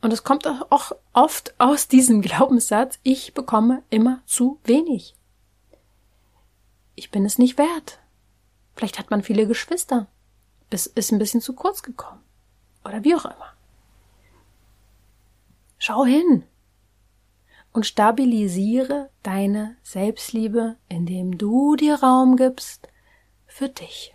Und 0.00 0.12
es 0.12 0.24
kommt 0.24 0.46
auch 0.46 0.92
oft 1.12 1.54
aus 1.58 1.88
diesem 1.88 2.22
Glaubenssatz, 2.22 2.98
ich 3.02 3.34
bekomme 3.34 3.82
immer 3.90 4.22
zu 4.24 4.58
wenig 4.64 5.16
ich 6.96 7.10
bin 7.10 7.24
es 7.24 7.38
nicht 7.38 7.58
wert. 7.58 8.00
Vielleicht 8.74 8.98
hat 8.98 9.10
man 9.10 9.22
viele 9.22 9.46
Geschwister. 9.46 10.08
Es 10.70 10.86
ist 10.86 11.12
ein 11.12 11.18
bisschen 11.18 11.40
zu 11.40 11.52
kurz 11.52 11.82
gekommen. 11.82 12.22
Oder 12.84 13.04
wie 13.04 13.14
auch 13.14 13.26
immer. 13.26 13.52
Schau 15.78 16.04
hin 16.04 16.44
und 17.72 17.84
stabilisiere 17.84 19.10
deine 19.22 19.76
Selbstliebe, 19.82 20.76
indem 20.88 21.36
du 21.36 21.76
dir 21.76 21.96
Raum 21.96 22.36
gibst 22.36 22.88
für 23.46 23.68
dich. 23.68 24.14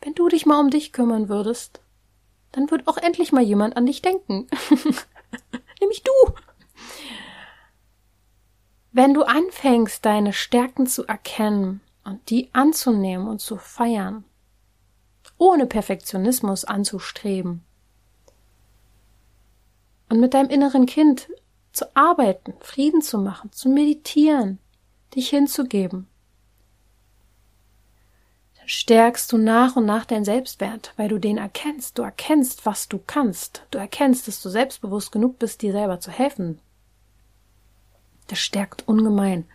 Wenn 0.00 0.14
du 0.14 0.28
dich 0.28 0.46
mal 0.46 0.60
um 0.60 0.70
dich 0.70 0.92
kümmern 0.92 1.28
würdest, 1.28 1.80
dann 2.52 2.70
wird 2.70 2.86
auch 2.86 2.98
endlich 2.98 3.32
mal 3.32 3.42
jemand 3.42 3.76
an 3.76 3.86
dich 3.86 4.00
denken. 4.00 4.46
Nämlich 5.80 6.04
du. 6.04 6.12
Wenn 8.92 9.12
du 9.12 9.24
anfängst, 9.24 10.04
deine 10.04 10.32
Stärken 10.32 10.86
zu 10.86 11.04
erkennen 11.04 11.80
und 12.04 12.30
die 12.30 12.48
anzunehmen 12.54 13.26
und 13.26 13.40
zu 13.40 13.56
feiern, 13.56 14.24
ohne 15.36 15.66
Perfektionismus 15.66 16.64
anzustreben 16.64 17.64
und 20.08 20.20
mit 20.20 20.34
deinem 20.34 20.50
inneren 20.50 20.86
Kind 20.86 21.28
zu 21.72 21.84
arbeiten, 21.94 22.54
Frieden 22.60 23.02
zu 23.02 23.18
machen, 23.18 23.52
zu 23.52 23.68
meditieren, 23.68 24.58
dich 25.14 25.30
hinzugeben, 25.30 26.08
dann 28.58 28.68
stärkst 28.68 29.30
du 29.32 29.38
nach 29.38 29.76
und 29.76 29.86
nach 29.86 30.04
deinen 30.04 30.24
Selbstwert, 30.24 30.92
weil 30.96 31.08
du 31.08 31.18
den 31.18 31.38
erkennst. 31.38 31.98
Du 31.98 32.02
erkennst, 32.02 32.66
was 32.66 32.88
du 32.88 32.98
kannst. 33.06 33.64
Du 33.70 33.78
erkennst, 33.78 34.28
dass 34.28 34.42
du 34.42 34.48
selbstbewusst 34.48 35.12
genug 35.12 35.38
bist, 35.38 35.62
dir 35.62 35.72
selber 35.72 36.00
zu 36.00 36.10
helfen, 36.10 36.60
das 38.28 38.38
stärkt 38.38 38.86
ungemein. 38.86 39.46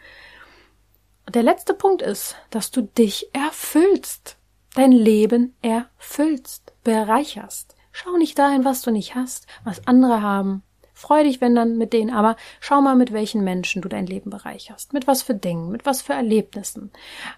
Und 1.25 1.35
der 1.35 1.43
letzte 1.43 1.73
Punkt 1.73 2.01
ist, 2.01 2.35
dass 2.49 2.71
du 2.71 2.81
dich 2.81 3.33
erfüllst, 3.33 4.35
dein 4.75 4.91
Leben 4.91 5.55
erfüllst, 5.61 6.73
bereicherst. 6.83 7.75
Schau 7.93 8.17
nicht 8.17 8.37
dahin, 8.39 8.65
was 8.65 8.81
du 8.81 8.91
nicht 8.91 9.13
hast, 9.13 9.45
was 9.63 9.87
andere 9.87 10.23
haben. 10.23 10.63
Freu 10.93 11.23
dich, 11.23 11.41
wenn 11.41 11.53
dann 11.53 11.77
mit 11.77 11.93
denen, 11.93 12.09
aber 12.09 12.35
schau 12.59 12.81
mal, 12.81 12.95
mit 12.95 13.13
welchen 13.13 13.43
Menschen 13.43 13.83
du 13.83 13.87
dein 13.87 14.07
Leben 14.07 14.31
bereicherst. 14.31 14.93
Mit 14.93 15.05
was 15.05 15.21
für 15.21 15.35
Dingen, 15.35 15.71
mit 15.71 15.85
was 15.85 16.01
für 16.01 16.13
Erlebnissen, 16.13 16.91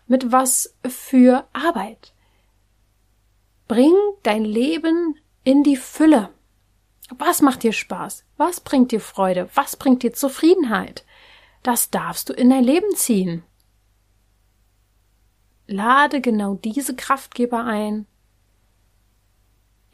mit 0.08 0.32
was 0.32 0.76
für 0.88 1.46
Arbeit. 1.52 2.14
Bring 3.68 3.94
dein 4.24 4.46
Leben 4.46 5.16
in 5.44 5.64
die 5.64 5.78
Fülle. 5.78 6.30
Was 7.18 7.42
macht 7.42 7.64
dir 7.64 7.74
Spaß? 7.74 8.24
Was 8.38 8.62
bringt 8.62 8.92
dir 8.92 9.02
Freude? 9.02 9.50
Was 9.56 9.76
bringt 9.76 10.04
dir 10.04 10.14
Zufriedenheit? 10.14 11.06
Das 11.64 11.90
darfst 11.90 12.30
du 12.30 12.34
in 12.34 12.50
dein 12.50 12.64
Leben 12.64 12.96
ziehen. 12.96 13.44
Lade 15.68 16.22
genau 16.22 16.56
diese 16.56 16.96
Kraftgeber 16.96 17.66
ein, 17.66 18.06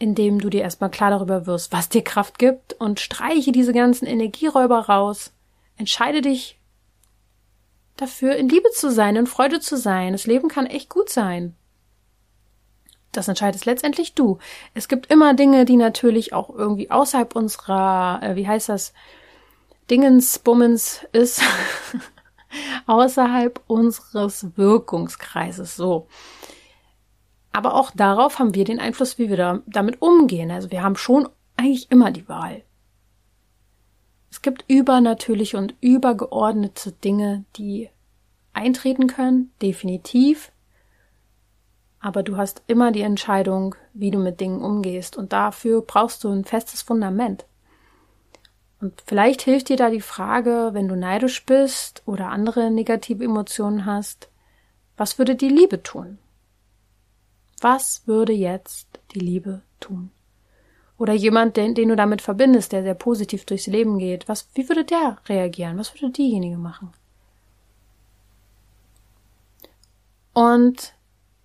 indem 0.01 0.39
du 0.39 0.49
dir 0.49 0.63
erstmal 0.63 0.89
klar 0.89 1.11
darüber 1.11 1.45
wirst, 1.45 1.71
was 1.71 1.87
dir 1.87 2.03
Kraft 2.03 2.39
gibt 2.39 2.73
und 2.73 2.99
streiche 2.99 3.51
diese 3.51 3.71
ganzen 3.71 4.07
Energieräuber 4.07 4.79
raus. 4.79 5.31
Entscheide 5.77 6.21
dich 6.21 6.59
dafür, 7.97 8.35
in 8.35 8.49
Liebe 8.49 8.71
zu 8.71 8.89
sein, 8.89 9.15
in 9.15 9.27
Freude 9.27 9.59
zu 9.59 9.77
sein. 9.77 10.13
Das 10.13 10.25
Leben 10.25 10.47
kann 10.47 10.65
echt 10.65 10.89
gut 10.89 11.09
sein. 11.09 11.55
Das 13.11 13.27
entscheidest 13.27 13.65
letztendlich 13.65 14.15
du. 14.15 14.39
Es 14.73 14.87
gibt 14.87 15.11
immer 15.11 15.35
Dinge, 15.35 15.65
die 15.65 15.77
natürlich 15.77 16.33
auch 16.33 16.49
irgendwie 16.49 16.89
außerhalb 16.89 17.35
unserer, 17.35 18.21
äh, 18.23 18.35
wie 18.35 18.47
heißt 18.47 18.69
das, 18.69 18.93
Dingensbummens 19.91 21.05
ist 21.11 21.43
außerhalb 22.87 23.61
unseres 23.67 24.47
Wirkungskreises 24.57 25.75
so. 25.75 26.07
Aber 27.51 27.75
auch 27.75 27.91
darauf 27.91 28.39
haben 28.39 28.55
wir 28.55 28.63
den 28.63 28.79
Einfluss, 28.79 29.17
wie 29.17 29.29
wir 29.29 29.37
da, 29.37 29.59
damit 29.65 30.01
umgehen. 30.01 30.51
Also 30.51 30.71
wir 30.71 30.83
haben 30.83 30.95
schon 30.95 31.27
eigentlich 31.57 31.91
immer 31.91 32.11
die 32.11 32.27
Wahl. 32.29 32.63
Es 34.29 34.41
gibt 34.41 34.63
übernatürliche 34.69 35.57
und 35.57 35.75
übergeordnete 35.81 36.93
Dinge, 36.93 37.43
die 37.57 37.89
eintreten 38.53 39.07
können, 39.07 39.51
definitiv. 39.61 40.51
Aber 41.99 42.23
du 42.23 42.37
hast 42.37 42.63
immer 42.67 42.91
die 42.91 43.01
Entscheidung, 43.01 43.75
wie 43.93 44.09
du 44.09 44.17
mit 44.17 44.39
Dingen 44.39 44.61
umgehst. 44.61 45.17
Und 45.17 45.33
dafür 45.33 45.81
brauchst 45.81 46.23
du 46.23 46.29
ein 46.29 46.45
festes 46.45 46.81
Fundament. 46.81 47.45
Und 48.79 49.03
vielleicht 49.05 49.43
hilft 49.43 49.69
dir 49.69 49.77
da 49.77 49.91
die 49.91 50.01
Frage, 50.01 50.69
wenn 50.73 50.87
du 50.87 50.95
neidisch 50.95 51.45
bist 51.45 52.01
oder 52.07 52.29
andere 52.29 52.71
negative 52.71 53.23
Emotionen 53.23 53.85
hast, 53.85 54.29
was 54.97 55.19
würde 55.19 55.35
die 55.35 55.49
Liebe 55.49 55.83
tun? 55.83 56.17
Was 57.61 58.03
würde 58.07 58.33
jetzt 58.33 58.99
die 59.13 59.19
Liebe 59.19 59.61
tun? 59.79 60.11
Oder 60.97 61.13
jemand, 61.13 61.57
den, 61.57 61.73
den 61.73 61.89
du 61.89 61.95
damit 61.95 62.21
verbindest, 62.21 62.73
der 62.73 62.83
sehr 62.83 62.93
positiv 62.93 63.45
durchs 63.45 63.67
Leben 63.67 63.97
geht, 63.97 64.27
was, 64.27 64.47
wie 64.53 64.67
würde 64.69 64.83
der 64.83 65.17
reagieren? 65.27 65.77
Was 65.77 65.93
würde 65.95 66.11
diejenige 66.11 66.57
machen? 66.57 66.91
Und 70.33 70.93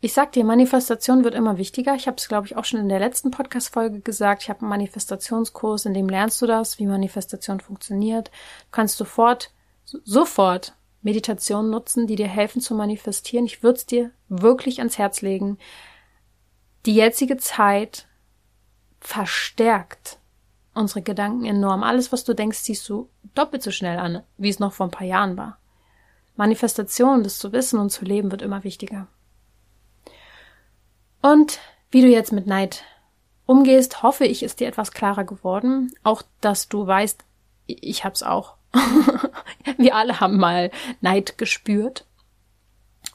ich 0.01 0.13
sag 0.13 0.33
dir, 0.33 0.45
Manifestation 0.45 1.25
wird 1.25 1.35
immer 1.35 1.59
wichtiger. 1.59 1.95
Ich 1.95 2.07
habe 2.07 2.17
es, 2.19 2.29
glaube 2.29 2.47
ich, 2.47 2.57
auch 2.57 2.65
schon 2.65 2.81
in 2.81 2.89
der 2.89 2.99
letzten 2.99 3.31
Podcast-Folge 3.31 4.01
gesagt. 4.01 4.43
Ich 4.43 4.51
habe 4.51 4.61
einen 4.61 4.69
Manifestationskurs, 4.69 5.87
in 5.87 5.95
dem 5.95 6.09
lernst 6.09 6.41
du 6.43 6.47
das, 6.47 6.79
wie 6.79 6.87
Manifestation 6.87 7.61
funktioniert. 7.61 8.29
Du 8.29 8.71
kannst 8.73 8.99
sofort, 8.99 9.53
sofort 9.85 10.75
Meditation 11.03 11.71
nutzen, 11.71 12.07
die 12.07 12.17
dir 12.17 12.29
helfen 12.29 12.61
zu 12.61 12.75
manifestieren. 12.75 13.47
Ich 13.47 13.63
würde 13.63 13.79
es 13.79 13.87
dir 13.87 14.11
wirklich 14.29 14.79
ans 14.79 14.99
Herz 14.99 15.23
legen. 15.23 15.59
Die 16.87 16.95
jetzige 16.95 17.37
Zeit 17.37 18.07
verstärkt 19.01 20.19
unsere 20.73 21.03
Gedanken 21.03 21.45
enorm. 21.45 21.83
Alles, 21.83 22.13
was 22.13 22.23
du 22.23 22.33
denkst, 22.33 22.59
siehst 22.59 22.89
du 22.89 23.11
doppelt 23.35 23.63
so 23.63 23.73
schnell 23.73 23.99
an, 23.99 24.23
wie 24.37 24.49
es 24.49 24.61
noch 24.61 24.73
vor 24.73 24.87
ein 24.87 24.93
paar 24.93 25.07
Jahren 25.07 25.37
war. 25.37 25.59
Manifestation, 26.37 27.25
das 27.25 27.39
zu 27.39 27.53
wissen 27.53 27.81
und 27.81 27.91
zu 27.91 28.05
leben, 28.05 28.31
wird 28.31 28.43
immer 28.43 28.63
wichtiger. 28.63 29.09
Und 31.23 31.59
wie 31.91 32.03
du 32.03 32.09
jetzt 32.09 32.31
mit 32.31 32.47
Neid 32.47 32.85
umgehst, 33.47 34.05
hoffe 34.05 34.25
ich, 34.25 34.45
ist 34.45 34.61
dir 34.61 34.69
etwas 34.69 34.93
klarer 34.93 35.25
geworden. 35.25 35.93
Auch, 36.05 36.23
dass 36.41 36.69
du 36.69 36.87
weißt, 36.87 37.25
ich 37.67 38.05
hab's 38.05 38.23
auch. 38.23 38.55
Wir 39.77 39.97
alle 39.97 40.21
haben 40.21 40.37
mal 40.37 40.71
Neid 41.01 41.37
gespürt. 41.37 42.05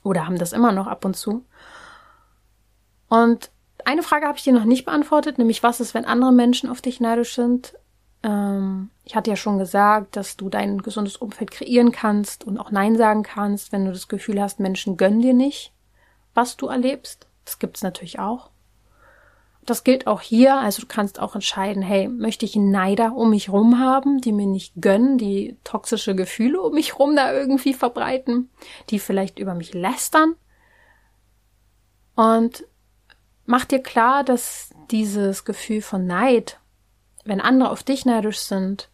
Oder 0.04 0.26
haben 0.26 0.40
das 0.40 0.52
immer 0.52 0.74
noch 0.74 0.88
ab 0.88 1.06
und 1.06 1.16
zu. 1.16 1.46
Und 3.08 3.52
eine 3.86 4.04
Frage 4.04 4.28
habe 4.28 4.38
ich 4.38 4.44
dir 4.44 4.54
noch 4.54 4.66
nicht 4.66 4.86
beantwortet, 4.86 5.38
nämlich 5.38 5.64
was 5.64 5.80
ist, 5.80 5.94
wenn 5.94 6.06
andere 6.06 6.32
Menschen 6.32 6.70
auf 6.70 6.82
dich 6.82 7.00
neidisch 7.00 7.36
sind? 7.36 7.76
Ähm, 8.24 8.90
ich 9.04 9.16
hatte 9.16 9.30
ja 9.30 9.36
schon 9.36 9.58
gesagt, 9.58 10.16
dass 10.16 10.38
du 10.38 10.50
dein 10.50 10.82
gesundes 10.82 11.18
Umfeld 11.18 11.52
kreieren 11.52 11.92
kannst 11.92 12.44
und 12.44 12.58
auch 12.58 12.72
Nein 12.72 12.98
sagen 12.98 13.24
kannst, 13.24 13.72
wenn 13.72 13.86
du 13.86 13.92
das 13.92 14.08
Gefühl 14.08 14.42
hast, 14.42 14.60
Menschen 14.60 14.98
gönnen 14.98 15.22
dir 15.22 15.34
nicht, 15.34 15.74
was 16.34 16.58
du 16.58 16.68
erlebst. 16.68 17.28
Das 17.46 17.60
gibt's 17.60 17.82
natürlich 17.82 18.20
auch. 18.20 18.52
Das 19.66 19.84
gilt 19.84 20.08
auch 20.08 20.22
hier, 20.22 20.56
also 20.56 20.82
du 20.82 20.88
kannst 20.88 21.20
auch 21.20 21.36
entscheiden, 21.36 21.84
hey, 21.84 22.08
möchte 22.08 22.46
ich 22.46 22.56
Neider 22.56 23.14
um 23.14 23.30
mich 23.30 23.50
rum 23.50 23.80
haben, 23.80 24.20
die 24.20 24.32
mir 24.32 24.48
nicht 24.48 24.74
gönnen, 24.82 25.20
die 25.20 25.56
toxische 25.64 26.16
Gefühle 26.16 26.60
um 26.62 26.74
mich 26.74 26.98
rum 26.98 27.16
da 27.16 27.32
irgendwie 27.32 27.76
verbreiten, 27.76 28.50
die 28.90 28.98
vielleicht 28.98 29.38
über 29.38 29.54
mich 29.54 29.76
lästern. 29.76 30.36
Und 32.16 32.66
mach 33.52 33.66
dir 33.66 33.84
klar, 33.84 34.24
dass 34.24 34.74
dieses 34.92 35.44
Gefühl 35.44 35.82
von 35.82 36.08
Neid, 36.08 36.58
wenn 37.26 37.42
andere 37.42 37.70
auf 37.70 37.84
dich 37.84 38.06
neidisch 38.06 38.40
sind, 38.40 38.90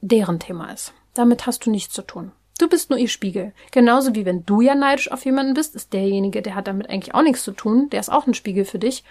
deren 0.00 0.38
Thema 0.38 0.72
ist. 0.72 0.94
Damit 1.12 1.46
hast 1.46 1.66
du 1.66 1.70
nichts 1.70 1.92
zu 1.92 2.02
tun. 2.02 2.30
Du 2.60 2.68
bist 2.68 2.88
nur 2.88 2.98
ihr 3.00 3.08
Spiegel. 3.08 3.52
Genauso 3.72 4.14
wie 4.14 4.24
wenn 4.24 4.46
du 4.46 4.60
ja 4.60 4.76
neidisch 4.76 5.10
auf 5.10 5.24
jemanden 5.24 5.54
bist, 5.54 5.74
ist 5.74 5.92
derjenige, 5.92 6.42
der 6.42 6.54
hat 6.54 6.68
damit 6.68 6.88
eigentlich 6.88 7.12
auch 7.12 7.22
nichts 7.22 7.42
zu 7.42 7.50
tun, 7.50 7.90
der 7.90 7.98
ist 7.98 8.08
auch 8.08 8.28
ein 8.28 8.34
Spiegel 8.34 8.64
für 8.64 8.78
dich, 8.78 9.02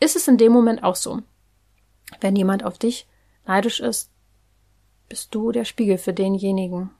ist 0.00 0.16
es 0.16 0.26
in 0.26 0.38
dem 0.38 0.52
Moment 0.52 0.82
auch 0.82 0.96
so. 0.96 1.20
Wenn 2.22 2.34
jemand 2.34 2.64
auf 2.64 2.78
dich 2.78 3.06
neidisch 3.46 3.80
ist, 3.80 4.10
bist 5.10 5.34
du 5.34 5.52
der 5.52 5.66
Spiegel 5.66 5.98
für 5.98 6.14
denjenigen. 6.14 6.90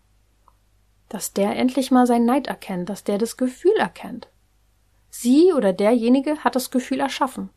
Dass 1.09 1.33
der 1.33 1.57
endlich 1.57 1.91
mal 1.91 2.07
seinen 2.07 2.27
Neid 2.27 2.49
erkennt, 2.49 2.91
dass 2.91 3.03
der 3.03 3.17
das 3.17 3.39
Gefühl 3.39 3.77
erkennt. 3.79 4.29
Sie 5.21 5.53
oder 5.53 5.73
derjenige 5.73 6.39
hat 6.45 6.55
das 6.55 6.71
Gefühl 6.71 7.01
erschaffen. 7.01 7.51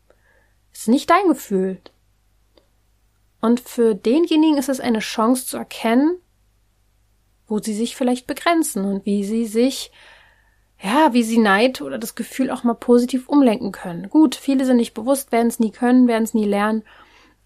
Es 0.72 0.80
ist 0.80 0.88
nicht 0.88 1.08
dein 1.08 1.28
Gefühl. 1.28 1.80
Und 3.40 3.60
für 3.60 3.94
denjenigen 3.94 4.58
ist 4.58 4.68
es 4.68 4.80
eine 4.80 4.98
Chance 4.98 5.46
zu 5.46 5.58
erkennen, 5.58 6.18
wo 7.46 7.60
sie 7.60 7.74
sich 7.74 7.94
vielleicht 7.94 8.26
begrenzen 8.26 8.84
und 8.84 9.06
wie 9.06 9.24
sie 9.24 9.46
sich, 9.46 9.92
ja, 10.82 11.12
wie 11.12 11.22
sie 11.22 11.38
Neid 11.38 11.80
oder 11.82 11.98
das 11.98 12.16
Gefühl 12.16 12.50
auch 12.50 12.64
mal 12.64 12.74
positiv 12.74 13.28
umlenken 13.28 13.70
können. 13.70 14.10
Gut, 14.10 14.34
viele 14.34 14.64
sind 14.64 14.78
nicht 14.78 14.94
bewusst, 14.94 15.30
werden 15.30 15.46
es 15.46 15.60
nie 15.60 15.70
können, 15.70 16.08
werden 16.08 16.24
es 16.24 16.34
nie 16.34 16.46
lernen, 16.46 16.82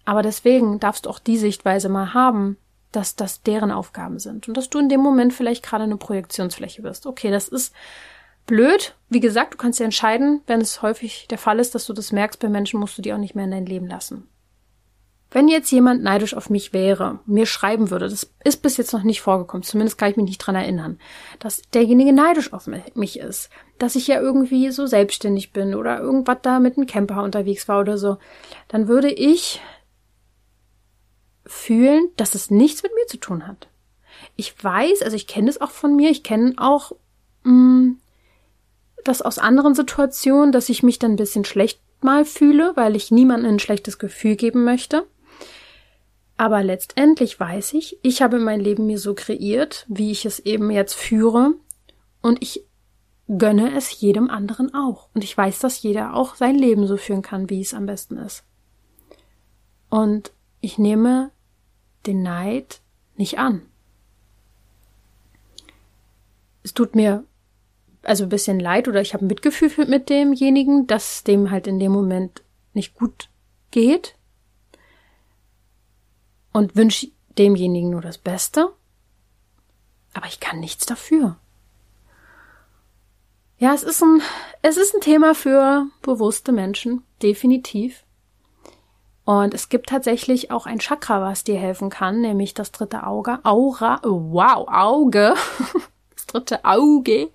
aber 0.03 0.23
deswegen 0.23 0.79
darfst 0.79 1.05
du 1.05 1.11
auch 1.11 1.19
die 1.19 1.37
Sichtweise 1.37 1.89
mal 1.89 2.15
haben, 2.15 2.57
dass 2.91 3.15
das 3.15 3.43
deren 3.43 3.71
Aufgaben 3.71 4.17
sind 4.17 4.47
und 4.47 4.57
dass 4.57 4.71
du 4.71 4.79
in 4.79 4.89
dem 4.89 5.01
Moment 5.01 5.31
vielleicht 5.31 5.63
gerade 5.63 5.83
eine 5.83 5.97
Projektionsfläche 5.97 6.81
bist. 6.81 7.05
Okay, 7.05 7.29
das 7.29 7.49
ist 7.49 7.71
blöd. 8.47 8.95
Wie 9.09 9.19
gesagt, 9.19 9.53
du 9.53 9.57
kannst 9.57 9.79
ja 9.79 9.85
entscheiden, 9.85 10.41
wenn 10.47 10.59
es 10.59 10.81
häufig 10.81 11.27
der 11.29 11.37
Fall 11.37 11.59
ist, 11.59 11.75
dass 11.75 11.85
du 11.85 11.93
das 11.93 12.11
merkst 12.11 12.39
bei 12.39 12.49
Menschen, 12.49 12.79
musst 12.79 12.97
du 12.97 13.01
die 13.01 13.13
auch 13.13 13.19
nicht 13.19 13.35
mehr 13.35 13.45
in 13.45 13.51
dein 13.51 13.65
Leben 13.65 13.87
lassen. 13.87 14.27
Wenn 15.29 15.49
jetzt 15.49 15.71
jemand 15.71 16.03
neidisch 16.03 16.33
auf 16.33 16.49
mich 16.49 16.71
wäre, 16.71 17.19
mir 17.25 17.45
schreiben 17.45 17.89
würde, 17.89 18.07
das 18.07 18.31
ist 18.45 18.61
bis 18.61 18.77
jetzt 18.77 18.93
noch 18.93 19.03
nicht 19.03 19.21
vorgekommen, 19.21 19.63
zumindest 19.63 19.97
kann 19.97 20.09
ich 20.09 20.15
mich 20.15 20.25
nicht 20.25 20.37
dran 20.37 20.55
erinnern, 20.55 20.99
dass 21.39 21.61
derjenige 21.73 22.13
neidisch 22.13 22.53
auf 22.53 22.69
mich 22.95 23.19
ist, 23.19 23.49
dass 23.77 23.95
ich 23.95 24.07
ja 24.07 24.21
irgendwie 24.21 24.71
so 24.71 24.87
selbstständig 24.87 25.51
bin 25.51 25.75
oder 25.75 25.99
irgendwas 25.99 26.37
da 26.43 26.59
mit 26.59 26.77
einem 26.77 26.87
Camper 26.87 27.23
unterwegs 27.23 27.67
war 27.67 27.81
oder 27.81 27.97
so, 27.97 28.17
dann 28.69 28.87
würde 28.87 29.11
ich 29.11 29.61
fühlen, 31.45 32.07
dass 32.15 32.33
es 32.33 32.49
nichts 32.49 32.83
mit 32.83 32.93
mir 32.95 33.07
zu 33.07 33.17
tun 33.17 33.47
hat. 33.47 33.67
Ich 34.37 34.63
weiß, 34.63 35.01
also 35.01 35.15
ich 35.15 35.27
kenne 35.27 35.49
es 35.49 35.59
auch 35.59 35.71
von 35.71 35.95
mir, 35.95 36.09
ich 36.09 36.23
kenne 36.23 36.53
auch 36.57 36.93
mh, 37.43 37.51
mm, 37.51 37.97
das 39.07 39.21
aus 39.21 39.39
anderen 39.39 39.75
Situationen, 39.75 40.51
dass 40.51 40.69
ich 40.69 40.83
mich 40.83 40.99
dann 40.99 41.13
ein 41.13 41.17
bisschen 41.17 41.45
schlecht 41.45 41.79
mal 42.01 42.25
fühle, 42.25 42.73
weil 42.75 42.95
ich 42.95 43.11
niemandem 43.11 43.53
ein 43.53 43.59
schlechtes 43.59 43.97
Gefühl 43.97 44.35
geben 44.35 44.63
möchte. 44.63 45.05
Aber 46.37 46.63
letztendlich 46.63 47.39
weiß 47.39 47.73
ich, 47.73 47.97
ich 48.03 48.21
habe 48.21 48.39
mein 48.39 48.59
Leben 48.59 48.85
mir 48.85 48.99
so 48.99 49.15
kreiert, 49.15 49.85
wie 49.87 50.11
ich 50.11 50.25
es 50.25 50.39
eben 50.39 50.69
jetzt 50.69 50.93
führe, 50.93 51.55
und 52.21 52.41
ich 52.41 52.63
gönne 53.27 53.75
es 53.75 53.99
jedem 53.99 54.29
anderen 54.29 54.73
auch. 54.73 55.09
Und 55.13 55.23
ich 55.23 55.35
weiß, 55.35 55.59
dass 55.59 55.81
jeder 55.81 56.13
auch 56.13 56.35
sein 56.35 56.55
Leben 56.55 56.87
so 56.87 56.97
führen 56.97 57.21
kann, 57.21 57.49
wie 57.49 57.61
es 57.61 57.73
am 57.73 57.85
besten 57.85 58.17
ist. 58.17 58.43
Und 59.89 60.31
ich 60.61 60.77
nehme 60.77 61.31
den 62.05 62.21
Neid 62.21 62.81
nicht 63.15 63.39
an. 63.39 63.61
Es 66.63 66.73
tut 66.73 66.95
mir 66.95 67.23
also 68.07 68.23
ein 68.23 68.29
bisschen 68.29 68.59
leid 68.59 68.87
oder 68.87 69.01
ich 69.01 69.13
habe 69.13 69.25
Mitgefühl 69.25 69.71
mit 69.87 70.09
demjenigen, 70.09 70.87
dass 70.87 71.23
dem 71.23 71.51
halt 71.51 71.67
in 71.67 71.79
dem 71.79 71.91
Moment 71.91 72.41
nicht 72.73 72.93
gut 72.93 73.29
geht 73.71 74.15
und 76.53 76.75
wünsche 76.75 77.09
demjenigen 77.37 77.89
nur 77.89 78.01
das 78.01 78.17
Beste. 78.17 78.69
Aber 80.13 80.27
ich 80.27 80.39
kann 80.39 80.59
nichts 80.59 80.85
dafür. 80.85 81.37
Ja, 83.59 83.73
es 83.73 83.83
ist 83.83 84.01
ein, 84.01 84.21
es 84.61 84.77
ist 84.77 84.93
ein 84.95 85.01
Thema 85.01 85.33
für 85.35 85.87
bewusste 86.01 86.51
Menschen, 86.51 87.03
definitiv. 87.21 88.03
Und 89.25 89.53
es 89.53 89.67
gibt 89.67 89.89
tatsächlich 89.89 90.51
auch 90.51 90.65
ein 90.65 90.79
Chakra, 90.79 91.21
was 91.21 91.43
dir 91.43 91.59
helfen 91.59 91.89
kann, 91.89 92.21
nämlich 92.21 92.53
das 92.53 92.71
dritte 92.71 93.05
Auge, 93.05 93.39
Aura, 93.43 93.99
wow, 94.03 94.67
Auge, 94.69 95.33
das 96.15 96.25
dritte 96.27 96.63
Auge. 96.63 97.29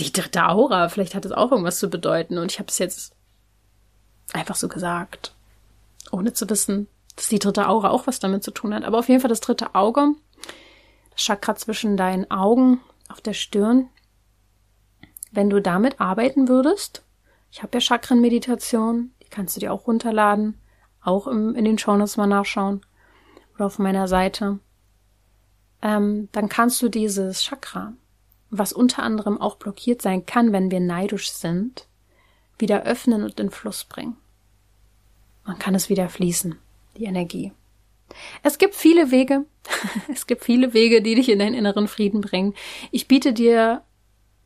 Die 0.00 0.12
dritte 0.12 0.48
Aura, 0.48 0.88
vielleicht 0.88 1.14
hat 1.14 1.24
es 1.24 1.32
auch 1.32 1.52
irgendwas 1.52 1.78
zu 1.78 1.88
bedeuten 1.88 2.38
und 2.38 2.50
ich 2.50 2.58
habe 2.58 2.68
es 2.68 2.78
jetzt 2.78 3.14
einfach 4.32 4.56
so 4.56 4.68
gesagt, 4.68 5.34
ohne 6.10 6.32
zu 6.32 6.48
wissen, 6.50 6.88
dass 7.16 7.28
die 7.28 7.38
dritte 7.38 7.68
Aura 7.68 7.90
auch 7.90 8.06
was 8.06 8.18
damit 8.18 8.42
zu 8.42 8.50
tun 8.50 8.74
hat. 8.74 8.84
Aber 8.84 8.98
auf 8.98 9.08
jeden 9.08 9.20
Fall 9.20 9.28
das 9.28 9.40
dritte 9.40 9.74
Auge, 9.74 10.14
das 11.10 11.22
Chakra 11.22 11.54
zwischen 11.54 11.96
deinen 11.96 12.30
Augen 12.30 12.80
auf 13.08 13.20
der 13.20 13.34
Stirn. 13.34 13.88
Wenn 15.30 15.50
du 15.50 15.60
damit 15.60 16.00
arbeiten 16.00 16.48
würdest, 16.48 17.02
ich 17.50 17.62
habe 17.62 17.76
ja 17.76 17.80
Chakrenmeditation, 17.80 19.12
die 19.22 19.28
kannst 19.28 19.56
du 19.56 19.60
dir 19.60 19.72
auch 19.72 19.86
runterladen, 19.86 20.58
auch 21.02 21.26
im, 21.26 21.54
in 21.54 21.64
den 21.64 21.78
Shownotes 21.78 22.16
mal 22.16 22.26
nachschauen 22.26 22.80
oder 23.54 23.66
auf 23.66 23.78
meiner 23.78 24.08
Seite. 24.08 24.58
Ähm, 25.82 26.28
dann 26.32 26.48
kannst 26.48 26.80
du 26.82 26.88
dieses 26.88 27.42
Chakra, 27.42 27.92
was 28.58 28.72
unter 28.72 29.02
anderem 29.02 29.40
auch 29.40 29.56
blockiert 29.56 30.02
sein 30.02 30.26
kann, 30.26 30.52
wenn 30.52 30.70
wir 30.70 30.80
neidisch 30.80 31.32
sind, 31.32 31.86
wieder 32.58 32.84
öffnen 32.84 33.22
und 33.22 33.40
in 33.40 33.50
Fluss 33.50 33.84
bringen. 33.84 34.16
Man 35.44 35.58
kann 35.58 35.74
es 35.74 35.88
wieder 35.88 36.08
fließen 36.08 36.56
die 36.96 37.04
Energie. 37.04 37.52
Es 38.42 38.58
gibt 38.58 38.74
viele 38.74 39.10
Wege. 39.10 39.44
es 40.12 40.26
gibt 40.26 40.44
viele 40.44 40.74
Wege, 40.74 41.02
die 41.02 41.14
dich 41.14 41.28
in 41.28 41.38
deinen 41.38 41.54
inneren 41.54 41.88
Frieden 41.88 42.20
bringen. 42.20 42.54
Ich 42.90 43.08
biete 43.08 43.32
dir 43.32 43.82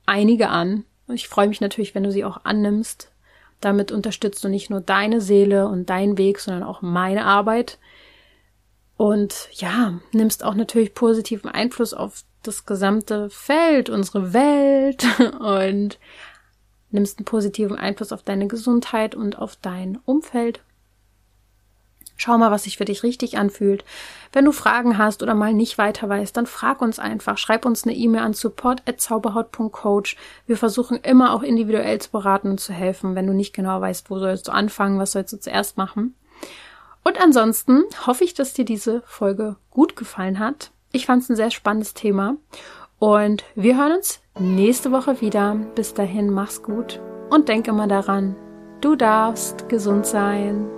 einige 0.06 0.48
an. 0.48 0.84
Ich 1.08 1.28
freue 1.28 1.48
mich 1.48 1.60
natürlich, 1.60 1.94
wenn 1.94 2.04
du 2.04 2.12
sie 2.12 2.24
auch 2.24 2.44
annimmst. 2.44 3.12
Damit 3.60 3.90
unterstützt 3.90 4.42
du 4.44 4.48
nicht 4.48 4.70
nur 4.70 4.80
deine 4.80 5.20
Seele 5.20 5.68
und 5.68 5.90
deinen 5.90 6.16
Weg, 6.16 6.38
sondern 6.38 6.62
auch 6.62 6.80
meine 6.80 7.24
Arbeit. 7.24 7.78
Und 8.96 9.48
ja, 9.52 10.00
nimmst 10.12 10.44
auch 10.44 10.54
natürlich 10.54 10.94
positiven 10.94 11.50
Einfluss 11.50 11.94
auf 11.94 12.24
das 12.48 12.66
gesamte 12.66 13.30
Feld, 13.30 13.90
unsere 13.90 14.32
Welt 14.32 15.06
und 15.38 15.98
nimmst 16.90 17.18
einen 17.18 17.24
positiven 17.24 17.76
Einfluss 17.76 18.12
auf 18.12 18.22
deine 18.22 18.48
Gesundheit 18.48 19.14
und 19.14 19.38
auf 19.38 19.56
dein 19.56 19.98
Umfeld. 20.04 20.60
Schau 22.20 22.36
mal, 22.36 22.50
was 22.50 22.64
sich 22.64 22.78
für 22.78 22.84
dich 22.84 23.04
richtig 23.04 23.38
anfühlt. 23.38 23.84
Wenn 24.32 24.44
du 24.44 24.50
Fragen 24.50 24.98
hast 24.98 25.22
oder 25.22 25.34
mal 25.34 25.54
nicht 25.54 25.78
weiter 25.78 26.08
weißt, 26.08 26.36
dann 26.36 26.46
frag 26.46 26.82
uns 26.82 26.98
einfach. 26.98 27.38
Schreib 27.38 27.64
uns 27.64 27.84
eine 27.84 27.94
E-Mail 27.94 28.22
an 28.22 28.34
support@zauberhaut.coach. 28.34 30.16
Wir 30.46 30.56
versuchen 30.56 30.96
immer 30.96 31.32
auch 31.32 31.44
individuell 31.44 32.00
zu 32.00 32.10
beraten 32.10 32.50
und 32.50 32.58
zu 32.58 32.72
helfen, 32.72 33.14
wenn 33.14 33.28
du 33.28 33.34
nicht 33.34 33.54
genau 33.54 33.80
weißt, 33.80 34.10
wo 34.10 34.18
sollst 34.18 34.48
du 34.48 34.52
anfangen, 34.52 34.98
was 34.98 35.12
sollst 35.12 35.32
du 35.32 35.38
zuerst 35.38 35.76
machen. 35.76 36.16
Und 37.04 37.20
ansonsten 37.20 37.84
hoffe 38.04 38.24
ich, 38.24 38.34
dass 38.34 38.52
dir 38.52 38.64
diese 38.64 39.02
Folge 39.06 39.54
gut 39.70 39.94
gefallen 39.94 40.40
hat. 40.40 40.72
Ich 40.92 41.06
fand 41.06 41.22
es 41.22 41.28
ein 41.28 41.36
sehr 41.36 41.50
spannendes 41.50 41.94
Thema 41.94 42.36
und 42.98 43.44
wir 43.54 43.76
hören 43.76 43.96
uns 43.96 44.20
nächste 44.38 44.90
Woche 44.90 45.20
wieder. 45.20 45.54
Bis 45.74 45.94
dahin, 45.94 46.30
mach's 46.30 46.62
gut 46.62 47.00
und 47.30 47.48
denk 47.48 47.68
immer 47.68 47.86
daran, 47.86 48.36
du 48.80 48.96
darfst 48.96 49.68
gesund 49.68 50.06
sein. 50.06 50.77